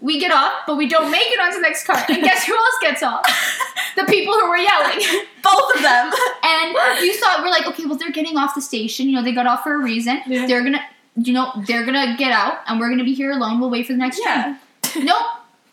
we 0.00 0.18
get 0.18 0.32
off, 0.32 0.52
but 0.66 0.76
we 0.76 0.88
don't 0.88 1.10
make 1.10 1.26
it 1.26 1.40
onto 1.40 1.56
the 1.56 1.62
next 1.62 1.84
car. 1.86 1.96
And 2.08 2.22
guess 2.22 2.44
who 2.44 2.54
else 2.54 2.74
gets 2.82 3.02
off? 3.02 3.24
The 3.96 4.04
people 4.04 4.32
who 4.34 4.48
were 4.48 4.56
yelling. 4.56 5.00
Both 5.42 5.74
of 5.74 5.82
them. 5.82 6.12
And 6.44 7.00
you 7.04 7.14
thought 7.18 7.40
we're 7.42 7.50
like, 7.50 7.66
okay, 7.66 7.84
well 7.84 7.96
they're 7.96 8.12
getting 8.12 8.36
off 8.36 8.54
the 8.54 8.60
station. 8.62 9.08
You 9.08 9.16
know, 9.16 9.22
they 9.24 9.32
got 9.32 9.46
off 9.46 9.64
for 9.64 9.74
a 9.74 9.78
reason. 9.82 10.20
Yeah. 10.26 10.46
They're 10.46 10.62
gonna, 10.62 10.82
you 11.16 11.32
know, 11.32 11.50
they're 11.66 11.84
gonna 11.84 12.14
get 12.16 12.30
out, 12.30 12.58
and 12.68 12.78
we're 12.78 12.90
gonna 12.90 13.02
be 13.02 13.14
here 13.14 13.32
alone. 13.32 13.58
We'll 13.58 13.70
wait 13.70 13.86
for 13.86 13.92
the 13.94 13.98
next 13.98 14.20
Yeah. 14.24 14.56
train. 14.92 15.04
Nope, 15.06 15.26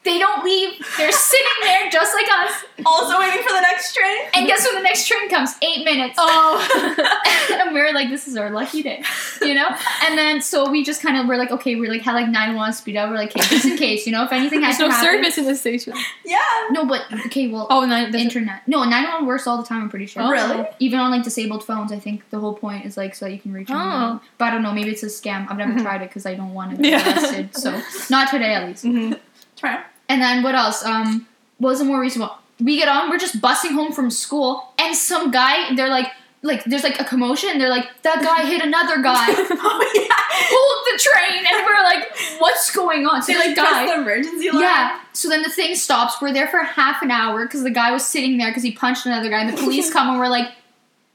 they 0.05 0.17
don't 0.19 0.43
leave. 0.45 0.71
They're 0.97 1.11
sitting 1.11 1.47
there 1.63 1.89
just 1.89 2.13
like 2.15 2.27
us. 2.31 2.63
Also 2.85 3.19
waiting 3.19 3.41
for 3.43 3.49
the 3.53 3.61
next 3.61 3.93
train. 3.95 4.17
And 4.35 4.47
guess 4.47 4.65
when 4.65 4.75
the 4.75 4.81
next 4.81 5.07
train 5.07 5.29
comes? 5.29 5.55
Eight 5.61 5.83
minutes. 5.83 6.15
Oh 6.17 7.51
and 7.61 7.73
we're 7.73 7.93
like, 7.93 8.09
this 8.09 8.27
is 8.27 8.37
our 8.37 8.49
lucky 8.51 8.83
day, 8.83 9.01
you 9.41 9.53
know. 9.53 9.67
And 10.03 10.17
then 10.17 10.41
so 10.41 10.69
we 10.69 10.83
just 10.83 11.01
kind 11.01 11.17
of 11.17 11.27
were 11.27 11.37
like, 11.37 11.51
okay, 11.51 11.75
we're 11.75 11.89
like 11.89 12.01
had 12.01 12.13
like 12.13 12.29
nine 12.29 12.55
one 12.55 12.71
speed 12.73 12.95
up. 12.97 13.09
We're 13.09 13.15
like, 13.17 13.35
okay, 13.35 13.47
just 13.49 13.65
in 13.65 13.77
case, 13.77 14.05
you 14.05 14.11
know, 14.11 14.23
if 14.23 14.31
anything 14.31 14.61
has 14.61 14.77
There's 14.77 14.89
to 14.89 14.91
no 14.91 14.95
happen. 14.95 15.23
service 15.23 15.37
in 15.37 15.45
the 15.45 15.55
station. 15.55 15.93
Yeah. 16.23 16.37
No, 16.71 16.85
but 16.85 17.01
okay, 17.25 17.47
well, 17.47 17.67
Oh, 17.69 17.85
nine. 17.85 18.13
internet. 18.15 18.67
No, 18.67 18.83
nine 18.83 19.05
one 19.11 19.25
works 19.25 19.47
all 19.47 19.57
the 19.57 19.63
time. 19.67 19.81
I'm 19.83 19.89
pretty 19.89 20.05
sure. 20.05 20.21
Oh. 20.23 20.29
Really? 20.29 20.65
Even 20.79 20.99
on 20.99 21.11
like 21.11 21.23
disabled 21.23 21.63
phones, 21.63 21.91
I 21.91 21.99
think 21.99 22.29
the 22.29 22.39
whole 22.39 22.53
point 22.53 22.85
is 22.85 22.95
like 22.97 23.15
so 23.15 23.25
that 23.25 23.31
you 23.31 23.39
can 23.39 23.53
reach 23.53 23.67
them. 23.67 23.77
Oh. 23.77 24.21
But 24.37 24.45
I 24.45 24.51
don't 24.51 24.61
know. 24.63 24.71
Maybe 24.73 24.91
it's 24.91 25.03
a 25.03 25.07
scam. 25.07 25.49
I've 25.49 25.57
never 25.57 25.73
Mhm. 25.73 25.81
tried 25.81 26.01
it 26.01 26.09
because 26.09 26.25
I 26.25 26.35
don't 26.35 26.53
want 26.53 26.75
to 26.75 26.81
get 26.81 26.91
Yeah. 26.91 27.13
arrested. 27.13 27.55
So 27.57 27.81
not 28.09 28.29
today, 28.29 28.53
at 28.53 28.67
least. 28.67 28.85
Mhm. 28.85 29.19
Try. 29.55 29.81
And 30.09 30.21
then 30.21 30.43
what 30.43 30.55
else? 30.55 30.83
Um, 30.85 31.27
what 31.57 31.69
was 31.69 31.81
a 31.81 31.85
more 31.85 31.99
recent 31.99 32.21
one? 32.21 32.31
We 32.59 32.77
get 32.77 32.87
on. 32.87 33.09
We're 33.09 33.17
just 33.17 33.41
busing 33.41 33.71
home 33.73 33.91
from 33.91 34.09
school, 34.11 34.71
and 34.79 34.95
some 34.95 35.31
guy. 35.31 35.73
They're 35.75 35.89
like, 35.89 36.07
like 36.41 36.63
there's 36.65 36.83
like 36.83 36.99
a 37.01 37.03
commotion. 37.03 37.57
They're 37.57 37.69
like, 37.69 37.89
that 38.03 38.21
guy 38.23 38.45
hit 38.45 38.61
another 38.63 39.01
guy. 39.01 39.25
oh 39.29 39.91
yeah. 39.95 40.07
Hold 40.47 40.85
the 40.85 40.99
train, 41.01 41.45
and 41.45 41.65
we're 41.65 41.83
like, 41.83 42.39
what's 42.39 42.71
going 42.73 43.05
on? 43.07 43.23
So 43.23 43.33
They 43.33 43.39
like 43.39 43.55
guy. 43.55 43.85
the 43.87 44.01
emergency 44.01 44.51
line. 44.51 44.61
Yeah. 44.61 44.99
So 45.13 45.27
then 45.29 45.41
the 45.43 45.49
thing 45.49 45.75
stops. 45.75 46.21
We're 46.21 46.33
there 46.33 46.47
for 46.47 46.59
half 46.59 47.01
an 47.01 47.11
hour 47.11 47.45
because 47.45 47.63
the 47.63 47.71
guy 47.71 47.91
was 47.91 48.05
sitting 48.05 48.37
there 48.37 48.49
because 48.49 48.63
he 48.63 48.71
punched 48.71 49.05
another 49.05 49.29
guy. 49.29 49.41
And 49.41 49.49
the 49.57 49.61
police 49.61 49.91
come 49.91 50.09
and 50.09 50.19
we're 50.19 50.29
like, 50.29 50.49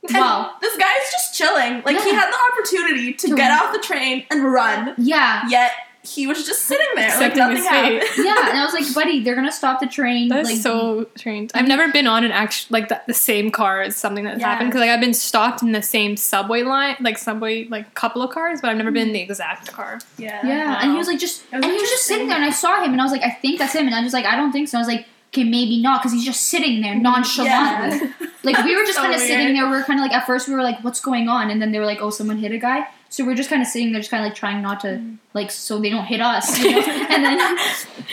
And 0.09 0.17
wow. 0.17 0.57
This 0.61 0.77
guy's 0.79 1.11
just 1.13 1.35
chilling. 1.35 1.83
Like 1.85 2.03
he 2.03 2.13
had 2.15 2.31
the 2.33 2.39
opportunity 2.53 3.13
to 3.15 3.29
To- 3.29 3.37
get 3.37 3.51
off 3.53 3.73
the 3.73 3.79
train 3.81 4.25
and 4.31 4.45
run, 4.45 4.95
Yeah. 4.99 5.47
yet 5.49 5.73
he 6.03 6.27
was 6.27 6.47
just 6.47 6.63
sitting 6.63 6.87
there 6.95 7.21
like 7.21 7.37
nothing 7.37 7.57
his 7.57 7.67
fate. 7.67 8.03
happened. 8.03 8.11
Yeah. 8.25 8.49
And 8.49 8.59
I 8.59 8.65
was 8.65 8.73
like, 8.73 8.95
buddy, 8.95 9.23
they're 9.23 9.35
gonna 9.35 9.53
stop 9.53 9.81
the 9.81 9.87
train. 9.87 10.29
That's 10.29 10.49
like, 10.49 10.59
so 10.59 11.07
strange. 11.17 11.51
I've 11.55 11.69
never 11.69 11.93
been 11.93 12.07
on 12.07 12.25
an 12.25 12.33
act 12.33 12.71
like 12.71 12.89
the, 12.89 13.01
the 13.07 13.15
same 13.15 13.51
car 13.51 13.83
as 13.83 13.97
something 13.97 14.25
that's 14.25 14.41
Yeah. 14.41 14.49
happened 14.49 14.71
because 14.71 14.81
like 14.81 14.91
I've 14.91 15.01
been 15.01 15.15
stopped 15.15 15.63
in 15.63 15.73
the 15.73 15.83
same 15.83 16.17
subway 16.17 16.63
line, 16.63 16.97
like 17.01 17.19
subway, 17.19 17.65
like 17.65 17.95
couple 17.95 18.23
of 18.23 18.31
cars, 18.31 18.61
but 18.63 18.71
I've 18.71 18.79
never 18.79 18.91
been 18.91 19.09
in 19.09 19.13
the 19.13 19.21
mm-hmm. 19.21 19.31
exact 19.31 19.73
car. 19.73 19.99
Yeah. 20.17 20.47
Yeah. 20.47 20.81
And 20.81 20.93
he 20.93 20.97
was 20.97 21.07
like, 21.07 21.19
just, 21.19 21.43
was 21.53 21.63
and 21.63 21.65
he 21.67 21.73
was 21.73 21.91
just 21.91 22.05
sitting 22.05 22.29
there, 22.29 22.37
and 22.37 22.45
I 22.45 22.51
saw 22.51 22.83
him, 22.83 22.93
and 22.93 23.01
I 23.01 23.05
was 23.05 23.13
like, 23.13 23.23
I 23.23 23.31
think 23.31 23.59
that's 23.59 23.75
him, 23.75 23.87
and 23.87 23.95
I 23.95 24.01
was 24.01 24.07
just 24.07 24.15
like, 24.15 24.25
I 24.25 24.37
don't 24.37 24.53
think 24.53 24.69
so. 24.69 24.79
I 24.79 24.81
was 24.81 24.89
like, 24.89 25.07
okay, 25.33 25.45
maybe 25.45 25.81
not, 25.81 26.01
because 26.03 26.13
he's 26.13 26.25
just 26.25 26.43
sitting 26.47 26.83
there 26.83 26.95
nonchalantly. 26.95 28.09
Yeah. 28.09 28.13
Like 28.43 28.65
we 28.65 28.75
were 28.75 28.85
just 28.85 28.95
So 28.97 29.03
kind 29.03 29.15
of 29.15 29.21
sitting 29.21 29.53
there. 29.53 29.67
We 29.69 29.73
were 29.77 29.83
kind 29.83 30.01
of 30.01 30.03
like 30.07 30.13
at 30.15 30.25
first 30.27 30.49
we 30.49 30.55
were 30.55 30.63
like, 30.63 30.83
"What's 30.83 30.99
going 31.03 31.29
on?" 31.29 31.51
And 31.51 31.61
then 31.61 31.73
they 31.73 31.79
were 31.79 31.85
like, 31.85 31.99
"Oh, 32.01 32.09
someone 32.09 32.39
hit 32.39 32.53
a 32.53 32.57
guy." 32.59 32.87
So 33.11 33.23
we 33.23 33.31
are 33.35 33.37
just 33.37 33.51
kind 33.51 33.61
of 33.61 33.69
sitting 33.69 33.93
there, 33.93 34.01
just 34.01 34.11
kind 34.11 34.23
of 34.25 34.29
like 34.31 34.35
trying 34.35 34.63
not 34.63 34.81
to 34.81 34.87
Mm. 34.97 35.19
like 35.35 35.51
so 35.51 35.79
they 35.79 35.91
don't 35.91 36.07
hit 36.07 36.23
us. 36.23 36.59
you 36.59 36.71
know? 36.71 36.79
and 37.11 37.23
then 37.23 37.59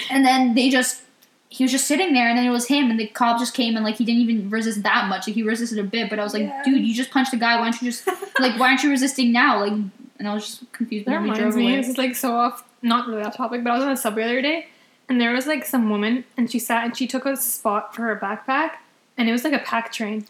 and 0.10 0.26
then 0.26 0.54
they 0.54 0.70
just 0.70 1.02
he 1.48 1.64
was 1.64 1.72
just 1.72 1.88
sitting 1.88 2.12
there, 2.14 2.28
and 2.28 2.38
then 2.38 2.46
it 2.46 2.50
was 2.50 2.68
him, 2.68 2.92
and 2.92 3.00
the 3.00 3.08
cop 3.08 3.40
just 3.40 3.54
came 3.54 3.78
and 3.78 3.86
like 3.86 3.96
he 3.96 4.04
didn't 4.04 4.22
even 4.24 4.50
resist 4.50 4.84
that 4.84 5.08
much. 5.08 5.28
Like 5.28 5.36
he 5.36 5.44
resisted 5.44 5.80
a 5.80 5.84
bit, 5.84 6.10
but 6.10 6.20
I 6.20 6.24
was 6.24 6.34
like, 6.34 6.44
Yeah. 6.44 6.62
"Dude, 6.66 6.86
you 6.86 6.94
just 6.94 7.10
punched 7.12 7.32
the 7.32 7.38
guy. 7.38 7.56
Why 7.58 7.64
don't 7.72 7.82
you 7.82 7.90
just 7.90 8.06
like 8.42 8.60
why 8.60 8.68
aren't 8.68 8.84
you 8.84 8.90
resisting 8.90 9.32
now?" 9.32 9.62
Like, 9.62 9.72
and 9.72 10.28
I 10.28 10.34
was 10.34 10.46
just 10.46 10.74
confused. 10.74 11.06
That 11.06 11.12
But 11.12 11.16
then 11.20 11.22
reminds 11.24 11.40
drove 11.40 11.56
me, 11.56 11.68
away. 11.70 11.78
this 11.78 11.88
is 11.88 11.98
like 11.98 12.18
so 12.18 12.36
off, 12.36 12.66
not 12.82 13.08
really 13.08 13.24
off 13.24 13.38
topic, 13.38 13.64
but 13.64 13.70
I 13.72 13.76
was 13.76 13.86
on 13.86 13.92
the 13.92 13.96
subway 13.96 14.24
the 14.24 14.30
other 14.32 14.42
day, 14.42 14.68
and 15.10 15.20
there 15.22 15.34
was 15.34 15.48
like 15.48 15.66
some 15.66 15.90
woman, 15.90 16.24
and 16.38 16.50
she 16.52 16.60
sat 16.60 16.84
and 16.86 16.96
she 16.98 17.08
took 17.08 17.26
a 17.26 17.36
spot 17.38 17.96
for 17.96 18.04
her 18.04 18.16
backpack, 18.16 18.72
and 19.18 19.28
it 19.30 19.32
was 19.32 19.44
like 19.44 19.54
a 19.54 19.60
pack 19.60 19.92
train. 19.92 20.26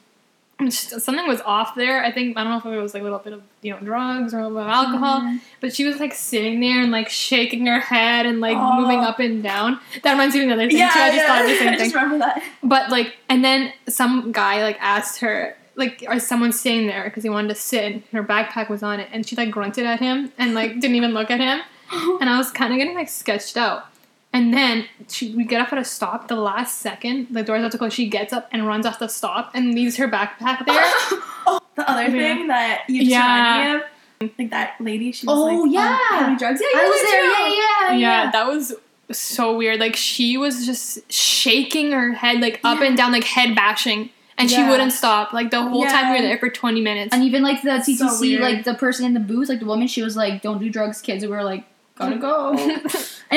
And 0.60 0.72
just- 0.72 1.02
Something 1.02 1.28
was 1.28 1.40
off 1.42 1.76
there. 1.76 2.04
I 2.04 2.12
think 2.12 2.36
I 2.36 2.44
don't 2.44 2.52
know 2.52 2.58
if 2.58 2.66
it 2.78 2.82
was 2.82 2.94
like 2.96 3.02
a 3.02 3.04
little 3.04 3.20
bit 3.20 3.32
of 3.34 3.44
you 3.62 3.72
know 3.72 3.80
drugs 3.80 4.34
or 4.34 4.40
a 4.40 4.44
little 4.48 4.58
bit 4.58 4.66
of 4.66 4.70
alcohol, 4.72 5.22
Mm-hmm. 5.22 5.38
but 5.62 5.76
she 5.76 5.84
was 5.86 6.00
like 6.00 6.14
sitting 6.14 6.60
there 6.60 6.82
and 6.82 6.92
like 6.92 7.10
shaking 7.10 7.68
her 7.68 7.80
head 7.80 8.26
and 8.26 8.40
like 8.42 8.58
Oh. 8.60 8.82
moving 8.82 9.00
up 9.02 9.20
and 9.20 9.44
down. 9.44 9.80
That 10.02 10.14
reminds 10.14 10.34
me 10.34 10.42
of 10.42 10.48
another 10.48 10.68
thing 10.68 10.78
too. 10.80 10.84
I 10.86 11.12
just 11.16 11.28
thought 11.28 11.42
of 11.42 11.48
the 11.48 11.54
I 11.56 11.58
same 11.60 11.74
just 11.74 11.84
thing. 11.86 11.94
remember 11.94 12.18
that. 12.26 12.42
But 12.64 12.90
like, 12.90 13.18
and 13.30 13.44
then 13.46 13.72
some 13.88 14.32
guy 14.32 14.64
like 14.64 14.78
asked 14.80 15.20
her, 15.20 15.56
like, 15.76 16.04
"Are 16.08 16.20
someone 16.20 16.52
staying 16.52 16.88
there?" 16.88 17.04
Because 17.04 17.22
he 17.22 17.30
wanted 17.30 17.50
to 17.50 17.56
sit. 17.56 17.84
And 17.84 18.04
her 18.12 18.24
backpack 18.24 18.68
was 18.68 18.82
on 18.82 19.00
it, 19.00 19.10
and 19.12 19.28
she 19.28 19.36
like 19.36 19.52
grunted 19.52 19.86
at 19.86 20.00
him 20.00 20.32
and 20.40 20.56
like 20.56 20.80
didn't 20.80 20.96
even 20.96 21.12
look 21.14 21.30
at 21.30 21.40
him. 21.40 21.60
And 22.20 22.28
I 22.32 22.38
was 22.40 22.50
kind 22.50 22.74
of 22.74 22.80
getting 22.80 22.96
like 22.96 23.10
sketched 23.10 23.58
out. 23.58 23.86
And 24.38 24.54
then 24.54 24.86
she, 25.10 25.34
we 25.36 25.44
get 25.46 25.60
up 25.62 25.72
at 25.74 25.80
a 25.80 25.84
stop. 25.84 26.28
The 26.28 26.36
last 26.36 26.78
second, 26.80 27.28
the 27.32 27.42
door's 27.44 27.60
about 27.62 27.72
to 27.72 27.78
close. 27.80 27.94
She 27.94 28.08
gets 28.08 28.32
up 28.34 28.48
and 28.52 28.68
runs 28.68 28.86
off 28.86 29.00
the 29.00 29.08
stop 29.08 29.52
and 29.56 29.74
leaves 29.74 29.96
her 29.98 30.08
backpack 30.08 30.66
there. 30.66 30.84
oh, 31.48 31.60
the 31.76 31.90
other 31.90 32.04
Yeah. 32.04 32.10
thing 32.36 32.48
that 32.48 32.82
you 32.88 33.00
just 33.02 33.12
Yeah. 33.12 33.26
reminded 33.64 33.84
me 34.22 34.28
of, 34.28 34.32
like 34.40 34.50
that 34.52 34.76
lady. 34.80 35.12
She 35.12 35.26
was 35.26 35.38
Oh, 35.38 35.44
like, 35.46 35.58
um, 35.58 35.70
yeah. 35.72 36.00
on 36.12 36.24
heavy 36.26 36.36
drugs. 36.38 36.62
Yeah, 36.62 36.80
you 36.82 36.86
I 36.86 36.90
was 36.90 37.02
there. 37.02 37.22
too. 37.22 37.28
Yeah, 37.28 37.92
yeah, 37.92 38.24
yeah, 38.26 38.32
that 38.32 38.48
was 38.48 38.74
so 39.12 39.56
weird. 39.58 39.80
Like 39.80 39.96
she 39.96 40.38
was 40.38 40.66
just 40.66 41.12
shaking 41.12 41.92
her 41.94 42.14
head 42.14 42.40
like 42.42 42.60
up 42.64 42.82
and 42.82 42.96
down, 42.98 43.12
like 43.12 43.24
head 43.24 43.56
bashing, 43.56 44.10
and 44.38 44.50
she 44.52 44.62
wouldn't 44.64 44.92
stop. 44.94 45.34
Like 45.34 45.50
the 45.50 45.62
whole 45.64 45.84
time 45.86 46.12
we 46.14 46.18
were 46.20 46.28
there 46.28 46.38
for 46.38 46.50
twenty 46.50 46.82
minutes. 46.82 47.14
And 47.14 47.24
even 47.24 47.42
like 47.42 47.62
the 47.64 47.82
So 47.82 47.92
TTC, 48.08 48.22
weird. 48.22 48.42
like 48.42 48.64
the 48.66 48.74
person 48.76 49.06
in 49.06 49.14
the 49.14 49.20
booth, 49.20 49.50
like 49.50 49.60
the 49.60 49.66
woman, 49.66 49.88
she 49.88 50.02
was 50.04 50.16
like, 50.18 50.42
"Don't 50.42 50.60
do 50.60 50.70
drugs, 50.70 51.02
kids." 51.02 51.24
And 51.24 51.32
we 51.32 51.38
were 51.38 51.44
like, 51.44 51.64
"Gotta 51.98 52.18
go." 52.18 52.52
and 52.58 52.60
it 52.62 52.84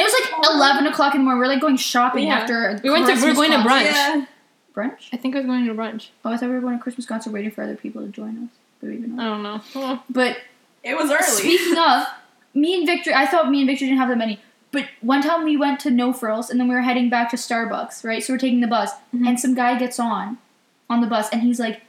was 0.04 0.14
like 0.20 0.50
eleven 0.54 0.86
o'clock 0.86 1.14
in 1.14 1.20
the 1.20 1.24
morning. 1.24 1.40
We 1.40 1.46
are 1.46 1.48
like 1.48 1.60
going 1.60 1.76
shopping 1.76 2.26
Yeah. 2.28 2.38
after. 2.38 2.80
We 2.82 2.90
went 2.90 3.06
to- 3.06 3.14
we 3.14 3.28
were 3.28 3.34
going 3.34 3.50
to 3.52 3.58
brunch. 3.58 3.84
Yeah. 3.84 4.26
Brunch? 4.74 5.08
I 5.12 5.16
think 5.16 5.34
I 5.34 5.38
was 5.38 5.46
going 5.46 5.66
to 5.66 5.74
brunch. 5.74 6.08
Oh, 6.24 6.30
I 6.32 6.36
thought 6.36 6.48
we 6.48 6.54
were 6.54 6.60
going 6.60 6.76
to 6.78 6.82
Christmas 6.82 7.06
concert, 7.06 7.30
waiting 7.32 7.50
for 7.50 7.62
other 7.64 7.76
people 7.76 8.02
to 8.02 8.08
join 8.08 8.44
us. 8.44 8.50
But 8.80 8.90
maybe 8.90 9.04
I 9.18 9.24
don't 9.24 9.42
know. 9.42 10.00
But 10.10 10.38
It 10.84 10.96
was 10.96 11.10
early. 11.10 11.22
speaking 11.22 11.76
of, 11.76 12.06
me 12.54 12.76
and 12.76 12.86
Victor, 12.86 13.12
I 13.14 13.26
thought 13.26 13.50
me 13.50 13.58
and 13.60 13.66
Victor 13.66 13.84
didn't 13.84 13.98
have 13.98 14.08
that 14.08 14.16
many. 14.18 14.40
But 14.72 14.84
one 15.00 15.20
time 15.22 15.42
we 15.44 15.56
went 15.56 15.80
to 15.80 15.90
No 15.90 16.12
Frills, 16.12 16.48
and 16.50 16.60
then 16.60 16.68
we 16.68 16.74
were 16.76 16.82
heading 16.82 17.10
back 17.10 17.30
to 17.30 17.36
Starbucks, 17.36 18.04
right? 18.04 18.22
So 18.22 18.32
we're 18.32 18.38
taking 18.38 18.60
the 18.60 18.68
bus, 18.68 18.92
Mhm. 19.14 19.26
and 19.26 19.40
some 19.40 19.54
guy 19.54 19.76
gets 19.76 19.98
on, 19.98 20.38
on 20.88 21.00
the 21.00 21.08
bus, 21.08 21.28
and 21.30 21.42
he's 21.42 21.58
like, 21.58 21.82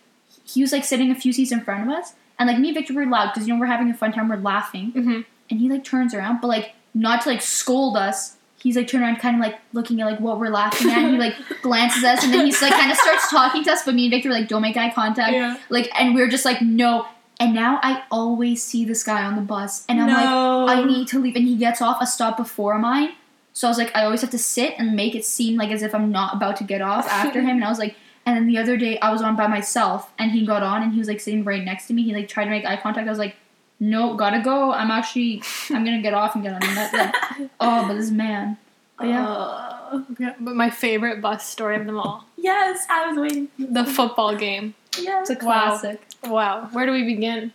he 0.43 0.61
was 0.61 0.71
like 0.71 0.83
sitting 0.83 1.11
a 1.11 1.15
few 1.15 1.31
seats 1.31 1.51
in 1.51 1.61
front 1.61 1.83
of 1.83 1.89
us, 1.95 2.13
and 2.39 2.49
like 2.49 2.57
me 2.57 2.69
and 2.69 2.75
Victor 2.75 2.95
were 2.95 3.05
loud 3.05 3.31
because 3.33 3.47
you 3.47 3.53
know 3.53 3.59
we're 3.59 3.67
having 3.67 3.91
a 3.91 3.93
fun 3.93 4.11
time, 4.11 4.27
we're 4.27 4.35
laughing, 4.37 4.91
mhm. 4.93 5.25
And 5.51 5.59
he 5.59 5.69
like 5.69 5.83
turns 5.83 6.13
around, 6.13 6.41
but 6.41 6.47
like 6.47 6.73
not 6.93 7.21
to 7.21 7.29
like 7.29 7.41
scold 7.41 7.97
us. 7.97 8.37
He's 8.57 8.75
like 8.75 8.87
turning 8.87 9.07
around, 9.07 9.17
kind 9.17 9.35
of 9.35 9.41
like 9.41 9.59
looking 9.73 10.01
at 10.01 10.05
like 10.05 10.19
what 10.19 10.39
we're 10.39 10.49
laughing 10.49 10.91
at. 10.91 10.99
And 10.99 11.13
he 11.13 11.17
like 11.17 11.35
glances 11.61 12.03
at 12.03 12.19
us, 12.19 12.23
and 12.23 12.33
then 12.33 12.45
he's 12.45 12.61
like 12.61 12.73
kind 12.73 12.91
of 12.91 12.97
starts 12.97 13.29
talking 13.29 13.63
to 13.63 13.71
us. 13.71 13.83
But 13.83 13.95
me 13.95 14.05
and 14.05 14.11
Victor 14.11 14.29
were 14.29 14.35
like, 14.35 14.47
"Don't 14.47 14.61
make 14.61 14.77
eye 14.77 14.91
contact." 14.91 15.33
yeah. 15.33 15.57
Like, 15.69 15.89
and 15.99 16.15
we 16.15 16.21
are 16.21 16.27
just 16.27 16.45
like, 16.45 16.61
"No." 16.61 17.07
And 17.39 17.55
now 17.55 17.79
I 17.81 18.03
always 18.11 18.61
see 18.61 18.85
this 18.85 19.03
guy 19.03 19.23
on 19.23 19.35
the 19.35 19.41
bus, 19.41 19.83
and 19.89 19.99
I'm 19.99 20.07
no. 20.07 20.65
like, 20.65 20.77
"I 20.77 20.83
need 20.83 21.07
to 21.09 21.19
leave." 21.19 21.35
And 21.35 21.45
he 21.45 21.55
gets 21.55 21.81
off 21.81 22.01
a 22.01 22.05
stop 22.05 22.37
before 22.37 22.77
mine, 22.77 23.13
so 23.53 23.67
I 23.67 23.71
was 23.71 23.77
like, 23.77 23.95
I 23.95 24.05
always 24.05 24.21
have 24.21 24.29
to 24.31 24.37
sit 24.37 24.75
and 24.77 24.95
make 24.95 25.15
it 25.15 25.25
seem 25.25 25.57
like 25.57 25.71
as 25.71 25.81
if 25.81 25.93
I'm 25.93 26.11
not 26.11 26.35
about 26.35 26.55
to 26.57 26.63
get 26.63 26.81
off 26.81 27.07
after 27.07 27.41
him. 27.41 27.49
And 27.49 27.63
I 27.63 27.69
was 27.69 27.79
like, 27.79 27.95
and 28.25 28.37
then 28.37 28.47
the 28.47 28.57
other 28.57 28.77
day 28.77 28.99
I 28.99 29.11
was 29.11 29.21
on 29.21 29.35
by 29.35 29.47
myself, 29.47 30.11
and 30.17 30.31
he 30.31 30.45
got 30.45 30.63
on, 30.63 30.83
and 30.83 30.93
he 30.93 30.99
was 30.99 31.07
like 31.07 31.19
sitting 31.19 31.43
right 31.43 31.63
next 31.63 31.87
to 31.87 31.93
me. 31.93 32.03
He 32.03 32.13
like 32.13 32.27
tried 32.27 32.45
to 32.45 32.51
make 32.51 32.65
eye 32.65 32.77
contact. 32.77 33.07
I 33.07 33.09
was 33.09 33.19
like, 33.19 33.35
"No, 33.81 34.13
gotta 34.15 34.39
go. 34.41 34.71
I'm 34.71 34.89
actually, 34.91 35.41
I'm 35.69 35.83
gonna 35.83 36.01
get 36.01 36.13
off 36.13 36.35
and 36.35 36.43
get 36.43 36.53
on." 36.53 36.63
And 36.63 36.77
that, 36.77 37.49
oh, 37.59 37.87
but 37.87 37.95
this 37.95 38.11
man. 38.11 38.57
But 38.97 39.07
yeah. 39.07 39.27
Uh, 39.27 40.01
yeah. 40.19 40.33
But 40.39 40.55
my 40.55 40.69
favorite 40.69 41.19
bus 41.21 41.45
story 41.45 41.75
of 41.75 41.85
them 41.85 41.97
all 41.99 42.23
yes, 42.37 42.85
I 42.89 43.07
was 43.07 43.17
waiting. 43.19 43.49
the 43.59 43.83
football 43.85 44.35
game. 44.37 44.73
Yes. 44.97 45.29
It's 45.29 45.41
a 45.41 45.45
Wow. 45.45 45.69
classic. 45.77 46.01
Wow. 46.23 46.69
Where 46.71 46.85
do 46.85 46.91
we 46.93 47.03
begin? 47.03 47.51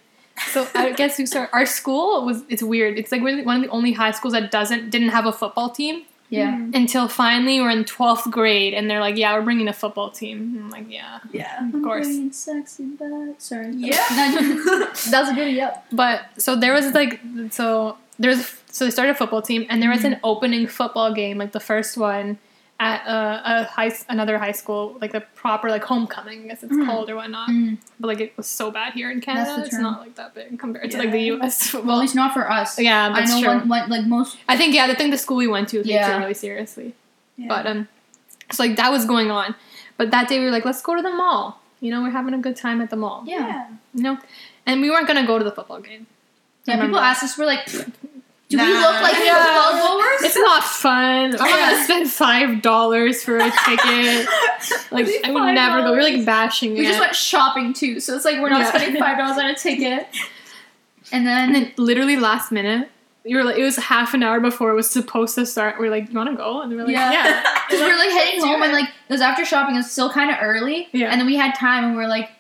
So 0.53 0.67
I 0.75 0.93
guess 0.93 1.17
we 1.19 1.25
start. 1.27 1.49
Our 1.55 1.65
school 1.65 2.25
was 2.27 2.43
it's 2.51 2.63
weird. 2.63 2.99
It's 2.99 3.11
like 3.13 3.23
we're 3.23 3.43
one 3.45 3.57
of 3.57 3.63
the 3.63 3.69
only 3.71 3.93
high 3.93 4.11
schools 4.11 4.33
that 4.35 4.51
doesn't 4.51 4.91
didn't 4.91 5.09
have 5.11 5.25
a 5.27 5.33
football 5.33 5.71
team 5.71 6.05
Yeah. 6.29 6.57
Mhm. 6.57 6.75
until 6.75 7.07
finally 7.09 7.61
we're 7.61 7.71
in 7.71 7.85
twelfth 7.85 8.29
grade 8.31 8.75
and 8.75 8.91
they're 8.91 9.01
like, 9.01 9.17
yeah, 9.17 9.35
we're 9.37 9.43
bringing 9.45 9.69
a 9.69 9.73
football 9.73 10.11
team. 10.11 10.59
I'm 10.61 10.71
like, 10.71 10.87
yeah, 10.91 11.21
Yeah. 11.33 11.69
of 11.73 11.83
course. 11.83 12.07
I'm 12.09 12.33
sexy, 12.33 12.85
but 12.99 13.41
sorry. 13.41 13.71
Yeah. 13.77 14.03
that 14.09 15.21
was 15.21 15.29
a 15.31 15.35
good 15.35 15.53
yep. 15.55 15.85
But 15.93 16.23
so 16.39 16.57
there 16.57 16.73
was 16.73 16.93
like 16.95 17.21
so 17.51 17.97
there's 18.19 18.55
so 18.71 18.85
they 18.85 18.91
started 18.91 19.13
a 19.13 19.15
football 19.15 19.43
team 19.43 19.67
and 19.71 19.81
there 19.83 19.91
was 19.91 20.05
an 20.05 20.19
opening 20.25 20.67
football 20.67 21.13
game 21.15 21.39
like 21.39 21.53
the 21.53 21.61
first 21.61 21.97
one 21.97 22.39
at 22.79 23.07
uh, 23.07 23.41
a 23.45 23.65
high 23.65 23.91
another 24.11 24.37
high 24.39 24.53
school 24.53 24.99
like 25.01 25.11
the 25.13 25.23
proper 25.35 25.71
like 25.71 25.83
homecoming 25.83 26.45
I 26.45 26.49
guess 26.49 26.63
it's 26.63 26.73
Mhm. 26.75 26.85
called 26.87 27.09
or 27.09 27.17
whatnot. 27.17 27.49
Mm. 27.49 27.79
But 27.99 28.09
like 28.09 28.21
it 28.21 28.37
was 28.37 28.47
so 28.47 28.71
bad 28.71 28.93
here 28.93 29.11
in 29.11 29.21
Canada. 29.23 29.57
the 29.57 29.65
It's 29.65 29.79
not 29.79 30.01
like 30.01 30.15
that 30.17 30.35
big 30.35 30.59
compared 30.59 30.91
to 30.91 30.99
like 30.99 31.11
the 31.11 31.19
Yeah. 31.19 31.35
U.S. 31.37 31.73
Well, 31.73 31.81
football. 31.83 31.97
at 31.97 32.01
least 32.03 32.15
not 32.15 32.35
for 32.35 32.51
us. 32.51 32.79
yeah, 32.79 33.07
I 33.07 33.21
that's 33.21 33.31
know 33.33 33.41
true. 33.41 33.49
when, 33.61 33.69
when 33.69 33.89
like 33.89 34.07
most. 34.07 34.37
I 34.49 34.57
think 34.59 34.75
yeah, 34.75 34.85
I 34.85 34.95
think 34.95 35.11
the 35.11 35.19
school 35.19 35.39
we 35.39 35.47
went 35.47 35.69
to 35.71 35.79
takes 35.79 35.89
Yeah. 35.89 36.17
it 36.17 36.19
really 36.21 36.35
seriously. 36.35 36.95
Yeah. 37.39 37.49
But 37.49 37.67
um, 37.67 37.89
so 38.53 38.63
like 38.63 38.77
that 38.77 38.91
was 38.93 39.05
going 39.07 39.31
on. 39.31 39.55
But 39.97 40.11
that 40.11 40.29
day 40.29 40.39
we 40.39 40.45
were 40.45 40.51
like, 40.51 40.67
let's 40.67 40.83
go 40.83 40.95
to 40.95 41.03
the 41.03 41.11
mall. 41.23 41.61
You 41.81 41.91
know, 41.91 42.03
we're 42.03 42.11
having 42.11 42.35
a 42.35 42.39
good 42.39 42.57
time 42.57 42.83
at 42.83 42.91
the 42.91 42.97
mall. 42.97 43.23
Yeah. 43.27 43.69
You 43.95 44.03
know, 44.03 44.19
and 44.67 44.83
we 44.83 44.91
weren't 44.91 45.07
gonna 45.09 45.27
go 45.27 45.39
to 45.39 45.45
the 45.45 45.53
football 45.53 45.81
game. 45.81 46.07
Yeah. 46.67 46.81
People 46.83 46.99
asked 46.99 47.23
us, 47.23 47.39
we're 47.39 47.47
like, 47.47 47.67
do 48.49 48.59
we 48.59 48.65
look 48.65 49.01
like 49.03 49.15
Yeah. 49.25 49.45
football 49.45 49.97
goers? 49.99 50.23
It's 50.23 50.37
not 50.37 50.63
fun. 50.65 51.25
I'm 51.33 51.33
not 51.33 51.39
gonna 51.71 51.85
spend 51.85 52.11
five 52.11 52.63
dollars 52.63 53.23
for 53.25 53.39
a 53.39 53.51
ticket. 53.65 54.27
Like 54.91 55.07
I 55.25 55.31
would 55.31 55.55
never 55.55 55.83
go. 55.83 55.93
We're 55.93 56.03
like 56.03 56.25
bashing 56.25 56.75
We 56.75 56.81
it. 56.81 56.89
just 56.89 57.01
went 57.01 57.15
shopping 57.15 57.73
too, 57.73 58.01
so 58.01 58.15
it's 58.17 58.25
like 58.25 58.41
we're 58.41 58.49
not 58.49 58.61
Yeah. 58.61 58.69
spending 58.73 59.01
five 59.01 59.19
dollars 59.19 59.37
on 59.39 59.47
a 59.51 59.55
ticket. 59.55 60.07
And 61.13 61.27
then, 61.27 61.55
and 61.55 61.57
then 61.57 61.73
literally 61.77 62.17
last 62.17 62.51
minute, 62.51 62.89
you 63.25 63.37
were 63.37 63.45
like, 63.45 63.57
it 63.59 63.63
was 63.63 63.77
half 63.77 64.15
an 64.15 64.23
hour 64.23 64.41
before 64.41 64.71
it 64.71 64.75
was 64.75 64.89
supposed 64.91 65.35
to 65.37 65.47
start. 65.47 65.79
We 65.81 65.89
are 65.89 65.91
like, 65.91 66.09
you 66.09 66.15
want 66.17 66.31
to 66.31 66.37
go? 66.37 66.63
And 66.63 66.71
we 66.71 66.77
were 66.77 66.85
like, 66.85 66.93
Yeah. 66.93 67.13
yeah. 67.13 67.43
because 67.69 67.81
we 67.85 67.87
were 67.91 67.97
like 67.99 68.11
heading 68.11 68.41
home, 68.41 68.63
and 68.63 68.73
like 68.73 68.87
it 68.89 69.13
was 69.13 69.21
after 69.21 69.45
shopping, 69.45 69.75
it 69.75 69.79
was 69.79 69.91
still 69.91 70.11
kind 70.11 70.31
of 70.31 70.37
early. 70.41 70.89
Yeah. 70.93 71.11
And 71.11 71.21
then 71.21 71.27
we 71.27 71.37
had 71.37 71.55
time, 71.55 71.85
and 71.85 71.97
we 71.97 72.03
were 72.03 72.09
like, 72.09 72.31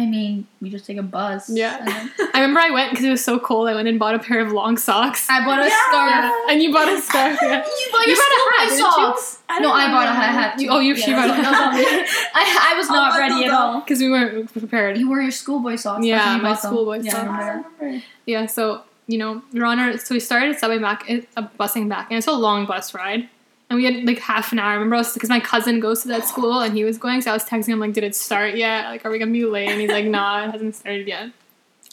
I 0.00 0.06
mean, 0.06 0.46
we 0.60 0.70
just 0.70 0.86
take 0.86 0.96
a 0.98 1.02
bus. 1.02 1.50
Yeah. 1.50 1.84
Then 1.84 2.10
I 2.34 2.40
remember 2.40 2.60
I 2.60 2.70
went 2.70 2.90
because 2.90 3.04
it 3.04 3.10
was 3.10 3.24
so 3.24 3.38
cold. 3.38 3.68
I 3.68 3.74
went 3.74 3.88
and 3.88 3.98
bought 3.98 4.14
a 4.14 4.18
pair 4.18 4.40
of 4.40 4.52
long 4.52 4.76
socks. 4.76 5.26
I 5.28 5.44
bought 5.44 5.60
a 5.60 5.66
Yeah. 5.68 5.78
scarf. 5.88 6.34
And 6.50 6.62
you 6.62 6.72
bought 6.72 6.88
a 6.88 7.00
scarf. 7.00 7.38
Yeah. 7.42 7.64
You 7.78 7.88
bought 7.92 8.06
You 8.06 8.12
your 8.14 8.16
bought 8.16 8.32
a 8.32 8.60
hat, 8.60 8.68
schoolboy 8.68 8.68
didn't 8.68 8.78
you? 8.78 8.84
socks. 8.92 9.38
I 9.48 9.58
No, 9.60 9.72
I 9.72 9.86
bought 9.90 10.06
a 10.06 10.10
remember. 10.10 10.40
hat. 10.40 10.60
You- 10.60 10.70
oh, 10.70 10.78
you- 10.80 10.96
she 10.96 11.10
Yeah, 11.10 11.26
bought 11.26 11.38
a 11.38 11.42
that 11.42 11.50
was 11.50 11.60
on 11.60 11.74
me. 11.76 12.06
I, 12.34 12.72
I 12.72 12.76
was 12.78 12.88
not 12.88 13.12
I'll 13.12 13.18
ready 13.18 13.44
at 13.44 13.50
all. 13.52 13.80
Because 13.80 13.98
we 14.00 14.10
weren't 14.10 14.52
prepared. 14.52 14.98
You 14.98 15.08
wore 15.08 15.20
your 15.20 15.30
schoolboy 15.30 15.76
socks. 15.76 16.04
Yeah, 16.04 16.36
you 16.36 16.42
my 16.42 16.50
bought 16.50 16.62
them. 16.62 16.70
schoolboy 16.72 17.00
Yeah, 17.02 17.10
I 17.10 17.14
socks. 17.14 17.28
I 17.28 17.38
remember. 17.48 17.68
remember. 17.80 18.04
Yeah, 18.26 18.46
so 18.46 18.82
you 19.06 19.16
know, 19.18 19.42
Your 19.52 19.64
Honor. 19.64 19.96
So 19.98 20.14
we 20.14 20.20
started 20.20 20.56
subbing 20.58 20.82
back, 20.82 21.08
it- 21.08 21.28
uh, 21.36 21.48
busing 21.58 21.88
back, 21.88 22.08
and 22.10 22.18
it's 22.18 22.26
a 22.26 22.32
long 22.32 22.66
bus 22.66 22.92
ride. 22.94 23.28
And 23.70 23.76
we 23.76 23.84
had 23.84 24.04
like 24.06 24.18
half 24.18 24.50
an 24.52 24.58
hour. 24.58 24.70
I 24.70 24.74
remember 24.74 24.96
I 24.96 24.98
was 25.00 25.12
because 25.12 25.28
my 25.28 25.40
cousin 25.40 25.78
goes 25.78 26.02
to 26.02 26.08
that 26.08 26.26
school 26.26 26.60
and 26.60 26.74
he 26.74 26.84
was 26.84 26.96
going, 26.96 27.20
so 27.20 27.30
I 27.30 27.34
was 27.34 27.44
texting 27.44 27.68
him 27.68 27.80
like, 27.80 27.92
"Did 27.92 28.02
it 28.04 28.16
start 28.16 28.54
yet? 28.56 28.86
Like, 28.86 29.04
are 29.04 29.10
we 29.10 29.18
gonna 29.18 29.30
be 29.30 29.44
late?" 29.44 29.68
And 29.68 29.80
he's 29.80 29.90
like, 29.90 30.06
"Nah, 30.06 30.44
it 30.46 30.52
hasn't 30.52 30.74
started 30.76 31.06
yet." 31.06 31.30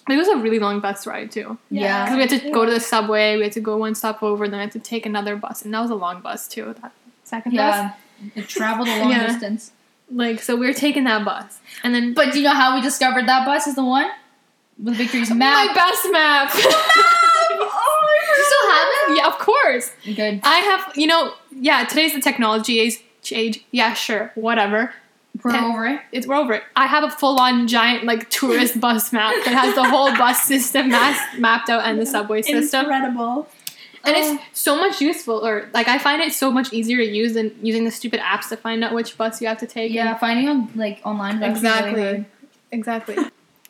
But 0.08 0.14
it 0.14 0.18
was 0.18 0.28
a 0.30 0.38
really 0.38 0.60
long 0.60 0.80
bus 0.80 1.06
ride 1.08 1.32
too, 1.32 1.58
Yeah. 1.72 2.06
because 2.06 2.16
we 2.16 2.22
had 2.22 2.30
to 2.44 2.52
go 2.52 2.66
to 2.66 2.72
the 2.72 2.80
subway, 2.80 3.36
we 3.38 3.44
had 3.44 3.52
to 3.54 3.60
go 3.60 3.76
one 3.76 3.96
stop 3.96 4.22
over, 4.24 4.48
then 4.48 4.60
we 4.60 4.62
had 4.64 4.72
to 4.74 4.80
take 4.80 5.06
another 5.06 5.36
bus, 5.36 5.64
and 5.64 5.74
that 5.74 5.82
was 5.82 5.90
a 5.90 5.96
long 5.96 6.22
bus 6.22 6.48
too. 6.48 6.76
That 6.82 6.92
second 7.24 7.52
bus, 7.56 7.76
Yeah. 7.76 7.92
It 8.36 8.48
traveled 8.48 8.88
a 8.88 9.00
long 9.02 9.12
Yeah. 9.12 9.28
distance. 9.28 9.72
like 10.14 10.42
so 10.44 10.56
we 10.56 10.68
were 10.68 10.74
taking 10.74 11.04
that 11.06 11.26
bus, 11.26 11.58
and 11.84 11.94
then 11.96 12.14
But 12.14 12.32
do 12.32 12.38
you 12.40 12.46
know 12.48 12.54
how 12.54 12.76
we 12.76 12.82
discovered 12.82 13.28
that 13.28 13.46
bus 13.46 13.66
is 13.68 13.74
the 13.76 13.84
one? 13.84 14.10
With 14.82 14.96
Victory's 14.96 15.32
map? 15.32 15.68
my 15.68 15.74
best 15.74 16.08
map. 16.12 16.54
have 19.08 19.18
yeah, 19.18 19.28
of 19.28 19.38
course. 19.40 19.92
Good. 20.06 20.42
I 20.44 20.60
have, 20.60 20.96
you 20.98 21.08
know, 21.08 21.34
yeah, 21.52 21.84
today's 21.86 22.14
the 22.14 22.22
technology 22.22 22.80
age. 22.80 23.00
age. 23.32 23.64
Yeah, 23.72 23.94
sure, 23.94 24.32
whatever. 24.36 24.94
We're 25.44 25.52
Ten- 25.52 25.64
over 25.66 25.86
it. 25.88 26.02
It's 26.14 26.26
we're 26.28 26.36
over 26.36 26.54
it. 26.54 26.64
I 26.76 26.88
have 26.88 27.04
a 27.04 27.10
full 27.10 27.40
on 27.40 27.68
giant 27.68 28.06
like 28.06 28.30
tourist 28.30 28.80
bus 28.86 29.12
map 29.12 29.34
that 29.46 29.54
has 29.54 29.76
the 29.76 29.84
whole 29.84 30.12
bus 30.18 30.42
system 30.44 30.90
mas- 30.90 31.20
mapped 31.38 31.70
out 31.70 31.84
and 31.86 32.00
the 32.00 32.06
subway 32.06 32.42
system. 32.42 32.82
Incredible. 32.86 33.48
And 34.06 34.16
Oh. 34.16 34.40
it's 34.52 34.60
so 34.60 34.76
much 34.78 35.02
useful, 35.02 35.46
or 35.46 35.68
like 35.74 35.88
I 35.88 35.98
find 35.98 36.22
it 36.22 36.32
so 36.32 36.52
much 36.52 36.72
easier 36.72 36.98
to 36.98 37.04
use 37.06 37.34
than 37.34 37.52
using 37.62 37.86
the 37.86 37.92
stupid 37.92 38.20
apps 38.20 38.50
to 38.50 38.56
find 38.56 38.84
out 38.84 38.94
which 38.94 39.18
bus 39.18 39.42
you 39.42 39.48
have 39.48 39.58
to 39.58 39.68
take. 39.68 39.92
Yeah, 39.92 40.16
finding 40.18 40.48
on 40.48 40.70
like 40.76 41.02
online. 41.04 41.42
Exactly. 41.44 41.94
Really 42.02 42.26
exactly. 42.72 43.18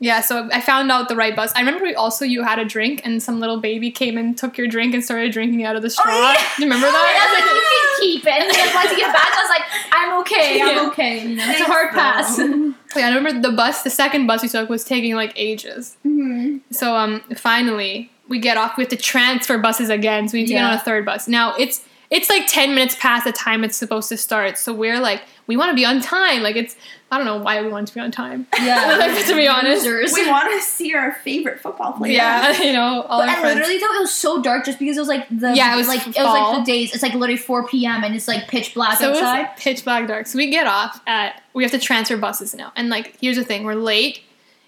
Yeah, 0.06 0.22
so 0.22 0.48
I 0.54 0.62
found 0.62 0.91
out 0.91 1.10
the 1.10 1.15
right 1.15 1.36
bus. 1.36 1.52
I 1.56 1.60
remember 1.62 1.84
we 1.84 1.96
also 1.96 2.26
you 2.26 2.44
had 2.44 2.60
a 2.60 2.65
drink 2.65 3.02
and 3.04 3.24
some 3.24 3.39
little 3.39 3.60
baby 3.60 3.89
came 3.89 4.18
and 4.20 4.38
took 4.38 4.58
your 4.60 4.68
drink 4.68 4.94
and 4.94 5.04
started 5.04 5.32
drinking 5.32 5.63
out 5.65 5.76
of 5.76 5.82
the 5.82 5.89
straw. 5.89 6.06
yeah. 6.13 6.36
Do 6.58 6.63
you 6.63 6.70
remember 6.70 6.88
And 6.88 6.96
I 6.96 7.26
was 7.26 7.34
like, 7.39 7.50
you 7.58 7.63
can 7.72 7.86
keep 8.02 8.24
it. 8.34 8.41
And 8.44 8.50
then 8.54 8.76
once 8.76 8.91
you 8.91 8.98
get 8.98 9.12
back, 9.12 9.30
I 9.34 9.41
was 9.46 9.50
like, 9.56 9.65
I'm 9.98 10.20
okay. 10.22 10.62
I'm 10.62 10.68
Yeah. 10.76 10.88
okay. 10.89 11.28
You 11.28 11.36
know, 11.38 11.50
it's 11.50 11.62
a 11.62 11.63
hard 11.65 11.89
pass. 11.91 12.39
Yeah, 12.96 13.08
I 13.10 13.15
remember 13.15 13.41
the 13.50 13.54
bus, 13.54 13.82
the 13.84 13.89
second 13.89 14.26
bus 14.26 14.41
we 14.41 14.48
took 14.48 14.70
was 14.70 14.86
taking 14.86 15.15
like 15.15 15.34
ages. 15.36 15.98
Mhm. 16.06 16.62
So 16.72 16.96
um, 16.96 17.22
finally 17.36 18.10
we 18.30 18.39
get 18.39 18.56
off. 18.58 18.78
We 18.78 18.84
have 18.84 18.89
to 18.91 18.96
transfer 18.98 19.58
buses 19.58 19.89
again, 19.89 20.30
so 20.30 20.34
we 20.36 20.41
need 20.41 20.48
to 20.48 20.54
get 20.54 20.63
on 20.63 20.74
a 20.74 20.80
third 20.80 21.04
bus. 21.06 21.28
Now 21.28 21.56
it's 21.58 21.84
it's 22.10 22.30
like 22.30 22.44
ten 22.48 22.74
minutes 22.74 22.96
past 23.00 23.26
the 23.26 23.34
time 23.34 23.63
it's 23.65 23.76
supposed 23.76 24.08
to 24.10 24.18
start. 24.18 24.58
So 24.58 24.74
we're 24.74 25.00
like 25.02 25.24
we 25.48 25.58
want 25.58 25.72
to 25.72 25.76
be 25.76 25.84
on 25.86 26.00
time. 26.00 26.41
Like 26.41 26.56
it's 26.56 26.76
I 27.15 27.17
don't 27.17 27.28
know 27.28 27.38
why 27.38 27.62
we 27.62 27.69
want 27.69 27.88
to 27.88 27.93
be 27.93 28.01
on 28.01 28.12
time. 28.12 28.46
Yeah. 28.62 29.23
to 29.27 29.35
be 29.35 29.48
honest. 29.48 29.85
We 29.85 30.29
want 30.29 30.52
to 30.52 30.60
see 30.67 30.94
our 30.94 31.13
favorite 31.23 31.62
football 31.62 31.94
player. 31.94 32.12
Yeah, 32.12 32.62
you 32.62 32.73
know, 32.73 33.04
all 33.04 33.21
But 33.21 33.29
our 33.29 33.35
I 33.37 33.40
friends. 33.40 33.56
literally 33.56 33.79
thought 33.79 33.96
it 33.96 34.02
was 34.02 34.12
so 34.13 34.42
dark 34.42 34.65
just 34.65 34.79
because 34.79 34.98
it 34.98 35.00
was 35.00 35.08
like 35.08 35.25
the 35.29 35.56
Yeah, 35.56 35.73
it 35.73 35.77
was 35.77 35.87
like 35.87 36.06
it 36.06 36.17
was 36.17 36.25
like 36.25 36.60
the 36.60 36.69
days. 36.69 36.94
It's 36.94 37.02
like 37.02 37.13
literally 37.13 37.37
4 37.37 37.67
p.m. 37.69 38.04
and 38.04 38.13
it's 38.13 38.27
like 38.27 38.50
pitch 38.50 38.73
black 38.73 38.98
So 38.98 39.10
it 39.13 39.21
was 39.21 39.48
pitch 39.58 39.85
black 39.85 40.10
dark. 40.10 40.27
So 40.27 40.37
we 40.37 40.50
get 40.50 40.67
off 40.67 41.02
at 41.08 41.42
we 41.54 41.63
have 41.63 41.71
to 41.71 41.79
transfer 41.79 42.17
buses 42.17 42.54
now. 42.54 42.73
And 42.75 42.90
like 42.90 43.17
here's 43.21 43.37
the 43.37 43.46
thing, 43.46 43.63
we're 43.63 43.75
late. 43.75 44.19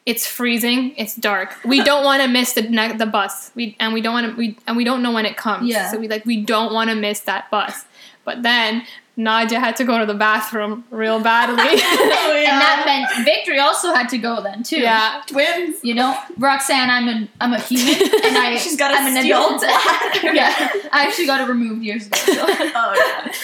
It's 0.05 0.25
freezing. 0.25 0.95
It's 0.95 1.17
dark. 1.17 1.53
We 1.65 1.83
don't 1.89 2.05
want 2.05 2.21
to 2.21 2.29
miss 2.29 2.53
the 2.53 2.61
ne- 2.61 2.95
the 2.95 3.05
bus. 3.05 3.51
We 3.55 3.75
and 3.77 3.93
we 3.93 3.99
don't 3.99 4.13
want 4.13 4.31
to 4.31 4.37
we 4.37 4.57
and 4.65 4.77
we 4.77 4.85
don't 4.85 5.03
know 5.03 5.11
when 5.11 5.25
it 5.25 5.35
comes. 5.35 5.67
Yeah. 5.67 5.91
So 5.91 5.99
we 5.99 6.07
like 6.07 6.25
we 6.25 6.41
don't 6.45 6.73
want 6.73 6.89
to 6.91 6.95
miss 6.95 7.19
that 7.21 7.51
bus. 7.51 7.83
But 8.23 8.41
then 8.43 8.83
Nadia 9.19 9.59
had 9.59 9.75
to 9.77 9.83
go 9.83 9.97
to 9.97 10.05
the 10.05 10.13
bathroom 10.13 10.83
real 10.91 11.19
badly. 11.19 11.57
Oh, 12.29 12.33
yeah. 12.39 12.51
And 12.51 12.61
that 12.61 12.83
meant 12.85 13.25
Victory 13.25 13.57
also 13.59 13.93
had 13.93 14.09
to 14.09 14.17
go 14.17 14.41
then 14.41 14.61
too. 14.61 14.79
yeah. 14.79 15.21
twins. 15.27 15.79
You 15.83 15.95
know, 15.95 16.15
Roxanne, 16.37 16.89
I'm 16.89 17.07
an 17.07 17.29
I'm 17.41 17.53
a 17.53 17.59
human, 17.59 17.93
and 18.01 18.37
I 18.37 18.57
She's 18.61 18.75
got 18.77 18.91
a 18.91 18.95
I'm 18.95 19.15
an 19.15 19.21
steel 19.23 19.37
adult. 19.45 19.61
yeah, 20.35 20.69
I 20.91 21.05
actually 21.07 21.25
got 21.25 21.41
it 21.41 21.47
removed 21.49 21.81
years 21.83 22.05
ago. 22.07 22.17
So. 22.17 22.33
Oh 22.45 22.93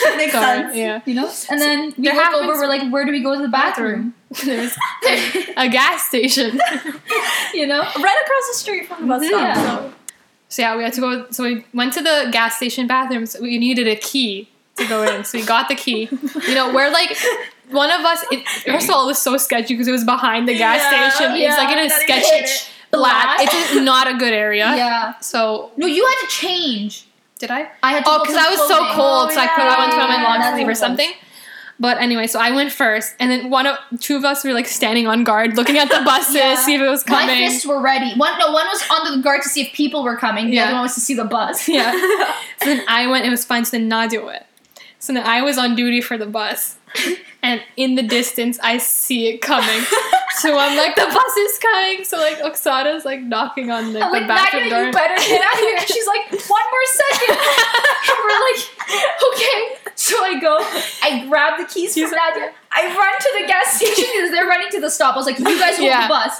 yeah. 0.05 0.15
Makes 0.17 0.31
Sorry, 0.33 0.45
sense. 0.61 0.75
Yeah. 0.75 1.01
You 1.05 1.13
know, 1.15 1.31
and 1.49 1.59
then 1.61 1.93
we 1.97 2.03
There 2.03 2.13
look 2.13 2.23
happens- 2.23 2.43
over. 2.43 2.53
We're 2.59 2.67
like, 2.67 2.91
where 2.91 3.05
do 3.05 3.11
we 3.11 3.21
go 3.23 3.35
to 3.35 3.41
the 3.41 3.47
bathroom? 3.47 4.13
There's 4.43 4.75
a 5.57 5.69
gas 5.69 6.03
station. 6.07 6.59
you 7.53 7.65
know, 7.67 7.81
Right 7.81 8.21
across 8.25 8.47
the 8.51 8.55
street 8.55 8.87
from 8.87 9.01
the 9.01 9.07
bus 9.07 9.25
stop. 9.27 9.41
Yeah. 9.41 9.77
So. 9.77 9.93
So 10.49 10.61
yeah, 10.61 10.77
we 10.77 10.83
had 10.83 10.93
to 10.93 11.01
go. 11.01 11.25
So 11.31 11.43
we 11.43 11.65
went 11.73 11.93
to 11.93 12.01
the 12.01 12.29
gas 12.31 12.57
station 12.57 12.85
bathrooms. 12.85 13.35
We 13.41 13.57
needed 13.57 13.87
a 13.87 13.95
key 13.95 14.49
to 14.77 14.87
go 14.87 15.03
in, 15.03 15.23
so 15.23 15.37
we 15.37 15.45
got 15.45 15.67
the 15.69 15.75
key. 15.75 16.09
You 16.47 16.55
know, 16.55 16.73
we're 16.73 16.89
like 16.91 17.15
one 17.69 17.91
of 17.91 18.01
us. 18.01 18.23
It, 18.31 18.47
first 18.65 18.89
of 18.89 18.95
all, 18.95 19.03
it 19.03 19.07
was 19.07 19.19
so 19.21 19.37
sketchy 19.37 19.73
because 19.73 19.87
it 19.87 19.91
was 19.91 20.03
behind 20.03 20.47
the 20.47 20.57
gas 20.57 20.81
Yeah, 20.81 21.09
station. 21.09 21.35
yeah, 21.35 21.49
it's 21.49 21.57
like 21.57 21.77
in 21.77 21.85
a 21.85 21.89
sketchy 21.89 22.43
it. 22.45 22.69
black. 22.91 23.37
It's 23.41 23.75
not 23.81 24.07
a 24.13 24.17
good 24.17 24.33
area. 24.33 24.73
yeah. 24.75 25.19
So 25.19 25.71
No, 25.77 25.85
you 25.87 26.05
had 26.05 26.15
to 26.21 26.27
change. 26.27 27.05
did 27.39 27.51
I? 27.51 27.69
I 27.83 27.91
had 27.93 28.05
to. 28.05 28.09
Oh, 28.11 28.19
because 28.21 28.35
I 28.35 28.49
was 28.49 28.59
so 28.59 28.67
clothing. 28.77 28.95
cold, 28.95 29.31
so 29.31 29.39
I 29.41 29.45
oh, 29.45 29.55
put 29.55 29.63
I 29.63 29.79
went 29.79 29.91
to 29.91 29.97
put 29.97 30.03
on 30.03 30.09
my 30.09 30.21
yeah, 30.21 30.43
long 30.47 30.53
sleeve 30.55 30.67
or 30.67 30.75
something. 30.75 31.11
But 31.79 31.97
anyway, 31.97 32.27
so 32.27 32.39
I 32.39 32.51
went 32.51 32.71
first, 32.71 33.15
and 33.19 33.29
then 33.31 33.49
one 33.49 33.65
of 33.65 33.75
two 33.99 34.15
of 34.15 34.23
us 34.23 34.43
were 34.43 34.53
like 34.53 34.67
standing 34.67 35.07
on 35.07 35.23
guard, 35.23 35.57
looking 35.57 35.77
at 35.77 35.89
the 35.89 36.01
buses, 36.05 36.35
Yeah. 36.35 36.55
see 36.55 36.75
if 36.75 36.81
it 36.81 36.87
was 36.87 37.03
coming. 37.03 37.27
My 37.27 37.47
fists 37.49 37.65
were 37.65 37.81
ready. 37.81 38.13
One, 38.15 38.37
no, 38.39 38.51
one 38.51 38.65
was 38.67 38.83
on 38.91 39.17
the 39.17 39.23
guard 39.23 39.41
to 39.41 39.49
see 39.49 39.61
if 39.63 39.73
people 39.73 40.03
were 40.03 40.15
coming. 40.15 40.45
The 40.51 40.57
Yeah. 40.57 40.65
other 40.65 40.73
one 40.73 40.83
was 40.83 40.93
to 40.95 41.01
see 41.01 41.13
the 41.15 41.25
bus. 41.25 41.67
Yeah. 41.67 41.91
so 42.59 42.65
then 42.65 42.83
I 42.87 43.07
went, 43.07 43.25
it 43.25 43.29
was 43.31 43.43
fine. 43.43 43.65
So 43.65 43.71
then 43.71 43.87
Nadia 43.87 44.23
went. 44.23 44.43
So 45.03 45.11
then 45.11 45.25
I 45.27 45.41
was 45.41 45.57
on 45.57 45.75
duty 45.75 45.99
for 45.99 46.17
the 46.17 46.25
bus. 46.25 46.77
And 47.41 47.61
in 47.75 47.95
the 47.95 48.03
distance, 48.03 48.57
I 48.63 48.77
see 48.77 49.27
it 49.27 49.41
coming. 49.41 49.81
so 50.37 50.57
I'm 50.57 50.77
like, 50.81 50.95
the 50.95 51.03
bus 51.11 51.35
is 51.37 51.59
coming. 51.59 52.05
So 52.05 52.15
like, 52.15 52.37
Oksana's 52.39 53.03
like 53.03 53.19
knocking 53.21 53.69
on 53.69 53.91
the, 53.91 53.99
I'm 53.99 54.13
the 54.13 54.19
like, 54.19 54.27
bathroom 54.29 54.63
Nadia, 54.63 54.77
door. 54.77 54.85
you 54.85 54.91
better 54.93 55.15
get 55.27 55.41
out 55.43 55.53
of 55.55 55.59
here. 55.59 55.75
And 55.77 55.87
she's 55.89 56.07
like, 56.07 56.23
one 56.47 56.63
more 56.71 56.85
second. 56.87 57.35
and 57.35 58.17
we're 58.23 58.41
like, 58.47 58.61
okay. 59.27 59.91
So 59.95 60.23
I 60.23 60.39
go, 60.39 60.55
I 61.03 61.25
grab 61.27 61.59
the 61.59 61.65
keys 61.65 61.95
from 61.99 62.11
Nadia. 62.11 62.53
I 62.71 62.87
run 62.87 63.15
to 63.19 63.29
the 63.41 63.45
gas 63.45 63.75
station 63.75 64.05
because 64.15 64.31
they're 64.31 64.47
running 64.47 64.69
to 64.71 64.79
the 64.79 64.89
stop. 64.89 65.15
I 65.15 65.17
was 65.17 65.25
like, 65.25 65.37
you 65.37 65.59
guys 65.59 65.75
hold 65.75 65.89
Yeah. 65.89 66.07
the 66.07 66.13
bus. 66.13 66.39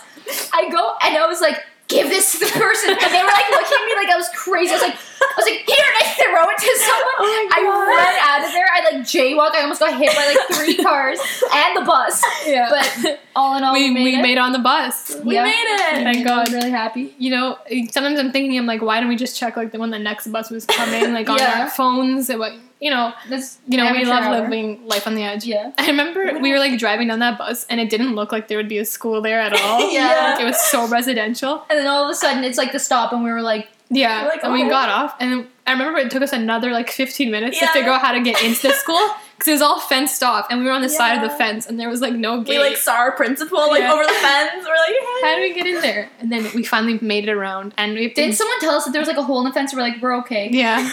I 0.53 0.70
go 0.72 0.95
and 1.03 1.18
I 1.18 1.28
was 1.28 1.41
like, 1.41 1.59
give 1.89 2.07
this 2.07 2.32
to 2.32 2.39
the 2.39 2.45
person. 2.45 2.91
And 2.91 3.11
they 3.14 3.22
were 3.22 3.28
like 3.28 3.49
looking 3.51 3.76
at 3.76 3.86
me 3.91 3.95
like 3.99 4.07
I 4.09 4.16
was 4.16 4.30
crazy. 4.34 4.72
I 4.72 4.76
was 4.76 4.82
like, 4.84 4.97
I 5.24 5.34
was 5.38 5.45
like, 5.45 5.63
here, 5.65 5.86
and 5.88 5.97
I 5.99 6.05
throw 6.13 6.43
it 6.49 6.57
to 6.59 6.71
oh 6.74 6.88
someone. 6.89 7.15
Oh 7.19 7.49
I 7.53 7.59
ran 7.88 8.15
out 8.41 8.45
of 8.47 8.51
there. 8.53 8.67
I 8.71 8.80
like 8.91 9.03
jaywalk. 9.03 9.55
I 9.55 9.61
almost 9.61 9.80
got 9.80 9.97
hit 9.97 10.15
by 10.15 10.26
like 10.26 10.57
three 10.59 10.78
cars 10.84 11.19
and 11.53 11.78
the 11.78 11.86
bus. 11.86 12.21
yeah. 12.45 12.69
But 12.69 13.19
all 13.36 13.57
in 13.57 13.63
all, 13.63 13.74
we, 13.74 13.89
we, 13.89 13.93
made 13.93 14.03
we 14.03 14.15
it. 14.15 14.21
made 14.21 14.32
it 14.34 14.38
on 14.39 14.51
the 14.51 14.59
bus. 14.59 15.15
We 15.24 15.36
Yeah. 15.36 15.43
made 15.43 15.51
it. 15.53 16.03
Thank 16.03 16.26
God. 16.26 16.32
I 16.32 16.36
God. 16.36 16.47
was 16.47 16.53
really 16.53 16.71
happy. 16.71 17.15
You 17.17 17.32
know, 17.32 17.57
sometimes 17.91 18.19
I'm 18.19 18.32
thinking, 18.32 18.57
I'm 18.57 18.65
like, 18.65 18.82
why 18.82 18.99
don't 18.99 19.09
we 19.09 19.15
just 19.15 19.38
check 19.38 19.55
like 19.57 19.71
the 19.71 19.80
when 19.80 19.91
the 19.91 19.99
next 19.99 20.28
bus 20.28 20.49
was 20.49 20.65
coming, 20.65 21.13
like 21.13 21.30
on 21.30 21.38
Yeah. 21.38 21.61
our 21.63 21.69
phones? 21.69 22.30
and 22.30 22.39
what 22.39 22.53
you 22.82 22.89
know, 22.89 23.13
That's 23.30 23.59
you 23.65 23.78
know, 23.78 23.89
we 23.93 24.03
love 24.03 24.24
hour. 24.26 24.41
living 24.41 24.86
life 24.86 25.07
on 25.07 25.15
the 25.15 25.24
edge. 25.24 25.45
Yeah. 25.45 25.71
I 25.78 25.88
remember 25.88 26.38
we 26.41 26.51
were 26.51 26.59
like 26.59 26.78
driving 26.78 27.07
down 27.07 27.19
that 27.19 27.38
bus, 27.38 27.65
and 27.69 27.80
it 27.80 27.89
didn't 27.89 28.13
look 28.13 28.34
like 28.34 28.49
there 28.49 28.57
would 28.57 28.67
be 28.67 28.78
a 28.78 28.84
school 28.84 29.21
there 29.21 29.39
at 29.39 29.53
all. 29.53 29.89
Yeah. 29.93 30.34
Like, 30.34 30.41
it 30.41 30.45
was 30.45 30.59
so 30.59 30.86
residential. 30.88 31.63
And 31.69 31.80
then 31.80 31.88
all 31.88 32.03
of 32.03 32.09
a 32.09 32.15
sudden, 32.15 32.43
it's 32.43 32.57
like 32.57 32.74
the 32.74 32.80
stop, 32.80 33.13
and 33.13 33.24
we 33.24 33.32
were 33.32 33.41
like, 33.41 33.69
Yeah, 33.93 34.23
We're 34.23 34.29
like, 34.29 34.43
and 34.43 34.53
we 34.53 34.63
"Oh." 34.63 34.69
got 34.69 34.89
off, 34.89 35.15
and 35.19 35.47
I 35.67 35.71
remember 35.71 35.99
it 35.99 36.11
took 36.11 36.21
us 36.23 36.33
another 36.33 36.71
like 36.71 36.89
15 36.89 37.31
minutes 37.31 37.59
Yeah. 37.61 37.67
to 37.67 37.73
figure 37.73 37.91
out 37.91 38.01
how 38.01 38.11
to 38.13 38.21
get 38.21 38.41
into 38.43 38.67
the 38.67 38.73
school 38.83 39.09
because 39.37 39.47
it 39.47 39.51
was 39.53 39.61
all 39.61 39.79
fenced 39.79 40.23
off, 40.23 40.47
and 40.49 40.59
we 40.61 40.65
were 40.65 40.71
on 40.71 40.81
the 40.81 40.89
side 40.89 41.15
of 41.15 41.21
the 41.29 41.35
fence, 41.37 41.65
and 41.67 41.79
there 41.79 41.89
was 41.89 42.01
like 42.01 42.13
no 42.13 42.41
gate. 42.41 42.57
We 42.57 42.63
like 42.69 42.77
saw 42.77 42.95
our 42.95 43.11
principal 43.13 43.59
like 43.69 43.81
Yeah. 43.81 43.93
over 43.93 44.03
the 44.03 44.09
fence. 44.09 44.51
We're 44.55 44.61
like, 44.61 44.89
hey. 44.89 45.21
how 45.27 45.35
do 45.35 45.41
we 45.41 45.53
get 45.53 45.67
in 45.67 45.81
there? 45.81 46.09
And 46.19 46.31
then 46.31 46.47
we 46.55 46.63
finally 46.63 46.97
made 47.01 47.27
it 47.27 47.31
around, 47.31 47.73
and 47.77 47.93
we 47.93 48.09
didn't 48.13 48.35
someone 48.35 48.59
tell 48.59 48.75
us 48.75 48.85
that 48.85 48.91
there 48.91 49.01
was 49.01 49.07
like 49.07 49.17
a 49.17 49.23
hole 49.23 49.39
in 49.39 49.45
the 49.45 49.53
fence? 49.53 49.73
We're 49.73 49.81
like, 49.81 50.01
we're 50.01 50.17
okay. 50.19 50.49
Yeah, 50.51 50.79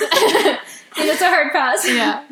And 0.96 1.08
it's 1.08 1.20
a 1.22 1.28
hard 1.28 1.52
pass. 1.52 1.88
yeah, 1.88 2.24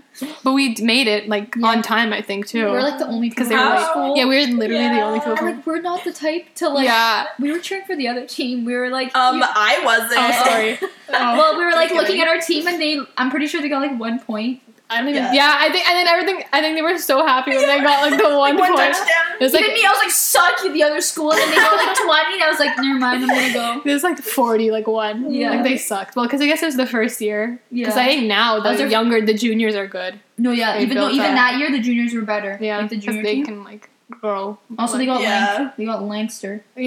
but 0.45 0.53
we 0.53 0.75
made 0.81 1.07
it 1.07 1.29
like 1.29 1.55
Yeah. 1.57 1.67
on 1.69 1.83
time, 1.83 2.13
I 2.13 2.21
think 2.23 2.47
too. 2.47 2.67
We're 2.67 2.83
like 2.83 2.99
the 2.99 3.07
only 3.07 3.31
people 3.31 3.47
because 3.47 3.49
they 3.49 3.57
were 3.57 3.63
like, 3.65 3.91
school. 3.91 4.17
yeah, 4.17 4.27
we 4.27 4.37
were 4.47 4.53
literally 4.57 4.89
the 4.89 5.01
only 5.01 5.21
people. 5.21 5.37
and 5.37 5.57
like 5.57 5.67
we're 5.67 5.81
not 5.81 6.05
the 6.05 6.13
type 6.13 6.55
to 6.57 6.69
like. 6.69 6.85
yeah. 6.85 7.27
We 7.39 7.53
were 7.53 7.59
cheering 7.59 7.85
for 7.87 7.97
the 7.97 8.09
other 8.09 8.27
team. 8.27 8.65
We 8.65 8.75
were 8.75 8.91
like, 8.91 9.15
Um, 9.17 9.37
you- 9.39 9.45
I 9.47 9.81
wasn't. 9.85 10.21
Oh, 10.21 10.45
sorry. 10.45 10.79
Oh. 10.81 10.89
well, 11.39 11.59
we 11.59 11.65
were 11.65 11.73
like 11.73 11.91
Just 11.91 11.95
looking 12.01 12.17
kidding. 12.17 12.23
at 12.23 12.29
our 12.29 12.41
team, 12.41 12.67
and 12.67 12.81
they. 12.81 13.01
I'm 13.17 13.31
pretty 13.31 13.47
sure 13.47 13.61
they 13.61 13.69
got 13.69 13.81
like 13.83 13.99
one 13.99 14.19
point. 14.21 14.61
I 14.91 14.99
don't 14.99 15.09
even. 15.09 15.23
Yeah. 15.23 15.33
Yeah. 15.33 15.57
I 15.59 15.71
think, 15.71 15.87
and 15.89 15.97
then 15.97 16.07
everything. 16.07 16.45
I 16.53 16.61
think 16.63 16.77
they 16.77 16.83
were 16.83 16.97
so 16.99 17.27
happy 17.27 17.51
when 17.57 17.67
they 17.67 17.81
got 17.81 18.11
like 18.11 18.19
the 18.19 18.25
one, 18.37 18.57
One 18.57 18.75
point. 18.75 18.95
touchdown. 18.95 19.37
It 19.41 19.45
was 19.45 19.53
like 19.53 19.63
Even 19.63 19.75
me, 19.75 19.85
I 19.85 19.91
was 19.91 19.99
like, 20.03 20.11
suck 20.11 20.65
you, 20.65 20.73
the 20.73 20.83
other 20.83 21.01
school, 21.01 21.31
and 21.33 21.41
then 21.41 21.51
they 21.51 21.57
got 21.57 21.77
like 21.77 21.97
20, 22.05 22.35
and 22.35 22.43
I 22.43 22.49
was 22.51 22.59
like, 22.59 22.77
never 22.79 22.99
mind, 22.99 23.23
I'm 23.23 23.29
gonna 23.29 23.53
go. 23.53 23.83
It 23.91 23.93
was 23.93 24.03
like 24.03 24.19
40, 24.19 24.71
like 24.71 24.87
one. 24.87 25.33
Yeah. 25.33 25.51
Like 25.51 25.63
they 25.65 25.77
sucked. 25.77 26.17
Well, 26.17 26.25
because 26.27 26.41
I 26.41 26.47
guess 26.47 26.63
it 26.63 26.67
was 26.67 26.77
the 26.77 26.87
first 26.87 27.21
year. 27.21 27.61
Yeah. 27.71 27.85
Because 27.87 27.99
I 27.99 28.07
think 28.07 28.27
now 28.27 28.61
Those 28.61 28.79
the 28.79 28.85
are- 28.85 28.89
younger, 28.89 29.21
the 29.25 29.35
juniors 29.35 29.75
are 29.75 29.87
good. 29.87 30.19
No, 30.39 30.53
yeah, 30.53 30.77
They 30.77 30.83
even 30.85 30.97
though 30.97 31.11
even 31.11 31.27
up. 31.27 31.35
that 31.35 31.59
year 31.59 31.71
the 31.71 31.81
juniors 31.81 32.15
were 32.15 32.23
better. 32.23 32.57
Yeah. 32.61 32.79
like 32.79 32.91
the 32.91 32.97
Because 32.97 33.15
junior 33.17 33.23
they 33.25 33.35
team. 33.37 33.45
can 33.45 33.65
like 33.65 33.91
grow. 34.11 34.59
Also, 34.79 34.97
they 34.97 35.05
got 35.07 35.21
Yeah. 35.21 35.59
Lanc- 35.59 35.77
they 35.77 35.85
got 35.85 36.03
Lankster. 36.03 36.63
Oh 36.77 36.81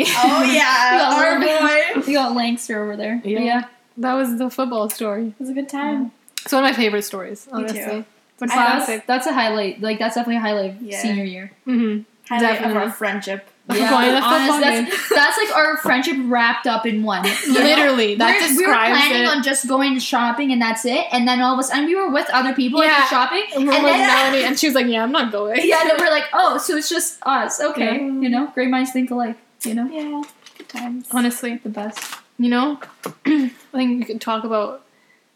yeah, 0.43 1.11
our 1.13 1.39
boy. 1.39 2.01
They 2.01 2.13
got 2.13 2.33
Lankster 2.33 2.81
over 2.83 2.95
there. 2.97 3.21
Yeah. 3.23 3.39
yeah. 3.41 3.63
That 3.97 4.13
was 4.13 4.37
the 4.37 4.49
football 4.49 4.89
story. 4.89 5.27
It 5.27 5.35
was 5.39 5.49
a 5.49 5.53
good 5.53 5.69
time. 5.69 6.11
It's 6.43 6.51
one 6.53 6.63
of 6.63 6.69
my 6.69 6.75
favorite 6.75 7.03
stories, 7.03 7.45
too. 7.45 7.51
honestly. 7.53 7.79
It's 7.79 7.87
a 7.87 8.05
That's, 8.39 8.53
classic. 8.53 9.07
that's 9.07 9.27
a 9.27 9.33
highlight. 9.33 9.81
Like 9.81 9.99
that's 9.99 10.15
definitely 10.15 10.37
a 10.37 10.39
highlight 10.41 10.81
Yeah. 10.81 10.99
senior 10.99 11.23
year. 11.23 11.51
Mm-hmm. 11.67 12.01
Highlight 12.33 12.63
of 12.63 12.75
our 12.75 12.89
friendship. 12.89 13.47
Going 13.67 13.79
to 13.79 13.85
the 13.85 13.87
football 13.87 14.33
honestly, 14.33 14.61
that's, 14.61 15.09
that's 15.09 15.37
like 15.37 15.55
our 15.55 15.77
friendship 15.77 16.17
wrapped 16.25 16.65
up 16.65 16.85
in 16.87 17.03
one. 17.03 17.21
Literally, 17.47 18.15
that 18.15 18.39
We're- 18.41 18.57
we 18.57 18.65
were 18.65 18.73
planning 18.73 19.21
it. 19.21 19.27
on 19.27 19.43
just 19.43 19.67
going 19.67 19.99
shopping 19.99 20.51
and 20.51 20.59
that's 20.61 20.83
it. 20.85 21.05
And 21.11 21.27
then 21.27 21.39
all 21.41 21.53
of 21.53 21.59
a 21.59 21.63
sudden 21.63 21.85
we 21.85 21.95
were 21.95 22.09
with 22.11 22.27
other 22.33 22.53
people 22.53 22.79
like 22.79 22.89
Yeah. 22.89 23.05
shopping. 23.05 23.43
and 23.55 23.63
And 23.69 23.71
then 23.71 23.83
Melanie, 23.83 24.43
and 24.43 24.59
she 24.59 24.65
was 24.67 24.75
like, 24.75 24.87
"Yeah, 24.87 25.03
I'm 25.03 25.11
not 25.11 25.31
going." 25.31 25.59
yeah, 25.63 25.83
then 25.83 25.97
we're 25.99 26.09
like, 26.09 26.25
oh, 26.33 26.57
so 26.57 26.75
it's 26.75 26.89
just 26.89 27.19
us. 27.21 27.61
Okay, 27.61 27.97
Yeah. 27.97 28.07
you 28.23 28.29
know, 28.29 28.47
great 28.55 28.69
minds 28.69 28.91
think 28.91 29.11
alike. 29.11 29.37
You 29.63 29.75
know, 29.75 29.87
Yeah. 29.91 30.23
Good 30.57 30.67
times. 30.69 31.07
Honestly, 31.11 31.57
the 31.63 31.69
best. 31.69 32.03
you 32.39 32.49
know, 32.49 32.79
I 33.25 33.51
think 33.71 33.99
we 33.99 34.03
could 34.05 34.19
talk 34.19 34.43
about 34.43 34.81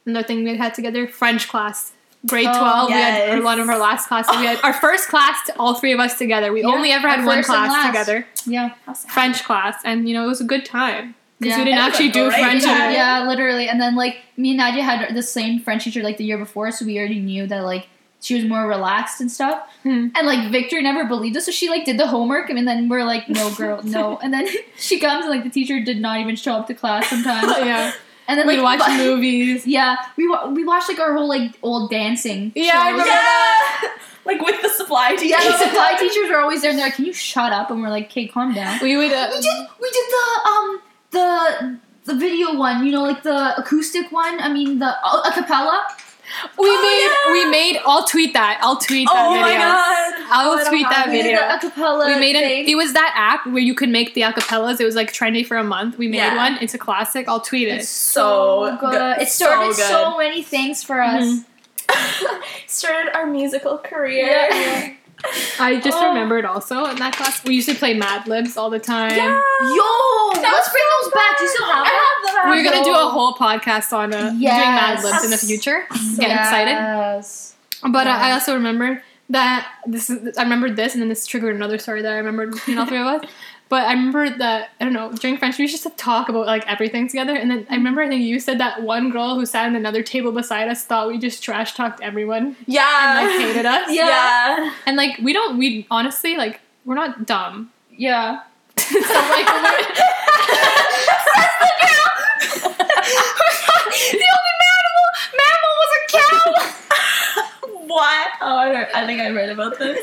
another 0.05 0.25
thing 0.27 0.43
we 0.43 0.57
had 0.57 0.73
together: 0.73 1.07
French 1.07 1.47
class. 1.47 1.91
Grade 2.27 2.47
Oh, 2.49 2.57
twelve, 2.59 2.87
we 2.89 2.93
had 2.93 3.17
yes. 3.35 3.43
one 3.43 3.59
of 3.59 3.69
our 3.69 3.77
last 3.77 4.07
classes. 4.07 4.35
We 4.39 4.47
had 4.47 4.59
our 4.63 4.73
first 4.73 5.09
class, 5.09 5.37
all 5.59 5.75
three 5.75 5.91
of 5.93 5.99
us 5.99 6.17
together. 6.17 6.51
We 6.51 6.61
Yeah, 6.61 6.69
only 6.69 6.91
ever 6.91 7.07
had 7.07 7.23
one 7.23 7.43
class 7.43 7.85
together, 7.85 8.25
Yeah, 8.47 8.71
French 9.09 9.43
class, 9.43 9.75
and 9.85 10.09
you 10.09 10.15
know 10.15 10.25
it 10.25 10.29
was 10.29 10.41
a 10.41 10.45
good 10.45 10.65
time 10.65 11.13
because 11.39 11.51
Yeah. 11.51 11.59
we 11.59 11.65
didn't 11.65 11.81
actually 11.81 12.09
do 12.09 12.31
French. 12.31 12.63
yeah, 12.63 12.89
yeah, 12.89 13.27
literally. 13.27 13.69
And 13.69 13.79
then 13.79 13.95
like 13.95 14.17
me 14.37 14.49
and 14.51 14.57
Nadia 14.57 14.81
had 14.81 15.13
the 15.13 15.21
same 15.21 15.59
French 15.59 15.83
teacher 15.83 16.01
like 16.01 16.17
the 16.17 16.23
year 16.25 16.39
before, 16.39 16.71
so 16.71 16.83
we 16.83 16.97
already 16.97 17.19
knew 17.19 17.45
that 17.45 17.63
like 17.63 17.89
she 18.21 18.33
was 18.33 18.43
more 18.43 18.65
relaxed 18.67 19.21
and 19.21 19.31
stuff. 19.31 19.59
Hmm. 19.83 20.07
And 20.15 20.25
like 20.25 20.49
Victor 20.51 20.81
never 20.81 21.05
believed 21.05 21.37
us, 21.37 21.45
so 21.45 21.51
she 21.51 21.69
like 21.69 21.85
did 21.85 21.99
the 21.99 22.07
homework, 22.07 22.49
and 22.49 22.67
then 22.67 22.89
we're 22.89 23.03
like, 23.03 23.29
no, 23.29 23.53
girl, 23.53 23.81
no. 23.83 24.17
And 24.23 24.33
then 24.33 24.47
she 24.79 24.99
comes 24.99 25.25
and 25.25 25.31
like 25.35 25.43
the 25.43 25.51
teacher 25.51 25.79
did 25.79 26.01
not 26.01 26.19
even 26.21 26.35
show 26.35 26.53
up 26.53 26.65
to 26.69 26.73
class 26.73 27.07
sometimes. 27.07 27.53
yeah, 27.59 27.91
And 28.27 28.39
then 28.39 28.47
we'd 28.47 28.59
like 28.59 28.79
watch 28.79 28.97
movies. 28.97 29.65
Yeah, 29.77 29.97
we 30.17 30.27
wa- 30.27 30.47
we 30.47 30.63
watched 30.65 30.89
like 30.89 30.99
our 30.99 31.13
whole 31.15 31.27
like 31.27 31.57
old 31.61 31.89
dancing. 31.91 32.51
Yeah, 32.55 32.71
I 32.75 32.89
remember 32.91 33.09
Yeah. 33.11 33.91
like 34.25 34.41
with 34.41 34.61
the 34.61 34.69
supply 34.69 35.11
teachers. 35.15 35.29
Yeah, 35.29 35.51
the 35.51 35.57
supply 35.57 35.95
teachers 35.99 36.29
are 36.31 36.39
always 36.39 36.61
there, 36.61 36.71
and 36.71 36.79
they're 36.79 36.87
like, 36.87 36.95
"Can 36.95 37.05
you 37.05 37.13
shut 37.13 37.51
up?" 37.53 37.69
And 37.71 37.81
we're 37.81 37.89
like, 37.89 38.05
"Okay, 38.05 38.27
calm 38.27 38.53
down." 38.53 38.79
We 38.81 38.97
would. 38.97 39.11
Uh, 39.11 39.29
We 39.33 39.41
did 39.41 39.57
we 39.81 39.89
did 39.91 40.05
the 40.17 40.49
um 40.49 40.81
the 41.11 41.79
the 42.05 42.15
video 42.15 42.55
one, 42.55 42.85
you 42.85 42.91
know, 42.91 43.03
like 43.03 43.21
the 43.23 43.57
acoustic 43.57 44.11
one. 44.11 44.39
I 44.39 44.49
mean 44.51 44.79
the 44.79 44.87
uh, 45.03 45.21
a 45.29 45.31
cappella. 45.31 45.85
we 46.57 46.65
Oh, 46.67 46.81
made. 46.81 47.05
yeah. 47.05 47.31
We 47.33 47.51
made. 47.51 47.79
I'll 47.85 48.05
tweet 48.05 48.33
that. 48.33 48.59
I'll 48.61 48.77
tweet 48.77 49.07
that 49.07 49.25
Oh 49.25 49.33
video. 49.33 49.47
my 49.47 49.55
god. 49.57 50.13
I'll 50.29 50.51
Oh, 50.59 50.69
tweet 50.69 50.87
that 50.89 51.07
video. 51.09 51.37
the 51.39 51.55
a 51.55 51.59
cappella. 51.59 52.07
we 52.07 52.15
made 52.19 52.35
it. 52.35 52.67
It 52.67 52.75
was 52.75 52.93
that 52.93 53.13
app 53.15 53.45
where 53.47 53.61
you 53.61 53.73
could 53.75 53.89
make 53.89 54.13
the 54.13 54.21
acapellas. 54.21 54.79
It 54.79 54.85
was 54.85 54.95
like 54.95 55.11
trendy 55.13 55.45
for 55.45 55.57
a 55.57 55.63
month. 55.63 55.97
We 55.97 56.07
made 56.07 56.17
Yeah. 56.17 56.35
one. 56.35 56.57
It's 56.61 56.73
a 56.73 56.77
classic. 56.77 57.27
I'll 57.27 57.41
tweet 57.41 57.67
it. 57.67 57.79
It's 57.81 57.89
So 57.89 58.77
good. 58.79 58.91
good. 58.91 59.21
It 59.21 59.29
started 59.29 59.73
So 59.75 59.83
so, 59.87 60.17
many 60.17 60.41
things 60.41 60.83
for 60.83 61.01
us. 61.01 61.23
Mhm. 61.23 61.45
Started 62.67 63.15
our 63.15 63.25
musical 63.27 63.77
career. 63.77 64.25
Yeah. 64.49 64.89
I 65.59 65.77
just 65.79 65.97
Oh. 65.97 66.09
remembered 66.09 66.45
also 66.45 66.85
in 66.85 66.97
that 66.97 67.15
class 67.15 67.43
we 67.45 67.55
used 67.55 67.69
to 67.69 67.75
play 67.75 67.93
Mad 67.93 68.27
Libs 68.27 68.57
all 68.57 68.69
the 68.69 68.79
time. 68.79 69.11
Yeah. 69.15 69.39
Yo, 69.61 70.41
let's 70.41 70.69
bring 70.71 70.83
those 71.01 71.11
back. 71.13 71.37
Do 71.37 71.43
you 71.45 71.49
still 71.49 71.65
have 71.67 71.85
I 71.85 71.89
them? 71.89 72.33
have 72.35 72.43
them. 72.43 72.49
We're 72.51 72.63
gonna 72.69 72.83
do 72.83 72.91
a 72.93 73.07
whole 73.09 73.33
podcast 73.33 73.93
on 73.93 74.13
uh, 74.13 74.29
doing 74.31 74.41
Mad 74.41 75.03
Libs 75.03 75.23
in 75.23 75.31
the 75.31 75.37
future. 75.37 75.87
Get 76.19 76.31
excited. 76.31 76.71
Yes. 76.71 77.55
But 77.87 78.07
uh, 78.07 78.11
I 78.11 78.31
also 78.31 78.53
remember 78.55 79.01
that 79.29 79.71
this 79.87 80.09
is 80.09 80.37
I 80.37 80.43
remembered 80.43 80.75
this 80.75 80.93
and 80.93 81.01
then 81.01 81.09
this 81.09 81.25
triggered 81.25 81.55
another 81.55 81.77
story 81.79 82.01
that 82.01 82.11
I 82.13 82.17
remembered 82.17 82.51
between 82.51 82.77
all 82.77 82.85
three 82.85 82.99
of 82.99 83.07
us. 83.07 83.29
But 83.67 83.85
I 83.87 83.93
remember 83.93 84.29
that 84.29 84.69
I 84.79 84.83
don't 84.83 84.93
know 84.93 85.11
during 85.11 85.37
French 85.37 85.57
we 85.57 85.63
used 85.63 85.81
to 85.81 85.89
talk 85.89 86.29
about 86.29 86.45
like 86.45 86.63
everything 86.67 87.07
together 87.07 87.35
and 87.35 87.49
then 87.49 87.65
I 87.67 87.73
remember 87.73 88.03
I 88.03 88.07
think 88.07 88.21
you 88.21 88.39
said 88.39 88.59
that 88.59 88.83
one 88.83 89.09
girl 89.09 89.33
who 89.33 89.43
sat 89.47 89.67
in 89.67 89.75
another 89.75 90.03
table 90.03 90.31
beside 90.31 90.67
us 90.69 90.85
thought 90.85 91.07
we 91.07 91.17
just 91.17 91.43
trash 91.43 91.73
talked 91.73 91.99
everyone 92.01 92.55
Yeah. 92.67 93.21
and 93.21 93.27
like 93.27 93.39
hated 93.41 93.65
us 93.65 93.89
Yeah. 93.89 94.07
Yeah. 94.07 94.71
and 94.85 94.95
like 94.95 95.17
we 95.17 95.33
don't 95.33 95.57
we 95.57 95.87
honestly 95.89 96.37
like 96.37 96.59
we're 96.85 96.93
not 96.93 97.25
dumb 97.25 97.71
Yeah. 97.89 98.41
so 98.77 98.99
like 98.99 99.47
we're- 99.47 99.95
the 102.85 104.27
only 104.35 104.53
mammal, 104.61 105.07
mammal 105.39 105.73
was 105.81 105.91
a 105.97 106.01
cow. 106.17 106.43
What? 107.95 108.27
Oh, 108.41 108.57
I, 108.57 108.73
heard, 108.73 108.87
I 108.93 109.05
think 109.05 109.21
I 109.21 109.29
read 109.29 109.49
about 109.49 109.79
this. 109.79 109.99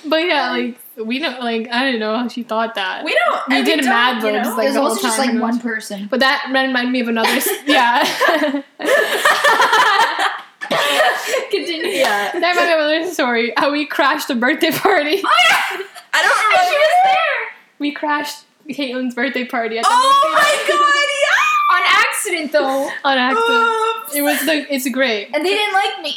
but 0.04 0.18
yeah 0.24 0.50
like 0.50 0.78
we 0.96 1.18
don't 1.18 1.40
like 1.40 1.66
I 1.68 1.90
don't 1.90 1.98
know 2.00 2.16
how 2.16 2.28
she 2.28 2.42
thought 2.42 2.74
that 2.76 3.04
We 3.04 3.14
don't. 3.14 3.48
We 3.48 3.62
did 3.64 3.80
don't, 3.80 3.88
Mad 3.88 4.22
you 4.22 4.32
know? 4.32 4.48
like, 4.50 4.56
There's 4.58 4.74
the 4.74 4.80
whole 4.80 4.90
also 4.90 5.02
just 5.02 5.16
time 5.18 5.34
like 5.34 5.42
one 5.42 5.58
person. 5.60 6.06
but 6.10 6.20
that 6.20 6.44
reminded 6.48 6.90
me 6.92 7.00
of 7.00 7.08
another 7.08 7.40
yeah 7.66 8.62
Continue. 11.50 11.86
Yeah. 11.88 12.32
That 12.32 12.50
reminded 12.50 12.66
me 12.66 12.72
of 12.74 12.80
another 13.00 13.12
story. 13.14 13.52
How 13.56 13.70
we 13.72 13.86
crashed 13.86 14.30
a 14.30 14.34
birthday 14.34 14.70
party. 14.70 15.22
Oh, 15.24 15.28
I 15.28 15.76
don't 15.76 15.86
And 16.14 16.22
remember. 16.22 16.70
she 16.70 16.76
was 16.76 16.94
there 17.04 17.54
We 17.78 17.92
crashed 17.92 18.44
Caitlin's 18.68 19.14
birthday 19.14 19.44
party 19.44 19.78
at 19.78 19.82
the 19.84 19.88
Oh 19.90 20.22
movie 20.22 20.34
my 20.34 20.64
god! 20.68 20.92
On 21.76 21.82
accident 21.84 22.52
though, 22.52 22.90
on 23.04 23.18
accident. 23.18 23.64
Oops. 24.06 24.16
It 24.16 24.22
was 24.22 24.38
the. 24.46 24.56
It's 24.74 24.88
great. 24.90 25.30
and 25.34 25.44
they 25.44 25.50
didn't 25.50 25.74
like 25.74 26.02
me. 26.02 26.12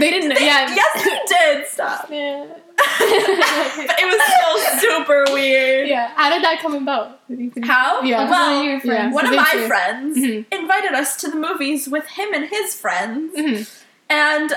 They 0.00 0.10
didn't. 0.10 0.32
Yeah. 0.40 0.74
yes, 0.74 1.04
you 1.04 1.18
did. 1.26 1.66
Stop. 1.68 2.08
Yeah. 2.20 2.46
but 2.76 3.96
it 4.02 4.06
was 4.10 4.20
still 4.34 4.90
super 4.90 5.24
weird. 5.32 5.88
Yeah. 5.88 6.10
How 6.16 6.28
did 6.30 6.42
that 6.42 6.58
come 6.60 6.74
about? 6.74 7.20
How? 7.62 8.02
Yeah. 8.02 8.28
Well, 8.28 8.50
One 8.50 8.58
of 8.58 8.64
your 8.64 8.80
friends. 8.80 8.84
Yeah. 8.84 9.12
one 9.12 9.26
of 9.26 9.34
my 9.34 9.50
too. 9.52 9.66
friends 9.68 10.18
Mhm. 10.18 10.44
invited 10.50 10.92
us 10.92 11.16
to 11.18 11.28
the 11.30 11.36
movies 11.36 11.86
with 11.88 12.06
him 12.18 12.34
and 12.34 12.46
his 12.46 12.74
friends, 12.74 13.32
Mhm. 13.36 13.70
and 14.10 14.52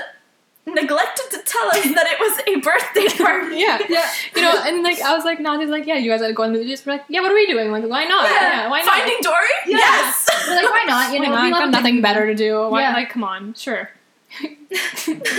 neglected 0.74 1.26
to 1.30 1.38
tell 1.44 1.68
us 1.68 1.84
that 1.94 2.06
it 2.06 2.18
was 2.18 2.38
a 2.46 2.54
birthday 2.60 3.08
party. 3.24 3.56
Yeah. 3.56 3.78
Yeah. 3.88 4.10
You 4.34 4.42
know, 4.42 4.62
and 4.66 4.82
like 4.82 5.00
I 5.00 5.14
was 5.14 5.24
like, 5.24 5.40
Nadia's 5.40 5.70
like, 5.70 5.86
yeah, 5.86 5.96
you 5.96 6.10
guys 6.10 6.22
are 6.22 6.32
going 6.32 6.52
to 6.52 6.58
the 6.58 6.64
movies. 6.64 6.84
We're 6.84 6.92
like, 6.94 7.04
yeah, 7.08 7.20
what 7.20 7.30
are 7.32 7.34
we 7.34 7.46
doing? 7.46 7.70
Like, 7.70 7.84
why 7.84 8.04
not? 8.04 8.24
Yeah, 8.30 8.68
why 8.68 8.80
not? 8.80 8.94
Finding 8.94 9.18
Dory? 9.22 9.46
Yeah. 9.66 9.78
Yes. 9.78 10.28
We're 10.48 10.56
like, 10.56 10.70
why 10.70 10.84
not? 10.86 11.12
You 11.12 11.20
know, 11.26 11.42
we 11.42 11.50
Got 11.50 11.70
nothing 11.70 12.00
better 12.02 12.26
to 12.26 12.34
do. 12.34 12.68
Why? 12.68 12.82
Yeah. 12.82 12.92
Like, 12.92 13.10
come 13.10 13.24
on, 13.24 13.54
sure. 13.54 13.90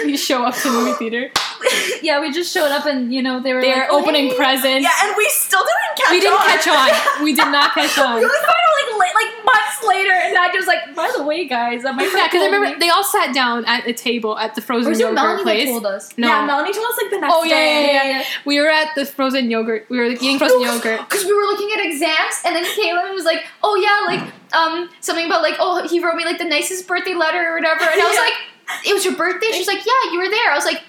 You 0.05 0.17
show 0.17 0.43
up 0.43 0.55
to 0.55 0.63
the 0.63 0.73
movie 0.73 0.93
theater. 0.93 1.31
Yeah, 2.01 2.19
we 2.21 2.31
just 2.31 2.53
showed 2.53 2.71
up 2.71 2.85
and 2.85 3.13
you 3.13 3.21
know 3.21 3.41
they 3.41 3.53
were 3.53 3.61
They're 3.61 3.81
like, 3.81 3.89
oh, 3.91 4.01
opening 4.01 4.29
hey. 4.29 4.35
presents. 4.35 4.83
yeah, 4.83 5.07
and 5.07 5.15
we 5.17 5.27
still 5.29 5.59
didn't 5.61 5.97
catch 5.97 6.07
on. 6.07 6.13
we 6.15 6.19
didn't 6.21 6.39
on. 6.39 6.45
catch 6.47 6.67
on. 7.17 7.23
We 7.23 7.33
did 7.35 7.51
not 7.51 7.73
catch 7.73 7.97
on. 7.99 8.15
We 8.15 8.23
only 8.23 8.37
found 8.39 8.49
out 8.49 8.97
like 8.97 8.99
late, 8.99 9.15
like 9.15 9.45
months 9.45 9.83
later, 9.87 10.11
and 10.11 10.37
I 10.37 10.47
was 10.55 10.65
like, 10.67 10.95
by 10.95 11.11
the 11.15 11.23
way, 11.23 11.45
guys, 11.45 11.83
my 11.83 11.89
Yeah, 11.91 12.27
because 12.27 12.41
I 12.41 12.45
remember 12.45 12.69
me- 12.69 12.75
they 12.79 12.89
all 12.89 13.03
sat 13.03 13.33
down 13.35 13.65
at 13.65 13.85
a 13.87 13.93
table 13.93 14.37
at 14.37 14.55
the 14.55 14.61
frozen 14.61 14.93
Or 14.93 14.97
yogurt 14.97 15.15
Melanie 15.15 15.43
place. 15.43 15.67
told 15.69 15.85
us? 15.85 16.17
No, 16.17 16.27
Yeah, 16.29 16.45
Melanie 16.45 16.73
told 16.73 16.85
us 16.87 16.97
like 17.01 17.11
the 17.11 17.19
next 17.19 17.33
Oh, 17.35 17.43
yeah, 17.43 17.55
day. 17.55 17.93
yeah, 17.93 18.03
yeah, 18.19 18.23
we 18.45 18.59
were 18.59 18.69
at 18.69 18.95
the 18.95 19.05
frozen 19.05 19.51
yogurt. 19.51 19.85
We 19.89 19.99
were 19.99 20.07
like, 20.09 20.23
eating 20.23 20.39
frozen 20.39 20.61
yogurt. 20.61 21.01
Because 21.09 21.25
we 21.25 21.33
were 21.33 21.43
looking 21.43 21.69
at 21.77 21.85
exams, 21.85 22.41
and 22.45 22.55
then 22.55 22.63
Caitlin 22.65 23.13
was 23.13 23.25
like, 23.25 23.43
"Oh 23.63 23.75
yeah, 23.75 24.15
like 24.15 24.33
um 24.53 24.89
something 25.01 25.25
about 25.25 25.41
like 25.43 25.55
oh 25.59 25.85
he 25.87 25.99
wrote 26.03 26.15
me 26.15 26.25
like 26.25 26.37
the 26.39 26.45
nicest 26.45 26.87
birthday 26.87 27.13
letter 27.13 27.51
or 27.51 27.55
whatever," 27.55 27.81
and 27.83 28.01
I 28.01 28.05
was 28.05 28.15
Yeah. 28.15 28.21
like, 28.21 28.33
"It 28.85 28.93
was 28.93 29.05
your 29.05 29.15
birthday?" 29.15 29.47
She's 29.51 29.67
like, 29.67 29.85
"Yeah, 29.85 30.11
you 30.11 30.19
were 30.19 30.29
there." 30.29 30.51
I 30.51 30.55
was 30.55 30.65
like, 30.65 30.81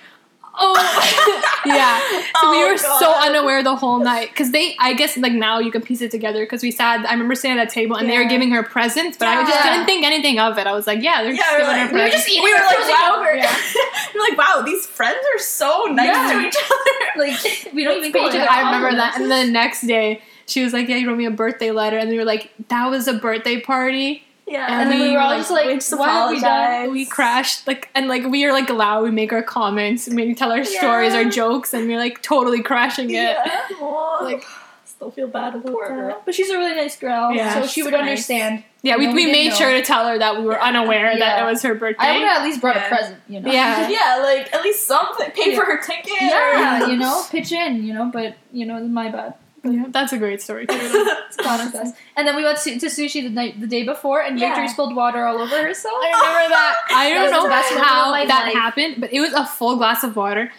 Oh, 0.62 0.74
yeah. 1.64 1.97
So 2.41 2.51
we 2.51 2.57
Oh, 2.64 2.68
were 2.72 2.76
so 2.76 3.12
unaware 3.14 3.62
the 3.62 3.76
whole 3.76 4.01
night 4.01 4.31
because 4.31 4.51
they. 4.51 4.74
I 4.81 4.95
guess 4.95 5.16
like 5.16 5.33
now 5.33 5.61
you 5.61 5.70
can 5.70 5.81
piece 5.81 6.03
it 6.03 6.11
together 6.11 6.41
because 6.45 6.61
we 6.62 6.72
sat. 6.72 7.07
I 7.09 7.12
remember 7.12 7.37
sitting 7.37 7.57
at 7.57 7.64
that 7.68 7.72
table 7.72 7.97
and 7.97 8.11
they 8.11 8.18
were 8.18 8.28
giving 8.28 8.51
her 8.51 8.64
presents, 8.64 9.16
but 9.16 9.28
I 9.28 9.43
just 9.49 9.62
didn't 9.62 9.87
think 9.87 10.05
anything 10.05 10.41
of 10.41 10.59
it. 10.59 10.66
I 10.66 10.72
was 10.72 10.89
like, 10.89 11.03
yeah, 11.03 11.22
they're 11.22 11.33
Yeah, 11.33 11.39
just 11.39 11.53
we're 11.53 11.59
giving 11.61 11.76
like- 11.76 11.89
her 11.91 11.95
we 11.95 12.03
were 12.03 12.09
just 12.09 12.28
eating 12.28 12.43
we 12.43 12.53
were 12.53 12.59
our 12.59 12.64
like, 12.66 12.76
frozen 12.76 12.93
wow. 12.95 13.16
yogurt. 13.16 13.51
we're 14.14 14.20
like, 14.28 14.37
wow, 14.39 14.62
these 14.66 14.87
friends 14.87 15.18
are 15.35 15.39
so 15.39 15.85
nice 15.93 16.07
Yeah. 16.09 16.33
to 16.33 16.47
each 16.49 16.57
other. 16.57 17.07
like 17.24 17.72
we 17.74 17.85
don't 17.85 17.95
What's 17.99 18.09
even 18.09 18.20
pay 18.20 18.28
each 18.28 18.35
other. 18.35 18.51
I 18.51 18.62
remember 18.72 18.97
that. 18.97 19.18
And 19.20 19.31
then 19.31 19.47
the 19.47 19.53
next 19.53 19.83
day, 19.87 20.20
she 20.47 20.64
was 20.64 20.72
like, 20.72 20.89
"Yeah, 20.89 20.97
you 20.97 21.07
wrote 21.09 21.16
me 21.16 21.26
a 21.26 21.31
birthday 21.31 21.70
letter," 21.70 21.97
and 21.97 22.11
we 22.11 22.18
were 22.18 22.24
like, 22.24 22.51
"That 22.68 22.91
was 22.91 23.07
a 23.07 23.12
birthday 23.14 23.61
party." 23.61 24.24
Yeah, 24.51 24.80
And 24.82 24.90
then 24.90 25.01
we 25.01 25.12
were 25.12 25.20
all 25.20 25.36
just 25.36 25.51
like, 25.51 25.66
we 25.66 25.74
just 25.74 25.96
"What 25.96 26.09
have 26.11 26.30
we 26.30 26.40
done?" 26.40 26.90
We 26.92 27.07
crashed, 27.07 27.66
like, 27.66 27.88
and 27.94 28.09
like 28.09 28.24
we 28.24 28.44
are 28.44 28.53
like 28.53 28.68
loud. 28.68 29.05
We 29.05 29.11
make 29.11 29.32
our 29.32 29.42
comments, 29.42 30.09
we 30.09 30.34
tell 30.34 30.51
our 30.53 30.64
stories, 30.64 31.14
our 31.14 31.24
jokes, 31.24 31.72
and 31.72 31.86
we're 31.88 31.98
like 31.98 32.20
totally 32.22 32.62
crashing 32.62 33.11
it. 33.11 33.14
Yeah. 33.14 33.46
Like- 34.22 34.44
still 34.84 35.11
feel 35.11 35.28
bad 35.28 35.55
about 35.55 35.72
Poor 35.72 35.88
that. 35.88 35.94
girl. 35.94 36.22
But 36.26 36.34
she's 36.34 36.51
a 36.51 36.59
really 36.59 36.74
nice 36.76 36.94
girl, 36.98 37.32
Yeah, 37.32 37.55
so 37.62 37.66
she 37.66 37.82
would 37.82 37.92
nice. 37.94 38.01
understand. 38.01 38.64
Yeah, 38.82 38.96
we, 38.98 39.07
we 39.07 39.14
we 39.14 39.32
made 39.32 39.55
sure 39.55 39.70
to 39.72 39.80
tell 39.82 40.07
her 40.07 40.18
that 40.18 40.36
we 40.36 40.44
were 40.44 40.53
Yeah. 40.53 40.64
unaware 40.64 41.18
that 41.18 41.42
it 41.42 41.46
was 41.51 41.62
her 41.62 41.74
birthday. 41.74 42.05
I 42.07 42.12
would 42.18 42.22
have 42.26 42.38
at 42.42 42.44
least 42.44 42.61
brought 42.61 42.76
Yeah. 42.76 42.84
a 42.84 42.88
present, 42.88 43.16
you 43.26 43.40
know. 43.40 43.51
Yeah. 43.51 43.88
Yeah, 43.96 44.22
like 44.22 44.53
at 44.53 44.62
least 44.62 44.86
something. 44.86 45.30
Pay 45.30 45.53
Yeah. 45.53 45.59
for 45.59 45.64
her 45.64 45.78
ticket. 45.80 46.12
Yeah, 46.20 46.86
you 46.88 46.96
know, 46.98 47.24
pitch 47.30 47.51
in, 47.51 47.82
you 47.84 47.94
know, 47.94 48.11
but 48.12 48.34
you 48.53 48.66
know, 48.66 48.78
my 48.80 49.09
bad. 49.11 49.34
Yeah, 49.62 49.84
that's 49.88 50.12
a 50.12 50.18
great 50.18 50.40
story. 50.42 50.66
too. 50.66 50.74
It's 51.30 51.36
best. 51.36 51.94
And 52.16 52.26
then 52.26 52.34
we 52.34 52.42
went 52.44 52.58
to, 52.61 52.78
to 52.80 52.86
sushi 52.86 53.22
the 53.22 53.30
night 53.30 53.61
the 53.61 53.66
day 53.66 53.84
before, 53.84 54.20
and 54.20 54.38
Yeah. 54.38 54.48
Victory 54.48 54.68
spilled 54.68 54.96
water 54.96 55.24
all 55.24 55.38
over 55.38 55.62
herself. 55.62 55.94
I 56.02 56.06
remember 56.08 56.48
that. 56.54 56.74
I 56.90 57.08
That 57.11 57.14
don't 57.14 57.22
was 57.24 57.32
know 57.32 57.42
the 57.44 57.48
best 57.50 57.70
moment 57.70 57.84
of 57.86 57.88
how 57.90 58.11
my 58.11 58.26
that 58.26 58.44
life. 58.46 58.54
happened, 58.54 58.96
but 59.00 59.12
it 59.12 59.20
was 59.20 59.32
a 59.32 59.46
full 59.46 59.76
glass 59.76 60.02
of 60.02 60.16
water. 60.16 60.50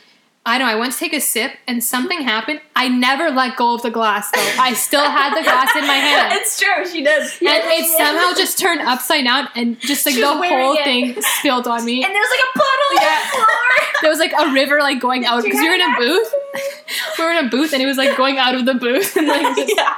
I 0.43 0.57
know. 0.57 0.65
I 0.65 0.73
went 0.75 0.93
to 0.93 0.97
take 0.97 1.13
a 1.13 1.21
sip, 1.21 1.51
and 1.67 1.83
something 1.83 2.21
happened. 2.33 2.61
I 2.75 2.87
never 2.87 3.29
let 3.29 3.57
go 3.57 3.75
of 3.75 3.83
the 3.83 3.91
glass, 3.91 4.31
though. 4.31 4.51
I 4.59 4.73
still 4.73 5.07
had 5.07 5.37
the 5.37 5.43
glass 5.43 5.75
in 5.75 5.85
my 5.85 5.93
hand. 5.93 6.33
it's 6.41 6.59
true, 6.59 6.87
she 6.87 7.03
did. 7.03 7.21
and 7.21 7.31
it 7.41 7.85
somehow 7.97 8.33
just 8.33 8.57
turned 8.57 8.81
upside 8.81 9.23
down, 9.25 9.49
and 9.55 9.79
just 9.79 10.05
like 10.05 10.15
She 10.15 10.21
the 10.21 10.27
whole 10.33 10.73
it. 10.73 10.83
thing 10.83 11.15
spilled 11.21 11.67
on 11.67 11.85
me. 11.85 12.03
And 12.03 12.11
there 12.13 12.21
was 12.21 12.29
like 12.31 12.45
a 12.55 12.57
puddle 12.57 12.89
on 12.89 13.03
Yeah. 13.03 13.19
the 13.21 13.27
floor. 13.35 13.47
There 14.01 14.09
was 14.09 14.17
like 14.17 14.33
a 14.33 14.51
river 14.51 14.79
like 14.79 14.99
going 14.99 15.25
out 15.25 15.43
because 15.43 15.59
we 15.59 15.69
were 15.69 15.75
in 15.75 15.81
a 15.81 15.95
booth. 15.97 16.33
We 17.19 17.23
were 17.23 17.31
in 17.33 17.45
a 17.45 17.49
booth, 17.49 17.71
and 17.71 17.81
it 17.83 17.85
was 17.85 17.97
like 17.97 18.17
going 18.17 18.39
out 18.39 18.55
of 18.55 18.65
the 18.65 18.73
booth, 18.73 19.15
and 19.15 19.27
like 19.27 19.55
just 19.55 19.73
yeah. 19.77 19.93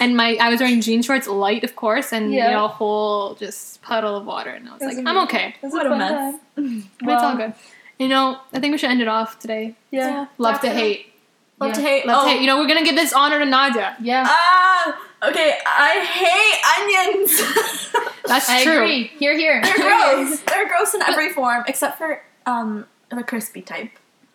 and 0.00 0.16
my 0.16 0.36
I 0.40 0.48
was 0.50 0.58
wearing 0.60 0.80
jean 0.80 1.02
shorts, 1.02 1.28
light 1.28 1.62
of 1.62 1.76
course, 1.76 2.12
and 2.12 2.34
Yeah. 2.34 2.48
you 2.48 2.54
know, 2.56 2.64
a 2.64 2.68
whole 2.68 3.34
just 3.36 3.80
puddle 3.80 4.16
of 4.16 4.26
water, 4.26 4.50
and 4.50 4.68
I 4.68 4.72
was 4.72 4.80
was 4.82 4.96
like, 4.96 5.06
I'm 5.06 5.18
okay, 5.26 5.54
It 5.62 5.62
was 5.66 5.72
What 5.72 5.86
a 5.86 5.90
fun 5.90 5.98
mess. 5.98 6.10
time. 6.56 6.90
but 7.00 7.12
it's 7.14 7.22
all 7.22 7.36
good. 7.36 7.54
You 7.98 8.08
know, 8.08 8.40
I 8.52 8.60
think 8.60 8.72
we 8.72 8.78
should 8.78 8.90
end 8.90 9.00
it 9.00 9.08
off 9.08 9.38
today. 9.38 9.74
Yeah. 9.90 10.26
Love 10.38 10.60
to 10.62 10.70
hate, 10.70 11.12
Love 11.60 11.70
Yeah. 11.70 11.74
to 11.74 11.82
hate. 11.82 12.06
love 12.06 12.16
oh. 12.20 12.24
to 12.24 12.30
hate. 12.32 12.40
You 12.40 12.46
know, 12.46 12.58
we're 12.58 12.66
gonna 12.66 12.84
give 12.84 12.96
this 12.96 13.12
honor 13.12 13.38
to 13.38 13.46
Nadia. 13.46 13.96
Yeah. 14.00 14.24
Ah, 14.26 15.00
okay. 15.28 15.58
I 15.64 16.04
hate 16.04 17.14
onions. 17.14 18.10
That's 18.26 18.48
I 18.48 18.64
true. 18.64 18.82
agree. 18.82 19.06
Here, 19.18 19.36
here. 19.36 19.62
They're 19.62 19.76
gross. 19.76 20.40
They're 20.40 20.68
gross 20.68 20.94
in 20.94 21.02
every 21.02 21.32
form 21.32 21.64
except 21.68 21.98
for 21.98 22.22
um 22.46 22.86
the 23.10 23.22
crispy 23.22 23.62
type. 23.62 23.90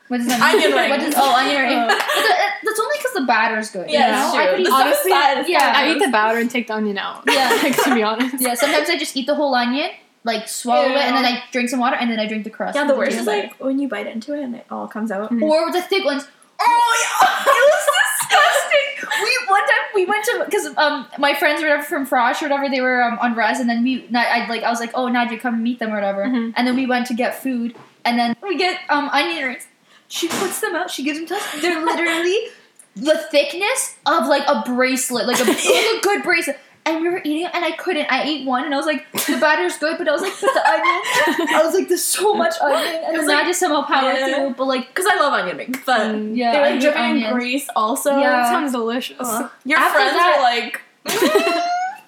What 0.07 0.17
does 0.17 0.27
that 0.27 0.39
mean? 0.39 0.63
Onion 0.63 0.77
ring. 0.79 0.89
What 0.89 0.99
does, 1.01 1.13
oh, 1.15 1.35
onion 1.35 1.61
ring. 1.61 1.77
Uh. 1.77 1.87
But 1.99 2.23
the, 2.23 2.35
that's 2.63 2.79
only 2.79 2.97
because 2.97 3.13
the 3.13 3.25
batter's 3.27 3.69
good. 3.69 3.89
Yeah, 3.89 4.07
you 4.07 4.11
know? 4.11 4.27
it's 4.27 4.35
I 4.35 4.57
eat 4.57 4.63
The 4.63 4.71
honestly, 4.71 5.11
yeah, 5.51 5.73
I 5.75 5.91
eat 5.91 5.99
the 5.99 6.11
batter 6.11 6.39
and 6.39 6.49
take 6.49 6.67
the 6.67 6.75
onion 6.75 6.97
out. 6.97 7.23
Yeah. 7.27 7.59
like, 7.61 7.81
to 7.83 7.93
be 7.93 8.01
honest. 8.01 8.35
Yeah, 8.39 8.55
sometimes 8.55 8.89
I 8.89 8.97
just 8.97 9.15
eat 9.15 9.27
the 9.27 9.35
whole 9.35 9.53
onion, 9.53 9.91
like 10.23 10.47
swallow 10.47 10.87
Ew. 10.87 10.95
it, 10.95 10.97
and 11.01 11.15
then 11.15 11.25
I 11.25 11.43
drink 11.51 11.69
some 11.69 11.79
water, 11.79 11.95
and 11.99 12.11
then 12.11 12.19
I 12.19 12.27
drink 12.27 12.43
the 12.43 12.49
crust. 12.49 12.75
Yeah, 12.75 12.85
the 12.85 12.95
worst 12.95 13.17
is 13.17 13.25
like 13.25 13.53
when 13.59 13.79
you 13.79 13.87
bite 13.87 14.07
into 14.07 14.33
it 14.33 14.43
and 14.43 14.55
it 14.55 14.65
all 14.69 14.87
comes 14.87 15.11
out. 15.11 15.31
Mm. 15.31 15.41
Or 15.41 15.71
the 15.71 15.81
thick 15.81 16.03
ones. 16.05 16.27
Oh 16.61 17.21
yeah, 17.21 17.53
it 17.53 17.73
was 17.73 17.85
disgusting. 18.19 19.09
We 19.23 19.37
one 19.49 19.61
time 19.61 19.85
we 19.95 20.05
went 20.05 20.25
to 20.25 20.43
because 20.45 20.65
um 20.77 21.07
my 21.17 21.33
friends 21.33 21.61
were 21.61 21.81
from 21.81 22.05
Frosh 22.05 22.41
or 22.41 22.45
whatever 22.49 22.69
they 22.69 22.81
were 22.81 23.01
um, 23.01 23.17
on 23.19 23.33
res 23.33 23.59
and 23.59 23.69
then 23.69 23.81
we 23.83 24.07
I 24.13 24.45
like 24.49 24.63
I 24.63 24.69
was 24.69 24.79
like 24.79 24.91
oh 24.93 25.07
Nadia 25.07 25.39
come 25.39 25.63
meet 25.63 25.79
them 25.79 25.91
or 25.91 25.95
whatever 25.95 26.25
Mhm. 26.25 26.53
and 26.55 26.67
then 26.67 26.75
we 26.75 26.85
went 26.85 27.07
to 27.07 27.13
get 27.13 27.41
food 27.41 27.75
and 28.03 28.19
then 28.19 28.35
we 28.43 28.57
get 28.57 28.79
um 28.89 29.07
onion 29.09 29.45
rings. 29.47 29.67
She 30.09 30.27
puts 30.27 30.59
them 30.59 30.75
out. 30.75 30.91
She 30.91 31.03
gives 31.03 31.17
them 31.19 31.27
to 31.27 31.35
us. 31.35 31.61
They're 31.61 31.83
literally 31.83 32.37
the 32.95 33.17
thickness 33.31 33.95
of 34.05 34.27
like 34.27 34.43
a 34.47 34.63
bracelet, 34.65 35.27
like 35.27 35.39
a, 35.39 35.43
like 35.49 35.57
a 35.57 35.99
good 36.01 36.23
bracelet. 36.23 36.57
And 36.89 37.01
we 37.03 37.09
were 37.09 37.19
eating 37.23 37.45
it, 37.45 37.51
and 37.53 37.63
I 37.63 37.71
couldn't. 37.71 38.07
I 38.11 38.23
ate 38.23 38.45
one, 38.45 38.65
and 38.65 38.73
I 38.73 38.77
was 38.77 38.85
like, 38.85 39.05
"The 39.11 39.37
batter's 39.39 39.77
good," 39.77 39.97
but 39.97 40.07
I 40.07 40.11
was 40.11 40.21
like, 40.21 40.33
"But 40.41 40.53
the 40.53 40.67
onion." 40.67 41.47
I 41.55 41.61
was 41.63 41.73
like, 41.75 41.87
"There's 41.87 42.03
so 42.03 42.33
much 42.33 42.55
onion," 42.61 43.03
and 43.05 43.15
It 43.15 43.17
was 43.19 43.27
then 43.27 43.27
like- 43.27 43.37
Nadia 43.43 43.53
somehow 43.53 43.83
powered 43.83 44.15
Yeah. 44.17 44.35
through. 44.35 44.55
But 44.55 44.65
like, 44.65 44.87
because 44.87 45.05
I 45.09 45.15
love 45.19 45.33
onion 45.33 45.57
rings, 45.57 45.77
but 45.85 46.01
Mm. 46.01 46.35
yeah, 46.35 46.51
they 46.51 46.57
I 46.57 46.61
like 46.61 46.71
hate 46.73 46.81
dripping 46.81 47.21
in 47.21 47.33
grease 47.33 47.67
also. 47.75 48.11
Yeah. 48.17 48.29
That 48.29 48.47
sounds 48.49 48.71
delicious. 48.71 49.17
Ugh. 49.19 49.49
Your 49.65 49.79
After 49.85 49.93
friends 49.99 50.13
that- 50.13 50.35
were 50.37 50.43
like, 50.43 50.81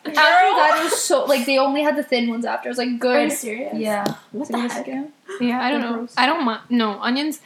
After 0.04 0.18
that, 0.18 0.80
was 0.84 1.00
so 1.00 1.26
like 1.26 1.46
they 1.46 1.58
only 1.58 1.84
had 1.84 1.96
the 1.96 2.04
thin 2.04 2.30
ones 2.30 2.46
after. 2.46 2.70
I 2.70 2.72
was 2.72 2.78
like, 2.78 3.00
good. 3.00 3.16
Are 3.16 3.24
you 3.24 3.30
good. 3.30 3.38
serious? 3.38 3.74
Yeah. 3.76 4.16
What 4.32 4.48
the 4.50 4.58
heck? 4.58 4.86
good. 4.86 5.12
Yeah, 5.40 5.62
I 5.62 5.70
don't 5.72 5.82
They're 5.82 5.90
know. 5.92 5.98
gross. 6.00 6.14
I 6.18 6.26
don't 6.26 6.44
mind. 6.44 6.62
No 6.70 7.00
onions. 7.02 7.40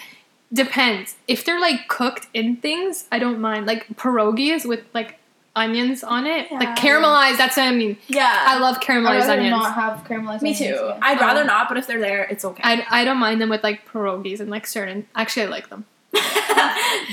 depends. 0.53 1.15
If 1.27 1.43
they're 1.43 1.59
like 1.59 1.87
cooked 1.89 2.27
in 2.33 2.55
things, 2.57 3.05
I 3.11 3.19
don't 3.19 3.39
mind. 3.41 3.65
Like 3.65 3.87
pierogies 3.95 4.65
with 4.65 4.81
like 4.93 5.19
onions 5.55 6.03
on 6.03 6.27
it, 6.27 6.47
Yeah. 6.51 6.59
like 6.59 6.75
caramelized. 6.75 7.37
That's 7.37 7.55
what 7.57 7.67
I 7.67 7.71
mean. 7.71 7.97
Yeah. 8.07 8.43
I 8.47 8.57
love 8.59 8.79
caramelized 8.79 9.27
onions. 9.29 9.29
I'd 9.29 9.29
caramelized 9.29 9.29
rather 9.29 9.41
onions. 9.41 9.63
not 9.63 9.73
have 9.75 10.03
caramelized 10.07 10.41
Me 10.41 10.49
onions, 10.53 10.57
too. 10.59 10.65
yeah. 10.85 10.99
I'd 11.01 11.19
rather 11.19 11.41
Um, 11.41 11.47
not, 11.47 11.67
but 11.69 11.77
if 11.77 11.87
they're 11.87 11.99
there, 11.99 12.23
it's 12.23 12.43
okay. 12.45 12.61
I, 12.63 12.85
I 12.89 13.05
don't 13.05 13.17
mind 13.17 13.41
them 13.41 13.49
with 13.49 13.63
like 13.63 13.87
pierogies 13.89 14.39
and 14.39 14.49
like 14.49 14.67
certain. 14.67 15.07
Actually, 15.15 15.47
I 15.47 15.49
like 15.49 15.69
them. 15.69 15.85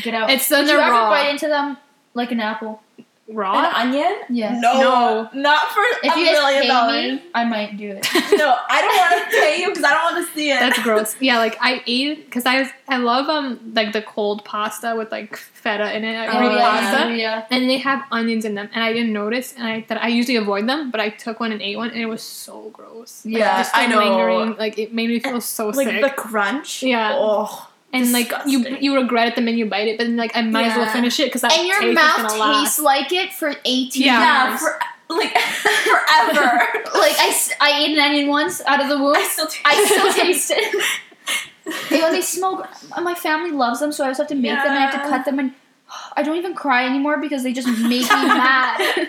Get 0.03 0.15
out. 0.15 0.31
It's 0.31 0.49
then 0.49 0.61
Did 0.65 0.71
you 0.71 0.77
they're 0.77 0.85
ever 0.87 0.93
raw. 0.95 1.11
bite 1.11 1.31
into 1.31 1.49
them 1.49 1.77
like 2.15 2.31
an 2.33 2.41
apple? 2.41 2.83
An 3.33 3.37
raw. 3.37 3.73
onion? 3.75 4.19
Yeah. 4.31 4.59
No, 4.61 4.81
No. 4.81 5.31
not 5.35 5.63
for 5.73 5.83
If 6.03 6.15
a 6.17 6.19
you 6.19 6.27
guys 6.27 6.35
million 6.35 6.63
pay 6.63 6.69
dollars. 6.69 7.13
me, 7.21 7.23
I 7.35 7.45
might 7.45 7.77
do 7.77 7.91
it. 7.91 8.07
No, 8.39 8.57
I 8.69 8.81
don't 8.81 8.97
want 8.97 9.31
to 9.31 9.41
pay 9.41 9.61
you 9.61 9.69
because 9.69 9.85
I 9.85 9.91
don't 9.93 10.15
want 10.15 10.27
to 10.27 10.33
see 10.35 10.51
it. 10.51 10.59
That's 10.61 10.83
gross. 10.83 11.17
Yeah, 11.21 11.39
like 11.39 11.57
I 11.61 11.83
ate 11.87 12.25
because 12.27 12.47
I 12.47 12.61
was 12.61 12.69
I 12.89 12.97
love 12.99 13.29
um 13.29 13.73
like 13.75 13.93
the 13.93 14.03
cold 14.03 14.45
pasta 14.45 14.95
with 14.97 15.11
like 15.13 15.37
feta 15.37 15.95
in 15.97 16.05
it. 16.05 16.17
I 16.17 16.27
Oh, 16.39 16.51
yeah. 16.57 16.91
pasta. 16.91 17.15
yeah. 17.17 17.47
And 17.51 17.69
they 17.71 17.79
have 17.79 18.03
onions 18.11 18.45
in 18.45 18.55
them, 18.55 18.69
and 18.75 18.83
I 18.85 18.93
didn't 18.93 19.13
notice, 19.13 19.55
and 19.57 19.67
I 19.67 19.85
that 19.89 20.03
I 20.03 20.09
usually 20.09 20.37
avoid 20.37 20.69
them, 20.69 20.91
but 20.91 21.01
I 21.01 21.09
took 21.11 21.41
one 21.41 21.53
and 21.53 21.61
ate 21.63 21.77
one, 21.77 21.91
and 21.91 22.01
it 22.01 22.07
was 22.07 22.23
so 22.23 22.71
gross. 22.73 23.25
Like, 23.25 23.35
Yeah, 23.37 23.59
just 23.59 23.73
the 23.73 23.79
I 23.81 23.87
know. 23.87 23.99
Lingering, 23.99 24.57
like 24.59 24.79
it 24.79 24.93
made 24.93 25.09
me 25.11 25.19
feel 25.21 25.41
so 25.41 25.69
like 25.69 25.87
sick. 25.89 26.03
the 26.03 26.11
crunch. 26.11 26.83
Yeah. 26.83 27.13
Oh. 27.15 27.69
And 27.93 28.13
like 28.13 28.33
you 28.47 28.61
you 28.81 28.95
regret 28.97 29.29
it 29.29 29.35
the 29.37 29.41
minute 29.43 29.59
you 29.59 29.67
bite 29.67 29.89
it, 29.89 29.99
but 29.99 30.05
then 30.05 30.17
like 30.17 30.35
I 30.37 30.43
might 30.43 30.67
as 30.67 30.77
well 30.77 30.91
finish 30.93 31.19
it 31.21 31.27
because 31.27 31.43
that 31.43 31.53
And 31.53 31.67
your 31.69 31.81
taste 31.81 31.95
mouth 31.95 32.19
is 32.19 32.27
gonna 32.33 32.41
last. 32.41 32.65
tastes 32.65 32.79
like 32.81 33.13
it 33.13 33.33
for 33.33 33.55
18 33.65 34.03
Yeah. 34.03 34.21
Yeah, 34.21 34.49
years. 34.51 34.61
for 34.61 34.79
like 35.15 35.37
forever. 35.39 36.43
like, 36.99 37.17
I, 37.19 37.37
I 37.61 37.71
ate 37.85 37.93
an 37.93 37.99
onion 37.99 38.29
once 38.29 38.61
out 38.63 38.81
of 38.81 38.89
the 38.89 38.99
womb. 38.99 39.15
I 39.17 39.23
still 39.25 39.47
taste 39.47 39.61
I 39.67 39.85
still 39.85 40.13
taste 40.13 40.51
it. 40.55 40.85
They, 41.91 42.01
when 42.03 42.13
they 42.13 42.23
smell, 42.23 42.67
my 43.03 43.15
family 43.15 43.53
loves 43.53 43.79
them, 43.79 43.93
so 43.93 44.05
I 44.05 44.09
just 44.09 44.19
have 44.19 44.27
to 44.29 44.35
make 44.35 44.51
them 44.51 44.67
and 44.67 44.79
I 44.79 44.81
have 44.91 44.95
to 45.01 45.09
cut 45.09 45.25
them 45.25 45.39
and 45.39 45.53
I 46.17 46.25
don't 46.25 46.37
even 46.37 46.55
cry 46.57 46.85
anymore 46.87 47.19
because 47.19 47.45
they 47.45 47.53
just 47.53 47.69
make 47.69 48.03
me 48.03 48.09
mad. 48.09 49.09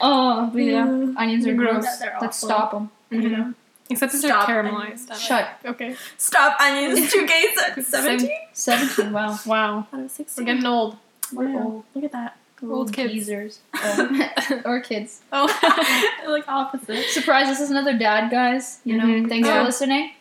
Oh, 0.00 0.50
but 0.52 0.58
yeah, 0.62 0.86
Mm. 0.86 1.14
onions 1.16 1.46
are 1.46 1.54
Gross. 1.54 1.84
gross. 1.84 2.10
Let's 2.22 2.38
stop 2.38 2.70
them. 2.72 2.90
Mhm. 3.12 3.54
Except 3.90 4.12
they're 4.12 4.20
Stop 4.22 4.48
caramelized. 4.48 5.10
I 5.10 5.12
like- 5.14 5.20
Shut. 5.20 5.48
Okay. 5.66 5.96
Stop 6.16 6.58
onions. 6.60 7.12
Two 7.12 7.26
gates 7.26 7.62
at 7.62 7.84
17? 7.84 8.30
17, 8.54 9.12
wow. 9.12 9.38
Wow. 9.46 9.78
Out 9.78 9.84
of 9.92 9.98
We're 10.00 10.08
16. 10.08 10.44
getting 10.46 10.64
old. 10.66 10.96
We're 11.32 11.48
Wow. 11.50 11.62
old. 11.62 11.84
Look 11.94 12.04
at 12.04 12.12
that. 12.12 12.36
Old 12.66 12.92
kids. 12.94 13.12
geezers. 13.12 13.58
Oh. 13.74 14.30
or 14.64 14.80
kids. 14.80 15.20
Oh. 15.32 15.46
like 16.26 16.48
opposite. 16.48 17.04
Surprise, 17.10 17.46
this 17.48 17.60
is 17.60 17.70
another 17.70 17.96
dad, 17.98 18.30
guys. 18.30 18.80
You 18.84 18.96
know, 18.96 19.04
Mhm. 19.04 19.28
thanks 19.28 19.46
Yeah. 19.46 19.58
for 19.60 19.64
listening. 19.64 20.12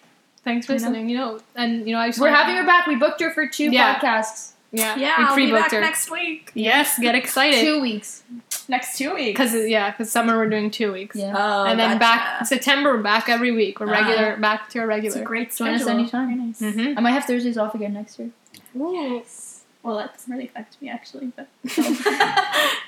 Thanks 0.43 0.65
for 0.65 0.73
You 0.73 0.79
know? 0.79 0.85
listening. 0.89 1.09
You 1.09 1.17
know, 1.17 1.39
and 1.55 1.87
you 1.87 1.93
know 1.93 1.99
I 2.01 2.07
just 2.09 2.19
We're 2.19 2.27
wanna- 2.27 2.37
having 2.43 2.55
her 2.57 2.65
back. 2.65 2.85
We 2.87 2.95
booked 2.95 3.21
her 3.21 3.31
for 3.31 3.47
two 3.47 3.71
Yeah. 3.71 3.95
podcasts. 3.95 4.49
Yeah. 4.73 4.95
Yeah, 4.97 5.17
we 5.19 5.23
I'll 5.25 5.35
be 5.35 5.41
pre-booked 5.43 5.61
back 5.63 5.71
her. 5.71 5.79
next 5.81 6.09
week. 6.11 6.51
Yes, 6.55 6.97
get 6.99 7.13
excited. 7.15 7.61
Two 7.61 7.79
weeks. 7.79 8.23
Next 8.67 8.97
two 8.97 9.13
weeks. 9.13 9.39
Because 9.39 9.69
yeah, 9.69 9.91
because 9.91 10.11
summer 10.11 10.35
we're 10.37 10.49
doing 10.49 10.71
two 10.71 10.91
weeks. 10.91 11.15
Yeah. 11.15 11.33
Oh, 11.37 11.65
and 11.65 11.79
then 11.79 11.91
gotcha. 11.91 11.99
back 11.99 12.45
September, 12.47 12.95
we're 12.95 13.03
back 13.03 13.29
every 13.29 13.51
week. 13.51 13.79
We're 13.79 13.87
Ah. 13.93 13.99
regular, 13.99 14.37
back 14.37 14.69
to 14.69 14.79
our 14.79 14.89
It's 14.91 15.15
a 15.15 15.19
regular. 15.19 15.25
great 15.25 15.55
Join 15.55 15.69
us 15.75 15.81
schedule. 15.83 15.99
anytime. 15.99 16.27
Very 16.27 16.39
nice. 16.47 16.59
Mm-hmm. 16.61 16.97
I 16.97 17.01
might 17.01 17.11
have 17.11 17.25
Thursdays 17.25 17.57
off 17.57 17.75
again 17.75 17.93
next 17.93 18.17
year. 18.19 18.31
Yes. 18.73 19.61
Well, 19.83 19.97
that 19.97 20.13
doesn't 20.13 20.31
really 20.31 20.47
affect 20.47 20.81
me 20.81 20.89
actually, 20.89 21.33
but 21.35 21.47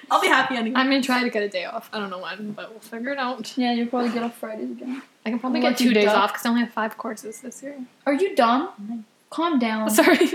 I'll 0.09 0.21
be 0.21 0.27
happy 0.27 0.55
anyway. 0.55 0.75
I'm 0.79 0.87
gonna 0.87 1.03
try 1.03 1.21
to 1.23 1.29
get 1.29 1.43
a 1.43 1.49
day 1.49 1.65
off. 1.65 1.89
I 1.91 1.99
don't 1.99 2.09
know 2.09 2.19
when, 2.19 2.53
but 2.53 2.71
we'll 2.71 2.79
figure 2.79 3.11
it 3.11 3.17
out. 3.19 3.55
Yeah, 3.57 3.73
you'll 3.73 3.87
probably 3.87 4.11
get 4.11 4.23
off 4.23 4.37
Fridays 4.37 4.71
again. 4.71 5.01
I 5.25 5.29
can 5.29 5.39
probably 5.39 5.59
Well, 5.61 5.71
get 5.71 5.77
two 5.77 5.93
days 5.93 6.05
duck. 6.05 6.17
off 6.17 6.33
because 6.33 6.45
I 6.45 6.49
only 6.49 6.61
have 6.61 6.71
five 6.71 6.97
courses 6.97 7.41
this 7.41 7.61
year. 7.61 7.75
Are 8.05 8.13
you 8.13 8.35
dumb? 8.35 9.05
Calm 9.29 9.59
down. 9.59 9.89
Sorry. 9.91 10.29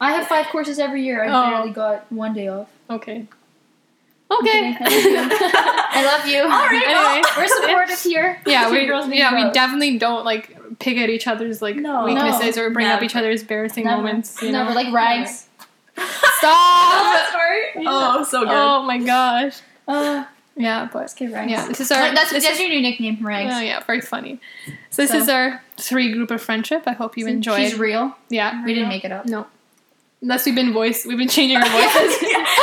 I 0.00 0.12
have 0.12 0.26
five 0.26 0.46
courses 0.46 0.78
every 0.78 1.02
year. 1.04 1.24
I 1.24 1.28
Oh. 1.28 1.50
barely 1.50 1.70
got 1.70 2.10
one 2.12 2.34
day 2.34 2.48
off. 2.48 2.68
okay. 2.90 3.26
Okay, 4.30 4.70
Okay. 4.74 4.76
I 4.80 6.02
love 6.04 6.26
you. 6.26 6.38
I 6.38 6.42
love. 6.44 6.50
All 6.50 6.66
right, 6.66 6.86
well, 6.86 7.08
Anyway. 7.14 7.28
We're 7.36 7.46
supportive 7.62 8.00
here. 8.02 8.40
Yeah, 8.46 8.70
we 8.70 8.86
girls 8.86 9.06
need 9.06 9.18
yeah 9.18 9.34
we 9.46 9.52
definitely 9.52 9.98
don't 9.98 10.24
like 10.24 10.56
pick 10.78 10.96
at 10.96 11.10
each 11.10 11.26
other's 11.28 11.60
like 11.62 11.76
No. 11.76 12.04
weaknesses 12.04 12.56
or 12.58 12.70
bring 12.70 12.86
up 12.86 13.02
each 13.02 13.14
other's 13.14 13.42
embarrassing 13.42 13.84
Never. 13.84 13.98
moments. 13.98 14.40
You 14.42 14.50
Never 14.50 14.70
know? 14.70 14.74
like 14.76 14.92
rags. 14.92 15.46
Stop. 16.38 17.28
story. 17.28 17.86
Oh, 17.86 18.24
so 18.28 18.40
good. 18.40 18.48
Oh 18.50 18.82
my 18.82 18.98
gosh. 18.98 19.60
Uh, 19.86 20.24
Yeah, 20.56 20.88
but 20.92 21.10
okay, 21.12 21.26
rags. 21.26 21.50
yeah, 21.50 21.66
this 21.66 21.80
is 21.80 21.90
our 21.90 22.14
that's 22.14 22.30
this 22.30 22.44
that's 22.44 22.54
is, 22.54 22.60
your 22.60 22.68
new 22.68 22.80
nickname, 22.80 23.18
rags. 23.26 23.52
oh, 23.54 23.60
yeah, 23.60 23.82
very 23.84 24.00
funny. 24.00 24.40
So 24.90 25.02
this 25.02 25.10
So- 25.10 25.16
is 25.18 25.28
our 25.28 25.62
three 25.76 26.12
group 26.12 26.30
of 26.30 26.40
friendship. 26.40 26.84
I 26.86 26.92
hope 26.92 27.16
you 27.18 27.26
enjoyed. 27.26 27.58
She's 27.70 27.78
real. 27.78 28.16
yeah, 28.28 28.64
We 28.64 28.72
didn't 28.74 28.88
make 28.88 29.04
it 29.04 29.10
up. 29.12 29.26
no. 29.26 29.46
Unless 30.22 30.46
we've 30.46 30.54
been 30.54 30.72
voice, 30.72 31.04
we've 31.04 31.18
been 31.18 31.28
changing 31.28 31.58
our 31.58 31.68
voices. 31.68 32.16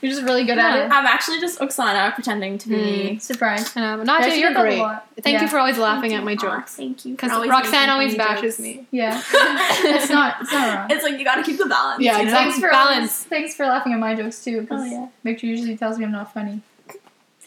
You're 0.00 0.12
just 0.12 0.22
really 0.22 0.44
good 0.44 0.56
Yeah. 0.56 0.68
at 0.68 0.78
it. 0.86 0.92
I'm 0.92 1.04
actually 1.06 1.40
just 1.40 1.58
Oksana 1.60 2.14
pretending 2.14 2.56
to 2.58 2.68
be. 2.70 2.76
it. 3.12 3.22
Surprise. 3.22 3.76
um, 3.76 4.04
Nadia, 4.04 4.06
Guys, 4.28 4.34
you 4.36 4.40
you're 4.40 4.48
did 4.50 4.56
that 4.56 4.60
a 4.60 5.02
great. 5.14 5.22
Thank 5.24 5.34
Yeah. 5.34 5.42
you 5.42 5.48
for 5.48 5.58
always 5.58 5.76
laughing 5.78 6.14
at 6.14 6.24
my 6.24 6.32
Aw, 6.32 6.36
jokes. 6.36 6.76
Thank 6.76 7.04
you. 7.04 7.12
for 7.12 7.16
Because 7.16 7.32
always 7.32 7.50
Roxanne 7.50 7.90
always 7.90 8.14
bashes 8.16 8.56
jokes. 8.56 8.60
me. 8.60 8.86
Yeah. 8.90 9.20
it's 9.32 10.08
not. 10.10 10.36
It's 10.40 10.52
not 10.52 10.74
wrong. 10.78 10.86
It's 10.90 11.04
like 11.04 11.18
you 11.18 11.24
gotta 11.24 11.42
keep 11.42 11.58
the 11.58 11.66
balance. 11.66 12.02
Yeah, 12.02 12.12
you 12.12 12.18
know? 12.18 12.24
exactly. 12.30 12.50
Thanks 12.52 12.60
for 12.64 12.70
Balance. 12.70 12.96
always- 12.96 13.24
thanks 13.24 13.54
for 13.54 13.66
laughing 13.66 13.92
at 13.92 13.98
my 13.98 14.14
jokes 14.14 14.42
too. 14.42 14.66
'cause 14.66 14.80
Oh, 14.80 14.84
yeah. 14.84 15.06
Victor 15.22 15.46
usually 15.46 15.76
tells 15.76 15.98
me 15.98 16.04
I'm 16.06 16.12
not 16.12 16.32
funny. 16.32 16.62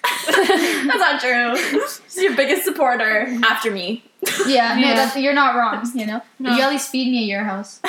That's 0.28 1.00
not 1.00 1.22
true. 1.22 1.56
She's 2.10 2.18
your 2.24 2.36
biggest 2.36 2.66
supporter 2.66 3.28
after 3.44 3.72
me. 3.72 4.04
Yeah, 4.46 4.76
no, 4.76 4.82
Yeah. 4.88 4.96
that's, 4.96 5.18
you're 5.18 5.34
not 5.34 5.56
wrong. 5.56 5.90
You 5.96 6.06
know, 6.06 6.22
No. 6.40 6.56
you 6.56 6.62
at 6.62 6.70
least 6.70 6.90
feed 6.90 7.10
me 7.12 7.24
at 7.24 7.28
your 7.28 7.44
house. 7.44 7.80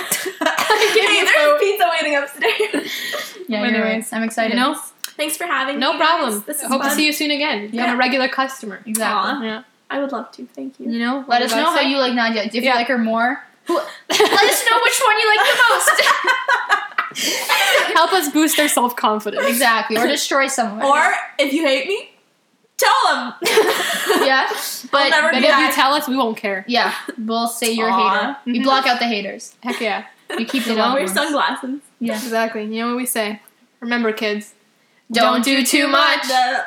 Hey, 0.79 1.25
there's 1.25 1.31
food. 1.31 1.59
pizza 1.61 1.91
waiting 1.91 2.17
upstairs. 2.17 2.91
Yeah, 3.49 3.59
Anyways, 3.59 3.73
you're 3.77 3.85
right. 3.85 4.13
I'm 4.13 4.23
excited. 4.23 4.55
You 4.55 4.61
know, 4.61 4.75
Thanks 5.17 5.37
for 5.37 5.45
having 5.45 5.79
no 5.79 5.93
me. 5.93 5.99
guys. 5.99 6.09
problem. 6.09 6.45
This 6.47 6.61
is 6.63 6.69
Hope 6.69 6.81
fun. 6.83 6.91
to 6.91 6.97
see 6.97 7.07
you 7.07 7.13
soon 7.13 7.31
again. 7.31 7.71
Become 7.71 7.87
Yeah. 7.87 7.95
a 7.95 7.97
regular 7.97 8.29
customer. 8.29 8.81
Exactly. 8.87 9.31
Aw. 9.31 9.43
Yeah. 9.43 9.63
I 9.91 9.99
would 10.01 10.11
love 10.13 10.33
to. 10.33 10.47
Thank 10.47 10.81
you. 10.81 10.91
You 10.91 10.99
know, 10.99 11.25
Let 11.29 11.43
us 11.43 11.53
know 11.53 11.71
how 11.71 11.81
you 11.81 11.99
like 11.99 12.15
Nadia. 12.15 12.43
If 12.45 12.55
Yeah. 12.55 12.63
you 12.73 12.75
like 12.75 12.89
her 12.89 12.99
more, 12.99 13.45
who, 13.67 13.75
let 13.77 13.83
us 14.21 14.65
know 14.71 14.79
which 14.83 15.01
one 15.07 15.19
you 15.21 15.37
like 15.37 15.47
the 15.47 15.59
most. 15.71 16.03
help 17.95 18.13
us 18.13 18.29
boost 18.33 18.59
our 18.59 18.69
self 18.69 18.97
confidence. 18.97 19.47
exactly, 19.47 19.97
or 19.97 20.07
destroy 20.07 20.47
someone. 20.49 20.85
Or 20.85 21.13
if 21.39 21.53
you 21.53 21.65
hate 21.65 21.87
me, 21.87 22.11
tell 22.77 22.93
them. 23.15 23.35
yeah, 24.27 24.49
but 24.91 25.11
But 25.11 25.35
if 25.35 25.59
you 25.59 25.73
tell 25.73 25.95
us, 25.95 26.09
we 26.09 26.17
won't 26.17 26.37
care. 26.37 26.65
yeah, 26.67 26.93
we'll 27.19 27.47
say 27.47 27.71
you're 27.73 27.89
a 27.89 27.93
hater. 27.93 28.37
We 28.47 28.59
Mhm. 28.61 28.65
block 28.65 28.87
out 28.87 28.99
the 28.99 29.07
haters. 29.07 29.55
Heck 29.63 29.81
yeah. 29.81 30.05
We 30.31 30.45
keep 30.45 30.65
the 30.65 30.71
You 30.71 30.77
know, 30.77 30.83
love 30.83 30.95
Wear 30.95 31.07
sunglasses. 31.09 31.81
Yeah. 32.01 32.15
Exactly. 32.15 32.63
You 32.65 32.83
know 32.83 32.89
what 32.89 32.97
we 32.97 33.07
say? 33.07 33.41
Remember, 33.81 34.13
kids. 34.13 34.55
Don't 35.13 35.45
do 35.45 35.65
too 35.65 35.87
much. 35.87 36.27
The 36.27 36.65